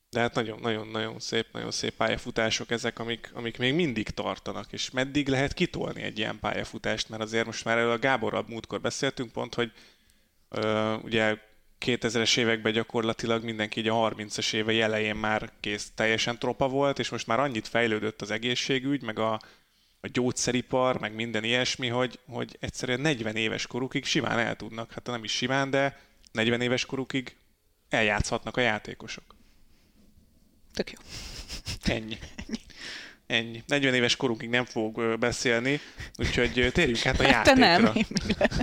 De 0.10 0.20
hát 0.20 0.34
nagyon-nagyon-nagyon 0.34 1.20
szép, 1.20 1.48
nagyon 1.52 1.72
szép 1.72 1.94
pályafutások 1.94 2.72
ezek, 2.72 3.00
amik, 3.00 3.32
amik 3.34 3.58
még 3.58 3.74
mindig 3.74 4.10
tartanak, 4.10 4.74
és 4.74 4.92
meddig 4.92 5.28
lehet 5.28 5.54
kitolni 5.54 6.02
egy 6.02 6.18
ilyen 6.18 6.40
pályafutást, 6.40 7.10
mert 7.10 7.22
azért 7.22 7.46
most 7.46 7.66
már 7.66 7.78
erről 7.78 7.92
a 7.92 8.00
Gáborral 8.00 8.46
múltkor 8.48 8.82
beszéltünk 8.82 9.32
pont, 9.32 9.56
hogy 9.56 9.72
ö, 10.50 10.94
ugye 10.94 11.38
2000-es 11.86 12.38
években 12.38 12.72
gyakorlatilag 12.72 13.44
mindenki 13.44 13.80
így 13.80 13.88
a 13.88 14.10
30-as 14.10 14.54
éve 14.54 14.84
elején 14.84 15.16
már 15.16 15.52
kész 15.60 15.92
teljesen 15.96 16.40
tropa 16.40 16.68
volt, 16.68 17.00
és 17.00 17.10
most 17.10 17.28
már 17.28 17.40
annyit 17.40 17.68
fejlődött 17.68 18.22
az 18.22 18.32
egészségügy, 18.32 19.02
meg 19.02 19.20
a, 19.20 19.34
a 20.02 20.08
gyógyszeripar, 20.12 21.00
meg 21.00 21.14
minden 21.14 21.44
ilyesmi, 21.44 21.88
hogy, 21.88 22.20
hogy 22.28 22.58
egyszerűen 22.60 23.00
40 23.00 23.36
éves 23.36 23.68
korukig 23.68 24.06
simán 24.06 24.40
el 24.40 24.56
tudnak, 24.56 24.92
hát 24.92 25.06
nem 25.06 25.24
is 25.24 25.32
simán, 25.32 25.70
de 25.70 26.00
40 26.32 26.62
éves 26.62 26.86
korukig 26.86 27.36
eljátszhatnak 27.90 28.58
a 28.58 28.62
játékosok. 28.62 29.36
Tök 30.74 30.92
jó. 30.92 31.00
Ennyi. 31.84 32.18
Ennyi. 33.28 33.64
40 33.68 33.94
éves 33.94 34.16
korukig 34.16 34.50
nem 34.50 34.66
fog 34.66 35.18
beszélni, 35.20 35.80
úgyhogy 36.18 36.70
térjünk 36.74 37.06
át 37.06 37.20
a 37.20 37.24
játékra. 37.24 37.92
Te 37.94 38.04
nem, 38.40 38.54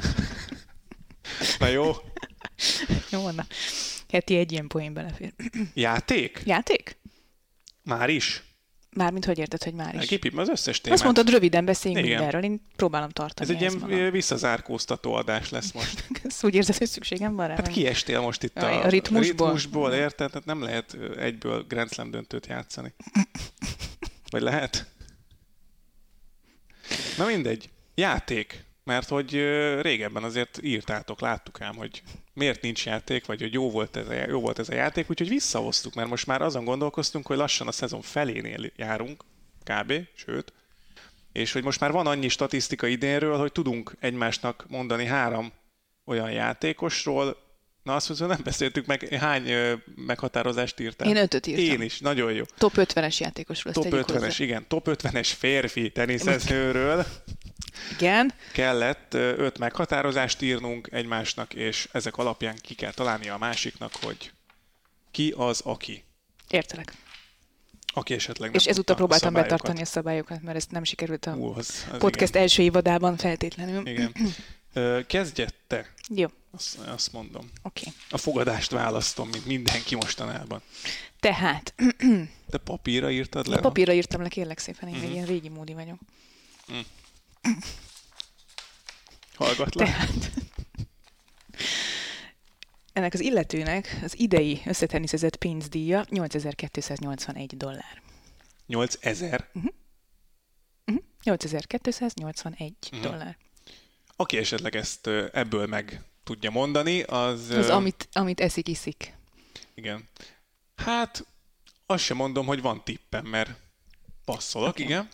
Na 1.59 1.67
jó, 1.67 1.93
Jó, 3.13 3.31
na. 3.31 3.47
Heti 4.09 4.37
egy 4.37 4.53
ilyen 4.53 4.67
poén 4.67 4.93
belefér. 4.93 5.33
Játék? 5.75 6.43
Játék? 6.45 6.99
Már 7.83 8.09
is? 8.09 8.43
Mármint 8.97 9.25
hogy 9.25 9.39
érted, 9.39 9.63
hogy 9.63 9.75
már 9.75 9.95
is? 9.95 10.07
Képít 10.07 10.39
az 10.39 10.49
összes 10.49 10.81
témát. 10.81 10.99
Azt 10.99 11.05
mondtad, 11.05 11.31
röviden 11.31 11.65
beszéljünk 11.65 12.05
Igen. 12.05 12.19
mindenről, 12.19 12.51
én 12.51 12.61
próbálom 12.77 13.09
tartani. 13.09 13.51
Ez 13.51 13.55
egy 13.57 13.61
ilyen 13.61 13.77
magam. 13.81 14.11
visszazárkóztató 14.11 15.13
adás 15.13 15.51
lesz 15.51 15.73
most. 15.73 16.09
Ezt 16.25 16.45
úgy 16.45 16.55
érzed, 16.55 16.77
hogy 16.77 16.87
szükségem 16.87 17.35
van 17.35 17.49
rá? 17.49 17.55
Hát 17.55 17.69
kiestél 17.69 18.21
most 18.21 18.43
itt 18.43 18.57
a, 18.57 18.85
a 18.85 18.89
ritmusból, 18.89 19.47
ritmusból 19.47 19.93
érted? 19.93 20.31
Tehát 20.31 20.47
nem 20.47 20.63
lehet 20.63 20.97
egyből 21.19 21.65
Grand 21.69 21.93
Slam 21.93 22.11
döntőt 22.11 22.47
játszani. 22.47 22.95
Vagy 24.31 24.43
lehet? 24.43 24.87
Na 27.17 27.27
mindegy. 27.27 27.71
Játék. 27.95 28.65
Mert 28.91 29.09
hogy 29.09 29.31
régebben 29.81 30.25
azért 30.25 30.59
írtátok, 30.63 31.21
láttuk 31.21 31.61
ám, 31.61 31.77
hogy 31.77 32.03
miért 32.33 32.63
nincs 32.63 32.87
játék, 32.87 33.27
vagy 33.27 33.41
hogy 33.41 33.53
jó 33.53 33.71
volt 33.71 33.97
ez 33.97 34.09
a, 34.09 34.13
jó 34.13 34.41
volt 34.41 34.59
ez 34.59 34.69
a 34.69 34.75
játék, 34.75 35.11
úgyhogy 35.11 35.29
visszahoztuk, 35.29 35.95
mert 35.95 36.09
most 36.09 36.27
már 36.27 36.43
azon 36.43 36.65
gondolkoztunk, 36.65 37.27
hogy 37.27 37.37
lassan 37.37 37.67
a 37.67 37.73
szezon 37.73 38.03
felénél 38.03 38.71
járunk, 38.77 39.25
kb. 39.65 39.93
sőt, 40.15 40.53
és 41.33 41.53
hogy 41.53 41.63
most 41.63 41.81
már 41.81 41.93
van 41.93 42.07
annyi 42.07 42.29
statisztika 42.29 42.87
idénről, 42.87 43.39
hogy 43.39 43.53
tudunk 43.53 43.97
egymásnak 44.01 44.65
mondani 44.69 45.07
három 45.07 45.53
olyan 46.05 46.31
játékosról, 46.31 47.37
Na 47.83 47.95
azt 47.95 48.09
mondom, 48.09 48.29
nem 48.29 48.41
beszéltük 48.45 48.87
meg, 48.87 49.09
hány 49.09 49.51
ö, 49.51 49.75
meghatározást 49.95 50.81
írtál? 50.81 51.09
Én 51.09 51.17
ötöt 51.17 51.47
írtam. 51.47 51.65
Én 51.65 51.81
is, 51.81 51.99
nagyon 51.99 52.33
jó. 52.33 52.45
Top 52.59 52.73
50-es 52.77 53.17
játékosról 53.17 53.73
Top 53.73 53.87
50-es, 53.87 54.05
hozzá. 54.07 54.45
igen. 54.45 54.65
Top 54.69 54.89
50-es 54.91 55.31
férfi 55.39 55.91
teniszezőről. 55.91 57.07
Igen. 57.93 58.33
kellett 58.53 59.15
öt 59.15 59.59
meghatározást 59.59 60.43
írnunk 60.43 60.89
egymásnak, 60.93 61.55
és 61.55 61.89
ezek 61.93 62.17
alapján 62.17 62.57
ki 62.61 62.75
kell 62.75 62.93
találnia 62.93 63.35
a 63.35 63.39
másiknak, 63.39 63.93
hogy 64.03 64.33
ki 65.11 65.35
az, 65.37 65.61
aki. 65.65 66.05
Értelek. 66.49 66.93
Aki 67.93 68.15
esetleg 68.15 68.51
nem 68.51 68.61
És 68.61 68.67
ezúttal 68.67 68.95
a 68.95 68.99
próbáltam 68.99 69.29
szabályokat. 69.29 69.59
betartani 69.59 69.83
a 69.83 69.91
szabályokat, 69.91 70.43
mert 70.43 70.57
ezt 70.57 70.71
nem 70.71 70.85
sikerült 70.85 71.27
a 71.27 71.35
Ú, 71.35 71.55
az, 71.57 71.87
az 71.93 71.99
podcast 71.99 72.37
első 72.37 72.63
évadában 72.63 73.17
feltétlenül. 73.17 73.87
Igen. 73.87 74.13
igen. 74.15 74.35
Ö, 74.73 75.01
Kezdjed 75.07 75.55
te, 75.67 75.93
Jó, 76.09 76.27
azt, 76.51 76.79
azt 76.79 77.13
mondom. 77.13 77.51
oké. 77.63 77.83
Okay. 77.87 78.01
A 78.11 78.17
fogadást 78.17 78.71
választom, 78.71 79.29
mint 79.29 79.47
mindenki 79.47 79.95
mostanában. 79.95 80.63
Tehát, 81.21 81.75
Te 82.51 82.59
papírra 82.59 83.11
írtad 83.11 83.47
le? 83.47 83.57
a 83.57 83.61
papírra 83.61 83.93
írtam 83.93 84.23
le, 84.23 84.29
kérlek 84.29 84.59
szépen, 84.59 84.89
én 84.89 84.95
egy 85.03 85.11
ilyen 85.11 85.27
régi 85.27 85.49
módi 85.49 85.75
vagyok. 85.75 85.99
Hallgatlak. 89.35 89.87
Tehát, 89.89 90.33
ennek 92.93 93.15
az 93.15 93.21
illetőnek 93.21 93.99
az 94.03 94.19
idei 94.19 94.63
összeteniszezett 94.67 95.37
pénzdíja 95.37 96.05
8281 96.09 97.57
dollár. 97.57 98.03
8000. 98.67 99.51
8281 101.23 102.75
Mhm. 102.93 103.03
dollár. 103.03 103.37
Aki 104.17 104.37
esetleg 104.37 104.77
ezt 104.77 105.07
ebből 105.33 105.67
meg 105.67 106.03
tudja 106.25 106.51
mondani, 106.51 107.03
az... 107.03 107.51
Az, 107.51 107.69
amit, 107.69 108.09
amit 108.13 108.41
eszik, 108.41 108.69
iszik. 108.69 109.15
Igen. 109.75 110.09
Hát, 110.77 111.27
azt 111.87 112.05
sem 112.05 112.17
mondom, 112.17 112.47
hogy 112.47 112.61
van 112.61 112.85
tippem, 112.85 113.27
mert 113.27 113.51
passzolok, 114.25 114.69
okay. 114.69 114.85
igen. 114.85 115.09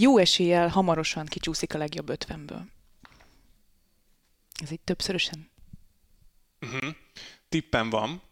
Jó 0.00 0.18
eséllyel 0.18 0.68
hamarosan 0.68 1.26
kicsúszik 1.26 1.74
a 1.74 1.78
legjobb 1.78 2.10
50-ből. 2.10 2.62
Ez 4.62 4.70
egy 4.70 4.80
többszörösen. 4.80 5.50
Uh-huh. 6.60 6.94
Tippem 7.48 7.90
van, 7.90 8.22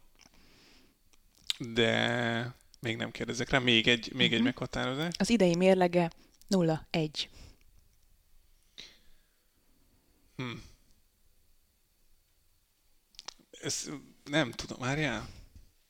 de 1.58 2.54
még 2.80 2.96
nem 2.96 3.10
kérdezek 3.10 3.50
rá. 3.50 3.58
Még 3.58 3.88
egy, 3.88 4.12
még 4.12 4.26
egy 4.32 4.34
Mhm. 4.38 4.44
meghatározás. 4.44 5.14
Az 5.18 5.30
idei 5.30 5.56
mérlege 5.56 6.10
0-1. 6.48 7.28
Hmm. 10.36 10.62
Ez 13.50 13.90
nem 14.24 14.50
tudom, 14.52 14.78
várjál. 14.78 15.28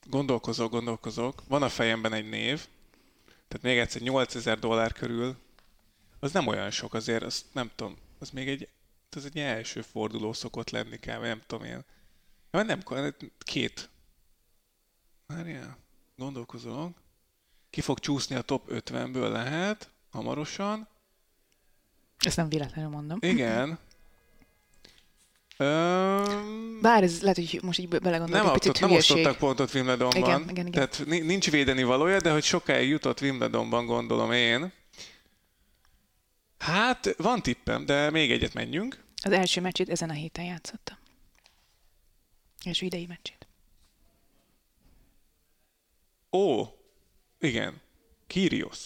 Gondolkozok, 0.07 0.71
gondolkozok. 0.71 1.43
Van 1.49 1.63
a 1.63 1.69
fejemben 1.69 2.13
egy 2.13 2.29
név, 2.29 2.67
tehát 3.49 3.63
még 3.63 3.79
egyszer 3.79 4.03
8000 4.03 4.59
dollár 4.59 4.93
körül, 4.93 5.37
az 6.27 6.33
nem 6.33 6.47
olyan 6.47 6.71
sok 6.71 6.95
azért, 6.95 7.23
azt 7.23 7.45
nem 7.53 7.71
tudom, 7.75 7.97
az 8.19 8.31
még 8.31 8.49
egy, 8.49 8.69
az 9.11 9.25
egy 9.25 9.39
első 9.39 9.81
forduló 9.81 10.33
szokott 10.33 10.71
lenni 10.71 10.99
kell, 10.99 11.19
vagy 11.19 11.29
nem 11.29 11.43
tudom 11.47 11.65
én. 11.65 11.85
Ja, 12.51 12.63
nem, 12.63 12.83
két. 13.39 13.89
Várjál, 15.27 15.79
gondolkozok. 16.17 16.97
Ki 17.71 17.81
fog 17.81 17.99
csúszni 17.99 18.37
a 18.37 18.43
top 18.43 18.69
50-ből 18.71 19.31
lehet, 19.31 19.91
hamarosan. 20.11 20.89
Ezt 22.19 22.37
nem 22.37 22.49
véletlenül 22.49 22.91
mondom. 22.91 23.19
Igen. 23.21 23.79
Öm... 25.57 26.79
Bár 26.83 27.03
ez 27.03 27.23
lehet, 27.23 27.37
hogy 27.37 27.61
most 27.63 27.79
így 27.79 27.89
belegondolok, 27.89 28.45
Nem, 28.45 28.53
picit 28.53 28.81
nem 28.81 28.91
osztottak 28.91 29.37
pontot 29.37 29.75
Wimbledonban. 29.75 30.23
Igen, 30.23 30.41
igen, 30.41 30.67
igen. 30.67 30.71
Tehát 30.71 31.03
ni- 31.07 31.21
nincs 31.21 31.51
védeni 31.51 31.83
valója, 31.83 32.21
de 32.21 32.33
hogy 32.33 32.43
sokáig 32.43 32.89
jutott 32.89 33.21
Wimbledonban, 33.21 33.87
gondolom 33.87 34.33
én. 34.33 34.73
Hát, 36.67 37.15
van 37.17 37.43
tippem, 37.43 37.87
de 37.87 38.11
még 38.11 38.31
egyet 38.33 38.55
menjünk. 38.55 39.05
Az 39.23 39.33
első 39.33 39.61
meccsét 39.61 39.89
ezen 39.89 40.11
a 40.11 40.13
héten 40.13 40.45
játszotta. 40.45 40.99
Első 42.65 42.87
idei 42.87 43.07
meccsét. 43.07 43.47
Ó, 46.33 46.65
igen. 47.41 47.81
Kyrgios. 48.27 48.79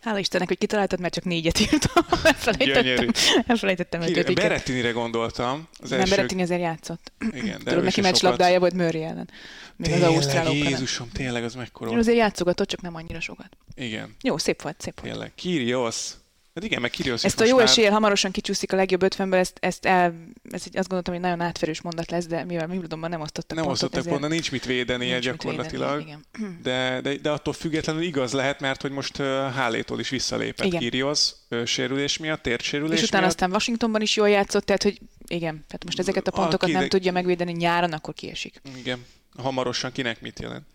Hála 0.00 0.18
Istennek, 0.18 0.48
hogy 0.48 0.58
kitaláltad, 0.58 1.00
mert 1.00 1.14
csak 1.14 1.24
négyet 1.24 1.60
írtam. 1.60 2.04
Elfelejtettem, 2.22 2.82
Gyönyörű. 2.82 3.08
elfelejtettem 3.46 4.00
Kyrgios. 4.00 4.18
ötödiket. 4.18 4.48
Berettinire 4.48 4.90
gondoltam. 4.90 5.68
Az 5.78 5.90
Nem 5.90 6.00
első... 6.00 6.14
Berettini 6.14 6.42
azért 6.42 6.60
játszott. 6.60 7.12
Igen, 7.30 7.58
de 7.64 7.70
Tudod, 7.70 7.84
neki 7.84 8.00
meccslabdája 8.00 8.58
volt 8.58 8.74
Murray 8.74 9.02
ellen. 9.02 9.30
Még 9.76 9.90
az 9.90 9.98
Tényleg, 9.98 10.14
Ausztrál 10.16 10.46
open 10.46 10.56
Jézusom, 10.56 11.08
tényleg 11.12 11.44
az 11.44 11.54
mekkora. 11.54 11.98
Azért 11.98 12.16
játszogatott, 12.16 12.68
csak 12.68 12.80
nem 12.80 12.94
annyira 12.94 13.20
sokat. 13.20 13.56
Igen, 13.74 14.16
Jó, 14.22 14.38
szép 14.38 14.62
volt, 14.62 14.80
szép 14.80 15.00
volt. 15.00 15.12
tényleg. 15.12 15.32
Kyrgios. 15.34 16.10
Hát 16.54 16.64
igen, 16.64 16.80
meg 16.80 16.90
Kyrgios 16.90 17.18
is 17.18 17.24
Ezt 17.24 17.40
a 17.40 17.44
jó 17.44 17.56
már- 17.56 17.66
eséllyel 17.66 17.92
hamarosan 17.92 18.30
kicsúszik 18.30 18.72
a 18.72 18.76
legjobb 18.76 19.02
50-ből, 19.04 19.34
ezt, 19.34 19.56
ezt 19.60 19.86
el, 19.86 20.14
ez 20.50 20.62
egy, 20.66 20.76
azt 20.76 20.88
gondoltam, 20.88 21.14
hogy 21.14 21.22
nagyon 21.22 21.40
átverős 21.40 21.80
mondat 21.80 22.10
lesz, 22.10 22.26
de 22.26 22.44
mivel 22.44 22.68
Wimbledonban 22.68 23.10
nem 23.10 23.20
osztottak 23.20 23.56
Nem 23.56 23.66
pontot, 23.66 23.96
osztottak 23.96 24.28
nincs 24.28 24.50
mit 24.50 24.64
védenie 24.64 25.12
nincs 25.12 25.26
mit 25.26 25.36
gyakorlatilag. 25.36 25.96
védeni, 25.98 26.18
Igen. 26.38 26.58
De, 26.62 27.00
de, 27.00 27.16
de 27.16 27.30
attól 27.30 27.52
függetlenül 27.52 28.02
igaz 28.02 28.32
lehet, 28.32 28.60
mert 28.60 28.82
hogy 28.82 28.90
most 28.90 29.16
Hálétól 29.54 30.00
is 30.00 30.08
visszalépett 30.08 30.66
Igen. 30.66 30.80
Kyrgios 30.80 31.32
uh, 31.50 31.64
sérülés 31.64 32.18
miatt, 32.18 32.42
térsérülés 32.42 33.00
És 33.00 33.06
utána 33.06 33.20
miatt. 33.22 33.34
aztán 33.34 33.50
Washingtonban 33.50 34.00
is 34.00 34.16
jól 34.16 34.28
játszott, 34.28 34.64
tehát 34.64 34.82
hogy 34.82 35.00
igen, 35.26 35.54
tehát 35.54 35.84
most 35.84 35.98
ezeket 35.98 36.26
a 36.28 36.30
A 36.30 36.40
pontokat 36.40 36.68
nem 36.68 36.76
kide- 36.76 36.90
tudja 36.90 37.12
megvédeni 37.12 37.52
nyáron, 37.52 37.92
akkor 37.92 38.14
kiesik. 38.14 38.60
Igen, 38.76 39.04
hamarosan 39.36 39.92
kinek 39.92 40.20
mit 40.20 40.38
jelent. 40.40 40.66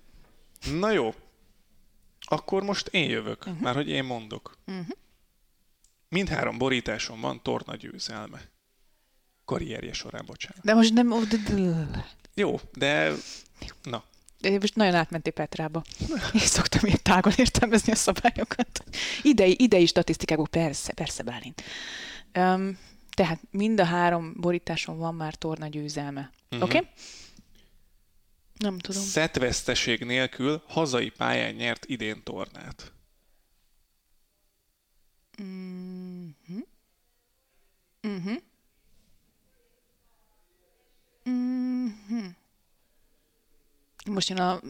Na 0.79 0.91
jó, 0.91 1.13
akkor 2.19 2.63
most 2.63 2.88
én 2.88 3.09
jövök, 3.09 3.38
uh-huh. 3.47 3.61
már 3.61 3.75
hogy 3.75 3.89
én 3.89 4.03
mondok. 4.03 4.57
Uh-huh. 4.67 4.85
Mindhárom 6.09 6.57
borításon 6.57 7.21
van 7.21 7.43
torna 7.43 7.75
győzelme. 7.75 8.41
Karrierje 9.45 9.93
során, 9.93 10.25
bocsánat. 10.25 10.63
De 10.63 10.73
most 10.73 10.93
nem... 10.93 11.13
Jó, 12.33 12.59
de 12.73 13.11
na, 13.83 14.03
de 14.49 14.57
Most 14.59 14.75
nagyon 14.75 14.93
átmentél 14.93 15.33
Petrába. 15.33 15.83
Én 16.33 16.39
szoktam 16.39 16.81
ilyen 16.83 16.99
tágon 17.01 17.33
értelmezni 17.35 17.91
a 17.91 17.95
szabályokat. 17.95 18.83
Idei, 19.21 19.55
idei 19.59 19.85
statisztikákból 19.85 20.47
persze, 20.47 20.93
persze 20.93 21.23
Bálint. 21.23 21.63
Um, 22.37 22.77
tehát 23.09 23.39
mind 23.51 23.79
a 23.79 23.83
három 23.83 24.33
borításon 24.37 24.97
van 24.97 25.15
már 25.15 25.35
torna 25.35 25.67
győzelme. 25.67 26.31
Mhm. 26.49 26.61
Oké? 26.61 26.77
Okay? 26.77 26.89
Nem 28.57 28.79
tudom. 28.79 29.01
szettveszteség 29.01 30.03
nélkül 30.03 30.63
hazai 30.67 31.09
pályán 31.09 31.53
nyert 31.53 31.85
idén 31.85 32.23
tornát. 32.23 32.91
Mhm. 35.38 36.60
Mhm. 38.02 38.36
Mhm. 41.24 42.26
Most 44.10 44.30
jön 44.30 44.39
a 44.39 44.62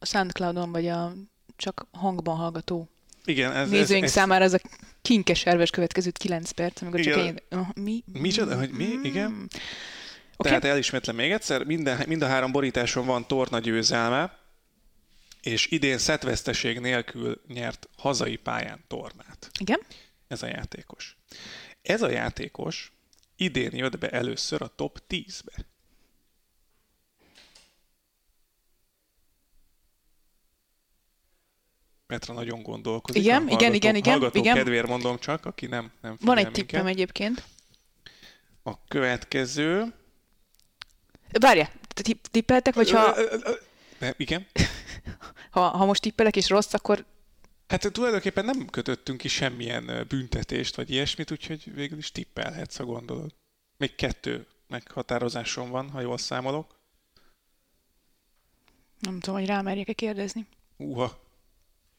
Soundcloudon, 0.00 0.72
vagy 0.72 0.88
a 0.88 1.12
csak 1.56 1.86
hangban 1.92 2.36
hallgató 2.36 2.88
Igen, 3.24 3.52
ez, 3.52 3.70
nézőink 3.70 4.04
ez, 4.04 4.10
ez 4.10 4.16
számára 4.16 4.44
ez 4.44 4.52
a 4.54 4.60
kinkes 5.02 5.46
erves 5.46 5.70
következő 5.70 6.10
9 6.10 6.50
perc, 6.50 6.82
amikor 6.82 7.00
csak 7.00 7.16
Igen. 7.16 7.26
én... 7.26 7.58
Uh, 7.58 7.66
mi? 7.74 8.04
Micsoda, 8.12 8.56
hogy 8.56 8.70
mi? 8.70 8.98
Igen. 9.02 9.30
Mm. 9.30 9.44
Oké, 10.36 10.48
Tehát 10.48 10.64
elismétlem 10.64 11.16
még 11.16 11.32
egyszer, 11.32 11.64
minden, 11.64 12.04
mind 12.06 12.22
a 12.22 12.26
három 12.26 12.52
borításon 12.52 13.06
van 13.06 13.26
torna 13.26 13.58
győzelme, 13.58 14.38
és 15.42 15.66
idén 15.70 15.98
szettveszteség 15.98 16.80
nélkül 16.80 17.40
nyert 17.46 17.88
hazai 17.96 18.36
pályán 18.36 18.84
tornát. 18.86 19.50
igen. 19.58 19.80
Ez 20.26 20.42
a 20.42 20.46
játékos. 20.46 21.16
Ez 21.82 22.02
a 22.02 22.10
játékos 22.10 22.92
idén 23.36 23.74
jött 23.74 23.98
be 23.98 24.10
először 24.10 24.62
a 24.62 24.68
top 24.68 25.02
10-be. 25.08 25.64
Petra 32.06 32.34
nagyon 32.34 32.62
gondolkozik. 32.62 33.22
Igen, 33.22 33.42
a 33.48 33.50
igen, 33.50 33.74
igen, 33.74 33.94
igen, 33.94 34.30
igen. 34.32 34.54
kedvéért 34.54 34.86
mondom 34.86 35.18
csak, 35.18 35.46
aki 35.46 35.66
nem, 35.66 35.92
nem 36.00 36.16
Van 36.20 36.36
egy 36.36 36.50
tippem 36.50 36.84
minket. 36.84 36.94
egyébként. 36.94 37.44
A 38.62 38.84
következő... 38.88 39.94
Várja, 41.40 41.70
tipp- 41.88 42.26
tippeltek, 42.26 42.74
vagy 42.74 42.90
ha, 42.90 43.14
Igen. 44.16 44.46
ha, 45.50 45.60
ha 45.60 45.84
most 45.84 46.02
tippelek 46.02 46.36
és 46.36 46.48
rossz, 46.48 46.72
akkor 46.72 47.04
Hát 47.68 47.92
tulajdonképpen 47.92 48.44
nem 48.44 48.66
kötöttünk 48.66 49.18
ki 49.18 49.28
semmilyen 49.28 50.06
büntetést, 50.08 50.76
vagy 50.76 50.90
ilyesmit, 50.90 51.30
úgyhogy 51.30 51.74
végül 51.74 51.98
is 51.98 52.12
tippelhetsz, 52.12 52.76
ha 52.76 52.84
gondolod. 52.84 53.34
Még 53.76 53.94
kettő 53.94 54.46
meghatározásom 54.66 55.70
van, 55.70 55.90
ha 55.90 56.00
jól 56.00 56.18
számolok. 56.18 56.78
nem 58.98 59.20
tudom, 59.20 59.38
hogy 59.38 59.48
rámerjek-e 59.48 59.92
kérdezni. 59.92 60.46
Uha. 60.76 61.24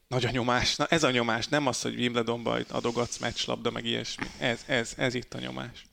Nagy 0.08 0.24
a 0.24 0.30
nyomás. 0.30 0.76
Na 0.76 0.86
ez 0.86 1.02
a 1.02 1.10
nyomás, 1.10 1.48
nem 1.48 1.66
az, 1.66 1.82
hogy 1.82 1.94
Wimbledonban 1.94 2.64
adogatsz 2.68 3.18
meccslabda, 3.18 3.70
meg 3.70 3.84
ilyesmi. 3.84 4.26
Ez, 4.38 4.62
ez, 4.66 4.94
ez 4.96 5.14
itt 5.14 5.34
a 5.34 5.38
nyomás. 5.38 5.86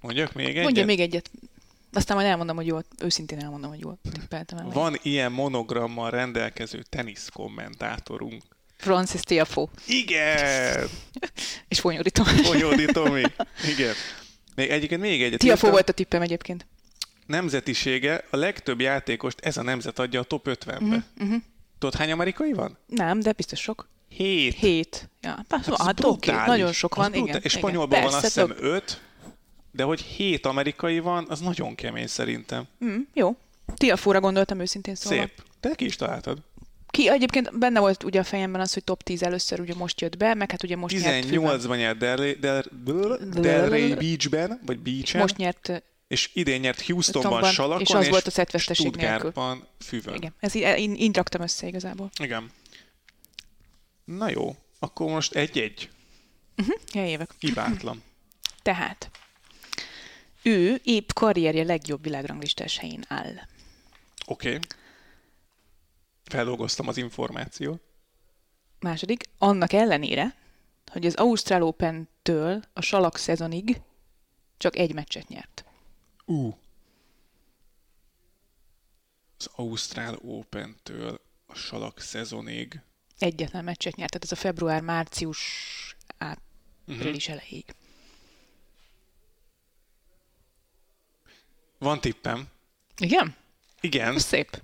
Mondjak 0.00 0.32
még 0.32 0.46
egyet? 0.46 0.62
Mondja 0.62 0.84
még 0.84 1.00
egyet. 1.00 1.30
Aztán 1.96 2.16
majd 2.16 2.28
elmondom, 2.28 2.56
hogy 2.56 2.66
jól, 2.66 2.84
őszintén 3.02 3.38
elmondom, 3.38 3.70
hogy 3.70 3.80
jól 3.80 3.98
tippeltem 4.12 4.58
el. 4.58 4.68
Van 4.72 4.96
ilyen 5.02 5.32
monogrammal 5.32 6.10
rendelkező 6.10 6.82
tenisz 6.88 7.28
kommentátorunk. 7.32 8.42
Francis 8.76 9.20
Tiafo. 9.20 9.68
Igen! 9.86 10.88
És 11.68 11.80
Fonyódi 11.80 12.10
Fonyódi 12.42 12.84
Tomi. 12.84 13.22
Igen. 13.74 13.94
Még 14.54 14.70
egyébként 14.70 15.00
még 15.00 15.22
egyet. 15.22 15.42
Írtam. 15.42 15.70
volt 15.70 15.88
a 15.88 15.92
tippem 15.92 16.22
egyébként. 16.22 16.66
Nemzetisége, 17.26 18.24
a 18.30 18.36
legtöbb 18.36 18.80
játékost 18.80 19.40
ez 19.40 19.56
a 19.56 19.62
nemzet 19.62 19.98
adja 19.98 20.20
a 20.20 20.24
top 20.24 20.48
50-be. 20.50 20.78
Mhm, 20.80 20.96
Uh-huh. 21.20 21.42
Tudod, 21.78 21.94
hány 21.94 22.12
amerikai 22.12 22.52
van? 22.52 22.78
Nem, 22.86 23.20
de 23.20 23.32
biztos 23.32 23.60
sok. 23.60 23.88
Hét. 24.08 24.54
Hét. 24.54 25.08
Ja, 25.20 25.44
hát, 25.48 25.66
az 25.68 25.80
hát 25.86 26.04
oké, 26.04 26.30
nagyon 26.30 26.72
sok 26.72 26.94
van, 26.94 27.14
igen. 27.14 27.26
És 27.26 27.34
igen. 27.54 27.58
spanyolban 27.58 28.00
van 28.00 28.12
azt 28.12 28.20
Persze, 28.20 28.40
hiszem 28.40 28.56
több. 28.56 28.64
öt, 28.64 29.00
de 29.76 29.82
hogy 29.82 30.00
hét 30.00 30.46
amerikai 30.46 30.98
van, 30.98 31.26
az 31.28 31.40
nagyon 31.40 31.74
kemény 31.74 32.06
szerintem. 32.06 32.64
Mm, 32.84 32.98
jó. 33.14 33.36
Tiafóra 33.76 34.20
gondoltam 34.20 34.60
őszintén 34.60 34.94
szóval. 34.94 35.18
Szép. 35.18 35.42
Te 35.60 35.74
ki 35.74 35.84
is 35.84 35.96
találtad. 35.96 36.38
Ki 36.90 37.08
egyébként 37.08 37.58
benne 37.58 37.80
volt 37.80 38.02
ugye 38.02 38.20
a 38.20 38.24
fejemben 38.24 38.60
az, 38.60 38.72
hogy 38.72 38.84
top 38.84 39.02
10 39.02 39.22
először 39.22 39.60
ugye 39.60 39.74
most 39.74 40.00
jött 40.00 40.16
be, 40.16 40.34
meg 40.34 40.50
hát 40.50 40.62
ugye 40.62 40.76
most 40.76 41.02
nyert 41.02 41.24
főben- 41.24 41.60
18-ban 41.60 41.76
nyert 41.76 41.98
Del, 41.98 42.62
Delray 43.40 43.94
Beachben, 43.94 44.60
vagy 44.66 44.78
Beachen, 44.78 45.20
Most 45.20 45.36
nyert, 45.36 45.82
és 46.08 46.30
idén 46.32 46.60
nyert 46.60 46.86
Houstonban, 46.86 47.30
Houstonban, 47.30 47.52
Salakon, 47.52 47.80
és 47.80 47.90
az 47.90 48.08
volt 48.08 48.26
a 48.26 48.30
szettveszteség 48.30 48.86
Stuttgartban 48.86 49.66
Füvön. 49.78 50.14
igen, 50.14 50.34
ez 50.40 50.54
így, 50.54 50.62
én, 50.62 50.94
így 50.94 51.16
raktam 51.16 51.40
össze 51.40 51.66
igazából. 51.66 52.10
Igen. 52.22 52.50
Na 54.04 54.30
jó, 54.30 54.56
akkor 54.78 55.10
most 55.10 55.34
egy-egy. 55.34 55.90
Ja, 56.92 57.06
évek. 57.06 57.30
Hibátlan. 57.38 58.02
Tehát, 58.62 59.10
ő 60.46 60.80
épp 60.84 61.08
karrierje 61.14 61.64
legjobb 61.64 62.02
világranglistás 62.02 62.78
helyén 62.78 63.04
áll. 63.08 63.34
Oké. 64.26 64.48
Okay. 64.48 64.60
Feldolgoztam 66.24 66.88
az 66.88 66.96
információt. 66.96 67.82
Második, 68.80 69.24
annak 69.38 69.72
ellenére, 69.72 70.34
hogy 70.92 71.06
az 71.06 71.14
Ausztrál 71.14 71.62
Open-től 71.62 72.62
a 72.72 72.80
salak 72.80 73.16
szezonig 73.16 73.80
csak 74.56 74.76
egy 74.76 74.94
meccset 74.94 75.28
nyert. 75.28 75.64
Ú. 76.24 76.46
Uh. 76.46 76.54
Az 79.38 79.50
Ausztrál 79.54 80.18
Open-től 80.24 81.20
a 81.46 81.54
salak 81.54 82.00
szezonig. 82.00 82.80
Egyetlen 83.18 83.64
meccset 83.64 83.96
nyert, 83.96 84.10
tehát 84.10 84.24
ez 84.24 84.32
a 84.32 84.40
február-március 84.40 85.40
április 86.18 87.28
uh-huh. 87.28 87.30
elejéig. 87.30 87.74
Van 91.86 92.00
tippem. 92.00 92.46
Igen? 92.98 93.34
Igen. 93.80 94.14
Ez 94.14 94.22
szép. 94.24 94.62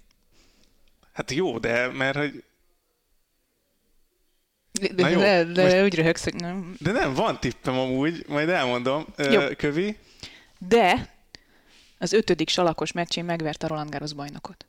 Hát 1.12 1.30
jó, 1.30 1.58
de 1.58 1.86
mert 1.86 2.16
hogy... 2.16 2.44
De, 4.72 4.88
Na 4.88 4.94
de, 4.94 5.10
jó, 5.10 5.18
de, 5.18 5.44
de 5.44 5.62
most- 5.62 5.82
úgy 5.82 5.94
röhögsz, 5.94 6.24
hogy 6.24 6.34
nem. 6.34 6.76
De 6.78 6.92
nem, 6.92 7.14
van 7.14 7.40
tippem 7.40 7.78
amúgy, 7.78 8.24
majd 8.28 8.48
elmondom. 8.48 9.06
Jó. 9.16 9.40
Kövi? 9.56 9.96
De 10.58 11.14
az 11.98 12.12
ötödik 12.12 12.48
salakos 12.48 12.92
meccsén 12.92 13.24
megverte 13.24 13.66
Roland 13.66 13.90
Garros 13.90 14.12
bajnokot. 14.12 14.66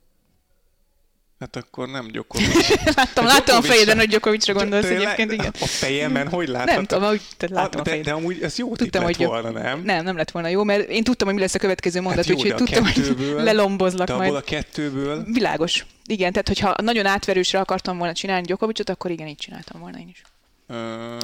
Hát 1.44 1.56
akkor 1.56 1.90
nem 1.90 2.08
Djokovic. 2.08 2.70
Láttam, 2.96 3.26
De 3.26 3.32
láttam 3.34 3.58
a 3.58 3.62
fejeden, 3.62 3.98
hogy 3.98 4.08
Gyokovicsra 4.08 4.54
gondolsz 4.54 4.86
Tényleg? 4.86 5.04
egyébként, 5.04 5.32
igen. 5.32 5.54
A 5.60 5.66
fejemben 5.66 6.28
hogy 6.30 6.48
láthatod? 6.48 6.76
Nem 6.76 6.86
tudom, 6.86 7.04
ahogy 7.04 7.22
te 7.38 7.48
látom 7.50 7.82
a 7.82 7.84
de, 7.84 7.90
fejeden. 7.90 8.14
de 8.14 8.20
amúgy 8.20 8.42
ez 8.42 8.58
jó 8.58 8.76
Tudtam, 8.76 9.04
hogy 9.04 9.18
volna, 9.18 9.50
nem? 9.50 9.82
Nem, 9.82 10.04
nem 10.04 10.16
lett 10.18 10.32
volna 10.32 10.48
jó, 10.48 10.64
mert 10.64 10.90
én 10.90 11.04
tudtam, 11.04 11.28
hogy 11.28 11.36
mi 11.36 11.42
lesz 11.42 11.54
a 11.54 11.60
következő 11.60 12.02
mondat, 12.02 12.26
Hát 12.26 12.28
jó, 12.28 12.36
úgyhogy 12.36 12.52
a 12.52 12.56
tudtam, 12.56 12.84
hogy 12.84 12.94
kettőből- 12.94 13.44
lelombozlak 13.44 14.08
De 14.08 14.14
majd. 14.14 14.36
a 14.36 14.42
kettőből... 14.42 15.24
Világos. 15.24 15.86
Igen, 16.06 16.32
tehát 16.32 16.48
hogyha 16.48 16.76
nagyon 16.84 17.06
átverősre 17.06 17.60
akartam 17.60 17.98
volna 17.98 18.14
csinálni 18.14 18.46
Gyokovicsot, 18.48 18.90
akkor 18.90 19.12
igen, 19.12 19.28
így 19.28 19.38
csináltam 19.38 19.80
volna 19.82 20.00
én 20.00 20.08
is. 20.08 20.22
Ö, 20.68 21.18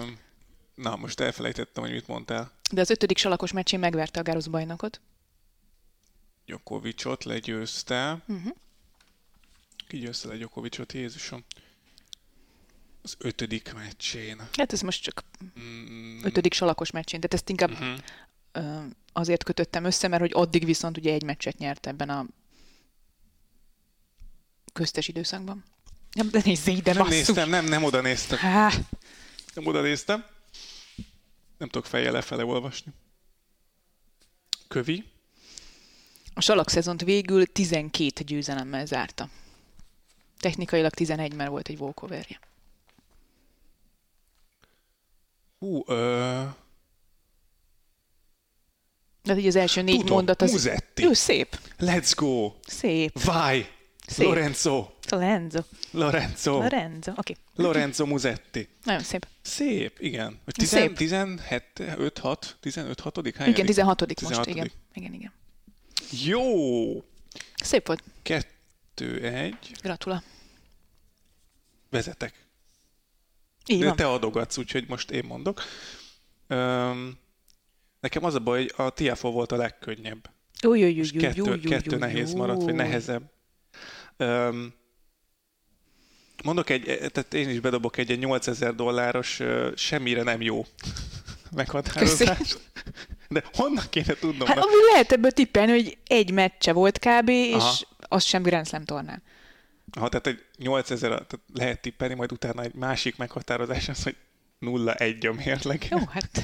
na, 0.76 0.96
most 0.96 1.20
elfelejtettem, 1.20 1.84
hogy 1.84 1.92
mit 1.92 2.08
mondtál. 2.08 2.52
De 2.72 2.82
az 2.82 2.90
ötödik 2.90 3.18
salakos 3.18 3.52
meccsén 3.52 3.80
megverte 3.80 4.20
a 4.20 4.24
Garros 4.24 4.48
bajnokot. 4.48 5.02
Djokovicot 6.46 7.24
legyőzte. 7.24 8.18
Uh-huh. 8.28 8.54
Ki 9.90 9.98
győzte 9.98 10.28
le 10.28 10.36
Djokovicot, 10.36 10.94
Jézusom? 10.94 11.44
Az 13.02 13.16
ötödik 13.18 13.74
meccsén. 13.74 14.42
Hát 14.58 14.74
ez 14.74 14.82
most 14.82 15.04
csak 15.04 15.24
Mm, 15.60 16.24
ötödik 16.24 16.54
salakos 16.54 16.92
meccsén, 16.92 17.20
tehát 17.20 17.34
ezt 17.34 17.50
inkább 17.50 18.02
ö, 18.52 18.80
azért 19.14 19.44
kötöttem 19.44 19.84
össze, 19.84 20.08
mert 20.08 20.22
hogy 20.22 20.32
addig 20.34 20.66
viszont 20.66 20.98
ugye 20.98 21.14
egy 21.14 21.24
meccset 21.24 21.58
nyert 21.58 21.88
ebben 21.88 22.10
a 22.10 22.26
köztes 24.74 25.08
időszakban. 25.08 25.64
Nem, 26.12 26.30
de 26.30 26.42
nézz 26.46 26.68
ide, 26.68 26.94
Nem 26.94 27.04
basszus! 27.04 27.28
néztem, 27.28 27.50
nem, 27.50 27.66
nem 27.66 27.84
oda 27.84 28.02
néztem. 28.02 28.38
Há, 28.38 28.72
Nem 29.54 29.66
oda 29.66 29.82
néztem. 29.82 30.26
Nem 31.58 31.70
tudok 31.70 31.88
fejjel 31.88 32.12
lefele 32.12 32.46
olvasni. 32.46 32.92
Kövi. 34.68 35.04
a 36.34 36.42
salak 36.42 36.70
szezont 36.70 37.02
végül 37.02 37.46
12 37.46 38.24
győzelemmel 38.24 38.86
zárta. 38.86 39.30
Technikailag 40.40 40.94
11, 40.94 41.34
mert 41.34 41.50
volt 41.50 41.68
egy 41.68 41.80
walkoverje. 41.80 42.40
Hú, 45.60 45.84
ö, 45.88 46.44
De 49.24 49.38
így 49.38 49.48
az 49.48 49.56
első 49.56 49.82
négy 49.82 50.00
tudom, 50.00 50.16
mondat 50.16 50.42
az... 50.42 50.52
Muzetti. 50.52 51.04
Ő 51.06 51.14
szép. 51.14 51.60
Let's 51.80 52.12
go. 52.16 52.54
Szép. 52.68 53.24
Vai. 53.24 53.66
Szép. 54.08 54.28
Lorenzo. 54.28 54.88
Lorenzo. 55.10 55.60
Lorenzo. 55.92 56.52
Lorenzo. 56.52 57.12
Oké. 57.12 57.36
Okay. 57.56 57.66
Lorenzo 57.66 58.06
Muzetti. 58.06 58.68
Nagyon 58.84 59.04
szép. 59.04 59.28
Szép, 59.42 60.00
igen. 60.00 60.40
Hogy 60.46 60.66
Szép. 60.66 60.98
17, 60.98 61.64
5, 61.98 62.18
6, 62.18 62.58
15, 62.60 63.00
6 63.00 63.18
Igen, 63.18 63.66
16 63.66 64.00
most, 64.00 64.16
16. 64.16 64.48
igen. 64.48 64.72
Igen, 64.94 65.14
igen. 65.14 65.32
Jó! 66.24 66.44
Szép 67.64 67.88
volt. 67.88 68.04
Kettő, 68.22 68.48
egy. 69.02 69.72
Gratula. 69.82 70.24
Vezetek. 71.90 72.48
Így 73.68 73.80
De 73.80 73.86
van. 73.86 73.96
te 73.96 74.08
adogatsz, 74.08 74.58
úgyhogy 74.58 74.86
most 74.88 75.12
én 75.12 75.24
mondok. 75.26 75.62
Öm, 76.48 77.18
nekem 78.00 78.24
az 78.24 78.36
a 78.36 78.40
baj, 78.40 78.60
hogy 78.60 78.74
a 78.86 78.90
Tiafo 78.90 79.32
volt 79.32 79.52
a 79.52 79.56
legkönnyebb. 79.56 80.30
Új, 80.62 80.84
új, 80.84 81.00
új, 81.00 81.10
kettő, 81.10 81.42
új, 81.42 81.50
új, 81.50 81.60
kettő 81.60 81.92
új, 81.92 82.00
nehéz 82.00 82.32
új. 82.32 82.38
maradt, 82.40 82.64
vagy 82.64 82.74
nehezebb. 82.74 83.32
Öm, 84.18 84.74
mondok 86.44 86.70
egy, 86.70 86.84
tehát 86.84 87.34
én 87.34 87.50
is 87.50 87.60
bedobok 87.60 87.98
egy, 87.98 88.12
egy 88.12 88.20
8000 88.20 88.76
dolláros, 88.76 89.42
semmire 89.76 90.24
nem 90.24 90.42
jó 90.42 90.66
meghatározást. 91.56 92.60
De 93.30 93.44
honnan 93.54 93.86
kéne 93.90 94.14
tudnom? 94.14 94.48
Hát 94.48 94.58
ami 94.58 94.74
lehet 94.92 95.12
ebből 95.12 95.32
tippelni, 95.32 95.72
hogy 95.72 95.98
egy 96.08 96.32
meccse 96.32 96.74
volt 96.74 97.00
kb, 97.00 97.30
és 97.30 97.54
Aha. 97.54 97.78
az 98.00 98.24
sem 98.24 98.42
Grand 98.42 98.68
Slam 98.68 98.86
tornán. 98.86 99.24
ha 100.00 100.10
tehát 100.10 100.28
egy 100.28 100.46
8000 100.58 101.10
tehát 101.10 101.40
lehet 101.54 101.82
tippelni, 101.82 102.14
majd 102.14 102.32
utána 102.32 102.62
egy 102.62 102.74
másik 102.74 103.18
meghatározás 103.18 103.90
az, 103.90 104.04
hogy 104.04 104.16
0-1 104.62 105.30
a 105.30 105.34
mérleg. 105.34 105.88
Jó, 105.90 105.98
hát 105.98 106.30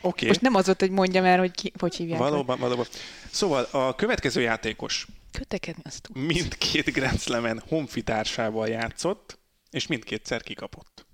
Oké, 0.00 0.08
okay. 0.08 0.28
most 0.28 0.40
nem 0.40 0.54
az 0.54 0.66
volt, 0.66 0.80
hogy 0.80 0.90
mondjam 0.90 1.24
el, 1.24 1.38
hogy 1.38 1.50
ki, 1.50 1.72
hogy 1.78 1.94
hívják. 1.94 2.18
valóban, 2.18 2.58
valóban. 2.58 2.86
Szóval 3.30 3.68
a 3.70 3.94
következő 3.94 4.40
játékos 4.40 5.06
Kötekedni 5.32 5.82
azt 5.84 6.02
tud. 6.02 6.16
mindkét 6.16 6.92
Grand 6.92 7.20
Slam-en 7.20 7.62
honfitársával 7.68 8.68
játszott, 8.68 9.38
és 9.70 9.86
mindkétszer 9.86 10.42
kikapott. 10.42 11.06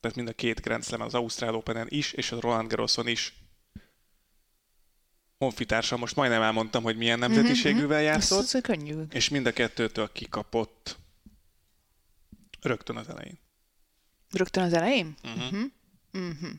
Tehát 0.00 0.16
mind 0.16 0.28
a 0.28 0.32
két 0.32 0.60
Grand 0.60 0.84
Slam 0.84 1.00
az 1.00 1.14
Ausztrál 1.14 1.54
Open-en 1.54 1.86
is, 1.90 2.12
és 2.12 2.32
a 2.32 2.40
Roland 2.40 2.68
Garroson 2.68 3.06
is 3.06 3.34
honfitársa. 5.38 5.96
Most 5.96 6.16
majdnem 6.16 6.42
elmondtam, 6.42 6.82
hogy 6.82 6.96
milyen 6.96 7.18
nemzetiségűvel 7.18 7.98
Ez, 7.98 8.04
játszott, 8.04 8.42
ez 8.54 8.60
könnyű. 8.62 9.02
és 9.10 9.28
mind 9.28 9.46
a 9.46 9.52
kettőtől 9.52 10.12
kikapott 10.12 10.98
rögtön 12.60 12.96
az 12.96 13.08
elején. 13.08 13.38
Rögtön 14.30 14.62
az 14.64 14.72
elején? 14.72 15.14
Uh-huh. 15.24 15.50
Mhm. 15.50 15.64
Mhm. 16.26 16.50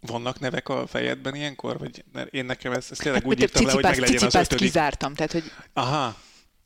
Vannak 0.00 0.40
nevek 0.40 0.68
a 0.68 0.86
fejedben 0.86 1.34
ilyenkor? 1.34 1.78
Vagy 1.78 2.04
mert 2.12 2.32
én 2.34 2.44
nekem 2.44 2.72
ezt, 2.72 2.90
ezt 2.90 3.02
tényleg 3.02 3.22
Hát, 3.22 3.30
úgy 3.30 3.40
írtam 3.40 3.64
le, 3.66 3.72
hogy 3.72 3.82
meglegyen 3.82 4.24
az 4.26 4.34
ötödik. 4.34 4.58
kizártam, 4.58 5.14
tehát 5.14 5.32
hogy 5.32 5.44
Aha. 5.72 6.16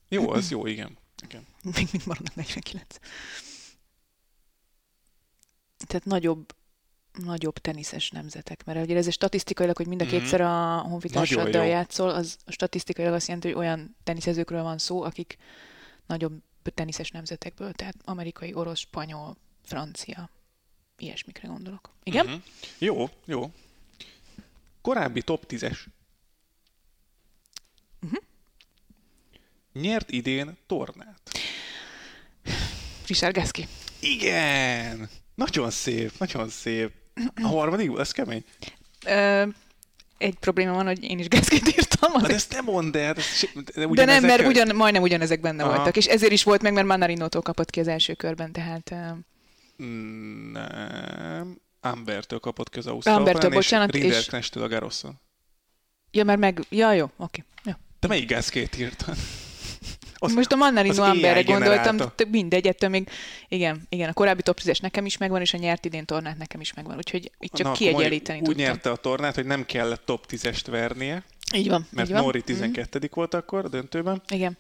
Jó, 0.09 0.31
az 0.31 0.51
jó, 0.51 0.67
igen. 0.67 0.99
Igen. 1.23 1.47
még 1.63 1.89
mit 1.93 2.07
maradnak 2.07 2.35
49. 2.35 2.97
Tehát 5.87 6.05
nagyobb, 6.05 6.55
nagyobb 7.13 7.59
teniszes 7.59 8.11
nemzetek, 8.11 8.65
mert 8.65 8.85
ugye 8.85 8.97
ez 8.97 9.13
statisztikailag, 9.13 9.77
hogy 9.77 9.87
mind 9.87 10.01
a 10.01 10.05
Mhm. 10.05 10.13
kétszer 10.15 10.41
a 10.41 10.79
honfitársaddal 10.79 11.65
játszol, 11.67 12.11
az 12.11 12.37
statisztikailag 12.47 13.15
azt 13.15 13.27
jelenti, 13.27 13.49
hogy 13.49 13.57
olyan 13.57 13.97
teniszezőkről 14.05 14.63
van 14.63 14.79
szó, 14.79 15.03
akik 15.03 15.37
nagyobb 16.07 16.43
teniszes 16.75 17.11
nemzetekből, 17.11 17.73
tehát 17.73 17.95
amerikai, 18.05 18.55
orosz, 18.55 18.79
spanyol, 18.79 19.37
francia, 19.63 20.31
ilyesmikre 20.99 21.49
gondolok. 21.49 21.91
Igen? 22.03 22.27
Uh-huh. 22.27 22.43
Jó, 22.79 23.09
jó. 23.25 23.53
Korábbi 24.83 25.23
top 25.23 25.45
10-es 25.49 25.79
nyert 29.73 30.11
idén 30.11 30.57
tornát? 30.67 31.21
Richard 33.07 33.35
Geszki. 33.35 33.67
Igen! 34.01 35.09
Nagyon 35.35 35.71
szép, 35.71 36.13
nagyon 36.19 36.49
szép. 36.49 36.93
A 37.43 37.47
harmadik, 37.47 37.99
ez 37.99 38.13
kemény. 38.13 38.45
Ö, 39.07 39.47
egy 40.19 40.35
probléma 40.35 40.73
van, 40.73 40.87
hogy 40.87 41.03
én 41.03 41.19
is 41.19 41.29
Geszkit 41.29 41.69
írtam. 41.69 42.13
Hát 42.13 42.31
ezt 42.31 42.53
nem 42.53 42.65
mondd 42.65 42.97
el. 42.97 43.15
De, 43.75 43.87
de, 43.87 44.05
nem, 44.05 44.25
mert 44.25 44.47
ugyan, 44.47 44.77
majdnem 44.77 45.03
ugyanezek 45.03 45.41
benne 45.41 45.63
Aha. 45.63 45.75
voltak, 45.75 45.97
és 45.97 46.07
ezért 46.07 46.33
is 46.33 46.43
volt 46.43 46.63
meg, 46.63 46.73
mert 46.73 46.87
Manarinótól 46.87 47.43
kapott 47.43 47.71
ki 47.71 47.81
az 47.81 47.89
első 47.89 48.15
körben, 48.15 48.53
tehát... 48.53 48.95
Nem. 50.53 51.61
Ambertől 51.81 52.39
kapott 52.39 52.71
ki 52.71 52.79
az 52.79 52.87
Ausztrálban, 52.87 53.27
Ambertől, 53.27 53.51
bocsánat, 53.51 53.95
és 53.95 54.01
Rinderknechtől 54.01 54.63
a 54.63 54.69
Garosszon. 54.69 55.21
Ja, 56.11 56.25
mert 56.25 56.39
meg... 56.39 56.61
Ja, 56.69 56.93
jó, 56.93 57.11
oké. 57.17 57.45
Okay. 57.61 57.75
Te 57.99 58.09
melyik 58.09 58.29
Geszkét 58.29 58.79
írtad? 58.79 59.17
Az, 60.23 60.35
Most 60.35 60.53
a 60.53 60.57
Mandarino 60.57 61.03
Amberre 61.03 61.43
gondoltam, 61.43 61.97
mindegy, 62.31 62.67
ettől 62.67 62.89
még 62.89 63.09
igen, 63.49 63.87
igen, 63.89 64.09
a 64.09 64.13
korábbi 64.13 64.43
top 64.43 64.61
10 64.61 64.79
nekem 64.79 65.07
is 65.07 65.17
megvan, 65.17 65.41
és 65.41 65.55
a 65.55 65.59
nyert 65.59 65.85
idén 65.85 66.05
tornát 66.05 66.39
nekem 66.39 66.61
is 66.61 66.75
megvan, 66.75 66.97
úgyhogy 66.97 67.31
itt 67.39 67.53
csak 67.53 67.67
Na, 67.67 67.73
kiegyenlíteni 67.73 68.39
Úgy 68.39 68.45
tudtam. 68.45 68.65
nyerte 68.65 68.91
a 68.91 68.97
tornát, 68.97 69.35
hogy 69.35 69.47
nem 69.47 69.67
kellett 69.67 70.05
top 70.05 70.27
10-est 70.29 70.67
vernie. 70.67 71.23
Így 71.55 71.69
van. 71.69 71.87
Mert 71.91 72.09
így 72.09 72.15
van. 72.15 72.25
Nori 72.25 72.43
12 72.43 72.99
mm. 72.99 73.03
volt 73.11 73.35
akkor 73.35 73.65
a 73.65 73.69
döntőben. 73.69 74.23
Igen. 74.29 74.59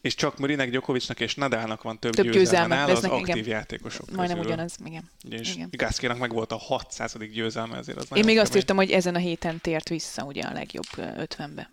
És 0.00 0.14
csak 0.14 0.38
Murinek, 0.38 0.70
Djokovicnak 0.70 1.20
és 1.20 1.34
Nadalnak 1.34 1.82
van 1.82 1.98
több, 1.98 2.14
több 2.14 2.30
győzelme, 2.30 2.76
győzelme 2.76 2.92
az 2.92 3.04
aktív 3.04 3.36
igen. 3.36 3.48
játékosok 3.48 4.10
Majdnem 4.10 4.36
közül. 4.36 4.52
ugyanaz, 4.52 4.74
igen. 4.84 5.10
És 5.30 5.54
igen. 5.54 5.68
Gászkének 5.70 6.18
meg 6.18 6.32
volt 6.32 6.52
a 6.52 6.56
600. 6.56 7.16
győzelme, 7.32 7.76
ezért 7.76 7.98
az 7.98 8.06
Én 8.14 8.24
még 8.24 8.38
azt 8.38 8.56
írtam, 8.56 8.76
hogy 8.76 8.90
ezen 8.90 9.14
a 9.14 9.18
héten 9.18 9.60
tért 9.60 9.88
vissza 9.88 10.22
ugye 10.22 10.42
a 10.42 10.52
legjobb 10.52 10.86
50-be. 10.96 11.70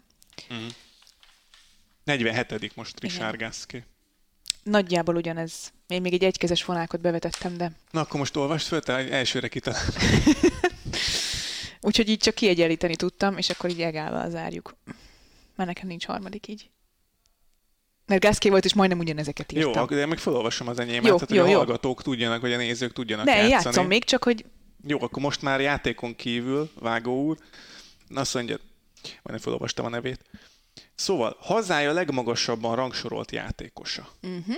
Mm. 0.54 0.68
47. 2.06 2.76
most 2.76 3.00
Richard. 3.00 3.54
Nagyjából 4.64 5.16
ugyanez. 5.16 5.74
Én 5.88 6.02
még 6.02 6.14
egy 6.14 6.24
egykezes 6.24 6.64
fonákot 6.64 7.02
bevetettem, 7.02 7.58
de... 7.58 7.72
Na 7.92 8.00
akkor 8.00 8.20
most 8.20 8.36
olvast 8.36 8.68
föl, 8.68 8.82
te 8.82 8.94
elsőre 8.94 9.48
kitalál. 9.48 9.86
Úgyhogy 11.82 12.10
így 12.10 12.20
csak 12.20 12.36
kiegyenlíteni 12.36 12.96
tudtam, 12.96 13.38
és 13.38 13.50
akkor 13.50 13.70
így 13.70 13.82
egálva 13.82 14.30
zárjuk. 14.30 14.76
Mert 15.56 15.70
nekem 15.70 15.88
nincs 15.88 16.06
harmadik 16.06 16.48
így. 16.48 16.70
Mert 18.06 18.22
Gászké 18.22 18.50
volt, 18.50 18.66
és 18.66 18.74
majdnem 18.74 19.00
ugyanezeket 19.00 19.52
írtam. 19.52 19.88
Jó, 19.90 19.98
de 19.98 20.06
meg 20.06 20.18
felolvasom 20.18 20.68
az 20.68 20.80
enyémet, 20.80 21.06
jó, 21.06 21.16
tehát 21.16 21.32
jó, 21.32 21.42
hogy 21.42 21.54
a 21.54 21.56
hallgatók 21.58 22.02
jó. 22.06 22.12
tudjanak, 22.12 22.42
hogy 22.42 22.54
a 22.54 22.58
nézők 22.58 22.94
tudjanak 22.94 23.26
ne, 23.26 23.32
játszani. 23.32 23.52
játszom 23.52 23.88
még, 23.88 24.04
csak 24.04 24.24
hogy... 24.24 24.46
Jó, 24.88 25.02
akkor 25.02 25.24
most 25.24 25.42
már 25.42 25.62
játékon 25.62 26.16
kívül, 26.16 26.72
Vágó 26.80 27.24
úr, 27.24 27.38
azt 28.16 28.34
mondja, 28.34 28.58
majdnem 29.02 29.40
felolvastam 29.40 29.86
a 29.86 29.90
nevét. 29.90 30.20
Szóval, 30.96 31.38
hazája 31.40 31.94
legmagasabban 31.94 32.76
rangsorolt 32.76 33.32
játékosa. 33.32 34.10
Uh-huh. 34.22 34.56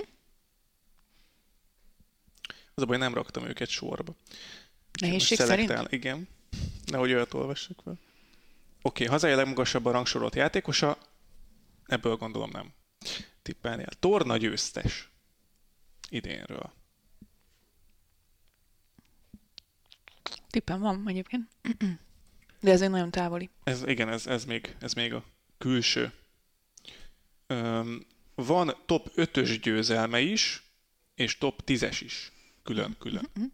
Az 2.74 2.82
a 2.82 2.86
baj, 2.86 2.96
nem 2.96 3.14
raktam 3.14 3.44
őket 3.44 3.68
sorba. 3.68 4.14
Nehézség 5.00 5.38
szerint? 5.38 5.72
Igen. 5.88 6.28
Nehogy 6.86 7.12
olyat 7.12 7.34
olvassak 7.34 7.80
fel. 7.84 7.92
Oké, 7.92 8.00
okay, 8.82 9.06
hazája 9.06 9.36
legmagasabban 9.36 9.92
rangsorolt 9.92 10.34
játékosa, 10.34 10.98
ebből 11.86 12.16
gondolom 12.16 12.50
nem 12.50 12.72
tippelnél. 13.48 13.88
Torna 13.98 14.36
győztes 14.36 15.08
idénről. 16.08 16.72
Tippem 20.50 20.80
van 20.80 21.04
egyébként. 21.06 21.48
De 22.60 22.70
ez 22.70 22.82
egy 22.82 22.90
nagyon 22.90 23.10
távoli. 23.10 23.50
Ez, 23.64 23.86
igen, 23.86 24.08
ez, 24.08 24.26
ez, 24.26 24.44
még, 24.44 24.76
ez 24.80 24.92
még 24.92 25.14
a 25.14 25.24
külső. 25.58 26.12
Van 28.34 28.76
top 28.86 29.10
5-ös 29.16 29.58
győzelme 29.62 30.20
is, 30.20 30.62
és 31.14 31.38
top 31.38 31.62
10-es 31.66 31.98
is. 32.00 32.32
Külön-külön. 32.62 33.28
Mm-hmm. 33.38 33.48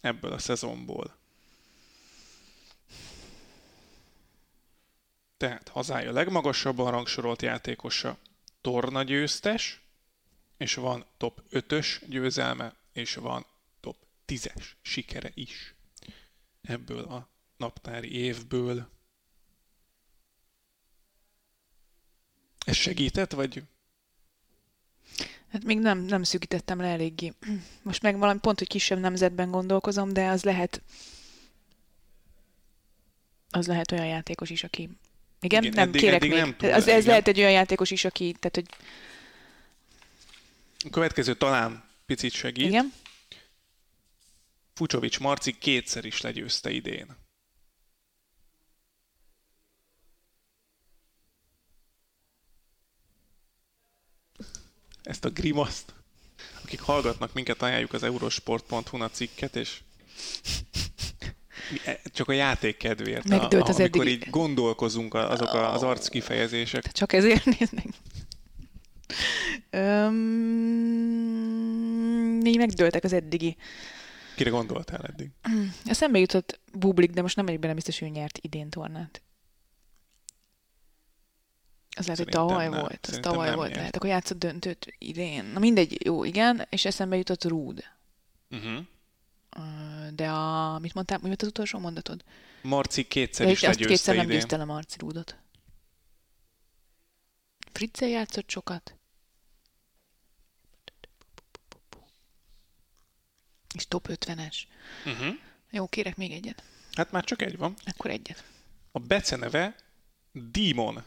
Ebből 0.00 0.32
a 0.32 0.38
szezonból. 0.38 1.16
Tehát 5.36 5.68
hazája 5.68 6.12
legmagasabban 6.12 6.90
rangsorolt 6.90 7.42
játékosa, 7.42 8.18
torna 8.60 9.02
győztes, 9.02 9.80
és 10.56 10.74
van 10.74 11.04
top 11.16 11.42
5-ös 11.50 12.00
győzelme, 12.06 12.74
és 12.92 13.14
van 13.14 13.46
top 13.80 13.96
10-es 14.26 14.64
sikere 14.82 15.30
is. 15.34 15.74
Ebből 16.62 17.04
a 17.04 17.28
naptári 17.56 18.12
évből. 18.12 18.88
Ez 22.68 22.76
segített, 22.76 23.32
vagy? 23.32 23.62
Hát 25.52 25.64
még 25.64 25.78
nem, 25.78 25.98
nem 25.98 26.22
szűkítettem 26.22 26.80
le 26.80 26.86
eléggé. 26.86 27.32
Most 27.82 28.02
meg 28.02 28.18
valami 28.18 28.38
pont, 28.38 28.58
hogy 28.58 28.68
kisebb 28.68 28.98
nemzetben 28.98 29.50
gondolkozom, 29.50 30.12
de 30.12 30.26
az 30.26 30.44
lehet 30.44 30.82
az 33.50 33.66
lehet 33.66 33.92
olyan 33.92 34.06
játékos 34.06 34.50
is, 34.50 34.64
aki 34.64 34.88
igen, 35.40 35.62
igen 35.62 35.74
nem, 35.74 35.88
eddig, 35.88 36.00
kérek 36.00 36.16
eddig 36.16 36.30
még. 36.30 36.38
Nem 36.38 36.56
tud, 36.56 36.68
az, 36.68 36.88
ez 36.88 36.88
igen. 36.88 37.04
lehet 37.04 37.28
egy 37.28 37.38
olyan 37.38 37.50
játékos 37.50 37.90
is, 37.90 38.04
aki, 38.04 38.32
tehát, 38.32 38.54
hogy... 38.54 38.66
A 40.84 40.90
következő 40.90 41.34
talán 41.34 41.84
picit 42.06 42.32
segít. 42.32 42.66
Igen. 42.66 42.92
Fucsovics 44.74 45.20
Marci 45.20 45.58
kétszer 45.58 46.04
is 46.04 46.20
legyőzte 46.20 46.70
idén. 46.70 47.16
Ezt 55.08 55.24
a 55.24 55.30
grimaszt. 55.30 55.92
Akik 56.62 56.80
hallgatnak 56.80 57.32
minket, 57.32 57.62
ajánljuk 57.62 57.92
az 57.92 58.02
eurosport.hu-n 58.02 59.08
cikket, 59.12 59.56
és 59.56 59.80
E, 61.84 62.00
csak 62.12 62.28
a 62.28 62.32
játék 62.32 62.76
kedvéért. 62.76 63.28
Megdőlt 63.28 63.66
a, 63.66 63.68
az 63.68 63.78
amikor 63.78 64.06
eddig... 64.06 64.12
így 64.12 64.30
gondolkozunk 64.30 65.14
azok 65.14 65.52
az 65.52 65.82
arc 65.82 66.08
kifejezések. 66.08 66.82
Te 66.82 66.90
csak 66.90 67.12
ezért 67.12 67.44
néznek. 67.44 67.86
Öm, 69.70 70.10
így 72.44 72.56
megdőltek 72.56 73.04
az 73.04 73.12
eddigi. 73.12 73.56
Kire 74.36 74.50
gondoltál 74.50 75.00
eddig? 75.02 75.30
Eszembe 75.84 76.18
jutott 76.18 76.60
Bublik, 76.72 77.10
de 77.10 77.22
most 77.22 77.36
nem 77.36 77.44
megyek 77.44 77.60
benne 77.60 77.74
biztos, 77.74 77.98
hogy 77.98 78.10
nyert 78.10 78.38
idén 78.42 78.70
tornát. 78.70 79.22
Az 81.98 82.06
lehet, 82.06 82.22
hogy 82.22 82.32
tavaly 82.32 82.68
nem. 82.68 82.80
volt. 82.80 83.06
Az 83.06 83.18
tavaly 83.22 83.54
volt, 83.54 83.66
nyert. 83.66 83.78
lehet. 83.78 83.96
Akkor 83.96 84.08
játszott 84.08 84.38
döntőt 84.38 84.94
idén. 84.98 85.44
Na 85.44 85.58
mindegy, 85.58 86.04
jó, 86.04 86.24
igen, 86.24 86.66
és 86.70 86.84
eszembe 86.84 87.16
jutott 87.16 87.44
Rúd. 87.44 87.84
Uh-huh. 88.50 88.84
De 90.14 90.30
a, 90.30 90.78
mit 90.78 90.94
mondtál, 90.94 91.18
mi 91.18 91.26
volt 91.26 91.42
az 91.42 91.48
utolsó 91.48 91.78
mondatod? 91.78 92.24
Marci 92.62 93.06
kétszer 93.06 93.46
ja, 93.46 93.52
is 93.52 93.60
legyőzte 93.60 93.86
kétszer 93.86 94.16
nem 94.16 94.26
győzte 94.26 94.56
le 94.56 94.64
Marci 94.64 94.96
Rúdot. 94.98 95.36
Fritze 97.72 98.06
játszott 98.08 98.50
sokat. 98.50 98.96
És 103.74 103.88
top 103.88 104.08
50-es. 104.10 104.56
Uh-huh. 105.04 105.26
Mhm. 105.26 105.34
Jó, 105.70 105.86
kérek 105.86 106.16
még 106.16 106.32
egyet. 106.32 106.62
Hát 106.92 107.10
már 107.10 107.24
csak 107.24 107.42
egy 107.42 107.56
van. 107.56 107.74
Akkor 107.84 108.10
egyet. 108.10 108.44
A 108.92 108.98
beceneve 108.98 109.74
Demon. 110.32 111.04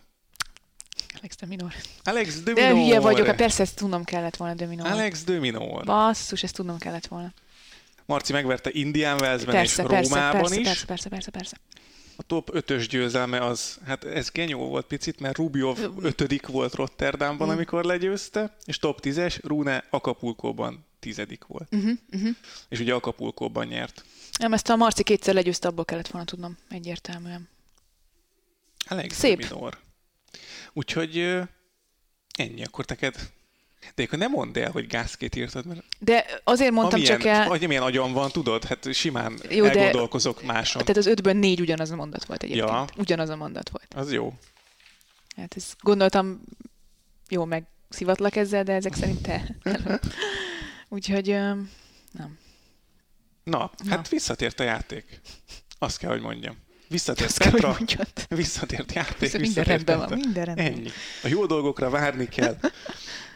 Alex 1.20 1.36
de 1.36 1.46
Minor. 1.46 1.74
Alex 2.04 2.42
de 2.44 2.52
Minor. 2.52 2.70
De 2.70 2.80
hülye 2.80 3.00
vagyok, 3.00 3.26
hát 3.26 3.36
persze 3.36 3.64
ezt 3.64 3.76
tudnom 3.76 4.04
kellett 4.04 4.36
volna 4.36 4.54
de 4.54 4.66
Minor. 4.66 4.88
Alex 4.88 5.24
de 5.24 5.40
Minor. 5.40 5.84
Basszus, 5.84 6.44
ezt 6.44 6.56
tudnom 6.56 6.78
kellett 6.78 7.08
volna. 7.08 7.34
Marci 8.06 8.32
megverte 8.32 8.70
Indián 8.74 9.18
Velszben 9.18 9.56
persze, 9.56 9.84
és 9.84 9.90
Rómában 9.90 10.42
persze, 10.42 10.60
is. 10.60 10.68
Persze, 10.68 10.86
persze, 10.86 11.10
persze, 11.10 11.32
persze. 11.32 11.58
A 12.16 12.24
top 12.24 12.50
5-ös 12.54 12.86
győzelme 12.90 13.46
az, 13.46 13.80
hát 13.86 14.04
ez 14.04 14.30
genyó 14.30 14.68
volt 14.68 14.86
picit, 14.86 15.20
mert 15.20 15.38
Rubio 15.38 15.76
5 16.02 16.48
volt 16.48 16.74
Rotterdamban, 16.74 17.48
mm. 17.48 17.52
amikor 17.52 17.84
legyőzte, 17.84 18.56
és 18.66 18.78
top 18.78 19.00
10-es, 19.04 19.40
Rune 19.44 19.84
Acapulcóban 19.90 20.86
tizedik 21.00 21.46
volt. 21.46 21.68
Uh-huh, 21.72 21.92
uh-huh. 22.14 22.36
És 22.70 22.80
ugye 22.80 22.94
Acapulcóban 22.94 23.66
nyert. 23.68 24.06
Nem, 24.40 24.54
ezt 24.54 24.70
a 24.70 24.76
Marci 24.76 25.04
kétszer 25.04 25.34
legyőzte, 25.34 25.68
abból 25.68 25.86
kellett 25.86 26.08
volna 26.08 26.28
tudnom, 26.28 26.58
egyértelműen. 26.70 27.50
Elég 28.86 29.12
Szép. 29.12 29.38
Minor. 29.38 29.78
Úgyhogy 30.74 31.18
ennyi, 32.38 32.64
akkor 32.64 32.86
neked 32.88 33.32
de 33.96 34.04
akkor 34.04 34.18
nem 34.18 34.32
mondd 34.32 34.58
el, 34.58 34.72
hogy 34.72 34.88
gázkét 34.88 35.36
írtad, 35.36 35.66
mert... 35.66 35.84
De 36.00 36.26
azért 36.44 36.72
mondtam 36.72 37.00
amilyen, 37.00 37.20
csak 37.20 37.28
el... 37.28 37.48
Hogy 37.48 37.68
milyen 37.68 37.84
agyam 37.84 38.14
van, 38.14 38.32
tudod? 38.32 38.64
Hát 38.64 38.94
simán 38.94 39.40
jó, 39.50 39.66
elgondolkozok 39.66 40.40
de, 40.40 40.46
máson. 40.46 40.82
Tehát 40.82 40.98
az 40.98 41.06
ötből 41.06 41.34
négy 41.34 41.62
ugyanaz 41.62 41.92
a 41.92 41.96
mondat 41.96 42.26
volt 42.26 42.44
egyébként. 42.44 42.68
Ja. 42.68 42.86
Ugyanaz 42.98 43.30
a 43.30 43.36
mondat 43.36 43.70
volt. 43.70 43.94
Az 43.96 44.12
jó. 44.12 44.34
Hát 45.36 45.54
ezt 45.56 45.76
gondoltam, 45.80 46.42
jó, 47.30 47.46
meg 47.46 47.64
szivatlak 47.90 48.36
ezzel, 48.36 48.64
de 48.64 48.74
ezek 48.74 48.94
szerint 48.94 49.22
te. 49.22 49.56
Úgyhogy 50.90 51.28
nem. 51.28 51.70
Na, 53.44 53.72
Na, 53.84 53.90
hát 53.90 54.10
visszatért 54.10 54.60
a 54.60 54.64
játék. 54.64 55.22
Azt 55.80 55.98
kell, 55.98 56.10
hogy 56.10 56.22
mondjam. 56.22 56.58
Visszatért 56.92 57.30
Azt 57.30 57.38
kell, 57.38 57.52
Petra, 57.52 57.68
mondjad. 57.68 58.08
visszatért 58.30 58.94
játék, 58.94 59.20
minden 59.20 59.42
visszatért 59.42 59.68
rendben 59.68 59.98
van, 59.98 60.08
Petra. 60.08 60.24
minden 60.24 60.46
rendben 60.46 60.66
van. 60.72 60.76
Ennyi. 60.80 60.90
A 61.24 61.28
jó 61.28 61.46
dolgokra 61.46 61.90
várni 61.90 62.28
kell. 62.28 62.58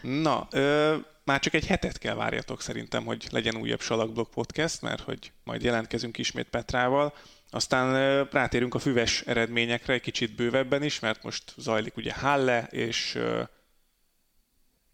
Na, 0.02 0.48
ö, 0.50 0.96
már 1.24 1.40
csak 1.40 1.54
egy 1.54 1.66
hetet 1.66 1.98
kell 1.98 2.14
várjatok 2.14 2.62
szerintem, 2.62 3.04
hogy 3.04 3.26
legyen 3.30 3.56
újabb 3.56 3.80
Salakblog 3.80 4.28
podcast, 4.28 4.82
mert 4.82 5.00
hogy 5.02 5.32
majd 5.44 5.62
jelentkezünk 5.62 6.18
ismét 6.18 6.48
Petrával. 6.48 7.14
Aztán 7.50 7.94
ö, 7.94 8.22
rátérünk 8.30 8.74
a 8.74 8.78
füves 8.78 9.20
eredményekre 9.20 9.92
egy 9.92 10.00
kicsit 10.00 10.34
bővebben 10.34 10.82
is, 10.82 11.00
mert 11.00 11.22
most 11.22 11.54
zajlik 11.56 11.96
ugye 11.96 12.12
Halle 12.14 12.66
és 12.70 13.14
ö, 13.14 13.42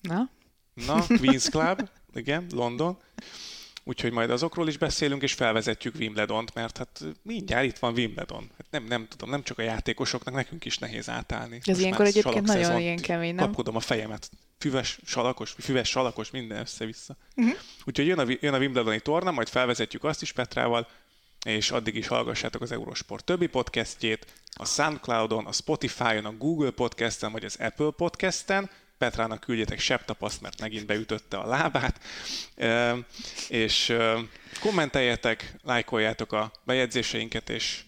Na, 0.00 0.30
na, 0.74 1.04
Queen's 1.06 1.46
Club, 1.50 1.88
igen, 2.14 2.46
London. 2.54 2.98
Úgyhogy 3.84 4.12
majd 4.12 4.30
azokról 4.30 4.68
is 4.68 4.76
beszélünk, 4.76 5.22
és 5.22 5.32
felvezetjük 5.32 5.94
Wimbledont, 5.94 6.54
mert 6.54 6.78
hát 6.78 7.04
mindjárt 7.22 7.64
itt 7.64 7.78
van 7.78 7.92
Wimbledon. 7.92 8.50
Hát 8.56 8.66
nem, 8.70 8.84
nem 8.84 9.06
tudom, 9.08 9.30
nem 9.30 9.42
csak 9.42 9.58
a 9.58 9.62
játékosoknak, 9.62 10.34
nekünk 10.34 10.64
is 10.64 10.78
nehéz 10.78 11.08
átállni. 11.08 11.56
ez 11.56 11.66
Most 11.66 11.80
ilyenkor 11.80 12.06
egyébként 12.06 12.46
nagyon 12.46 12.80
ilyen 12.80 12.96
kemény, 12.96 13.34
nem? 13.34 13.44
Kapkodom 13.44 13.76
a 13.76 13.80
fejemet. 13.80 14.30
Füves, 14.58 14.98
salakos, 15.04 15.54
füves, 15.58 15.88
salakos, 15.88 16.30
minden 16.30 16.60
össze-vissza. 16.60 17.16
Uh-huh. 17.36 17.54
Úgyhogy 17.84 18.06
jön 18.06 18.18
a, 18.18 18.24
jön 18.40 18.54
a 18.54 18.58
Wimbledoni 18.58 19.00
torna, 19.00 19.30
majd 19.30 19.48
felvezetjük 19.48 20.04
azt 20.04 20.22
is 20.22 20.32
Petrával, 20.32 20.88
és 21.44 21.70
addig 21.70 21.96
is 21.96 22.06
hallgassátok 22.06 22.62
az 22.62 22.72
Eurosport 22.72 23.24
többi 23.24 23.46
podcastjét, 23.46 24.26
a 24.54 24.64
Soundcloudon, 24.64 25.46
a 25.46 25.52
Spotify-on, 25.52 26.24
a 26.24 26.36
Google 26.36 26.70
Podcasten, 26.70 27.32
vagy 27.32 27.44
az 27.44 27.56
Apple 27.60 27.90
Podcasten. 27.90 28.70
Petrának 29.02 29.40
küldjetek 29.40 29.78
septapaszt, 29.78 30.40
mert 30.40 30.60
megint 30.60 30.86
beütötte 30.86 31.36
a 31.36 31.46
lábát. 31.46 32.00
És 33.48 33.96
kommenteljetek, 34.60 35.54
lájkoljátok 35.62 36.32
a 36.32 36.52
bejegyzéseinket, 36.64 37.50
és 37.50 37.80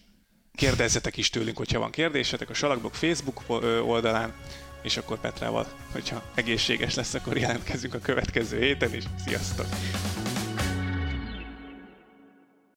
kérdezzetek 0.55 1.17
is 1.17 1.29
tőlünk, 1.29 1.57
hogyha 1.57 1.79
van 1.79 1.91
kérdésetek 1.91 2.49
a 2.49 2.53
Salakbok 2.53 2.95
Facebook 2.95 3.43
oldalán, 3.85 4.33
és 4.81 4.97
akkor 4.97 5.19
Petrával, 5.19 5.67
hogyha 5.91 6.23
egészséges 6.33 6.95
lesz, 6.95 7.13
akkor 7.13 7.37
jelentkezünk 7.37 7.93
a 7.93 7.99
következő 7.99 8.59
héten 8.59 8.93
is. 8.93 9.03
Sziasztok! 9.25 9.67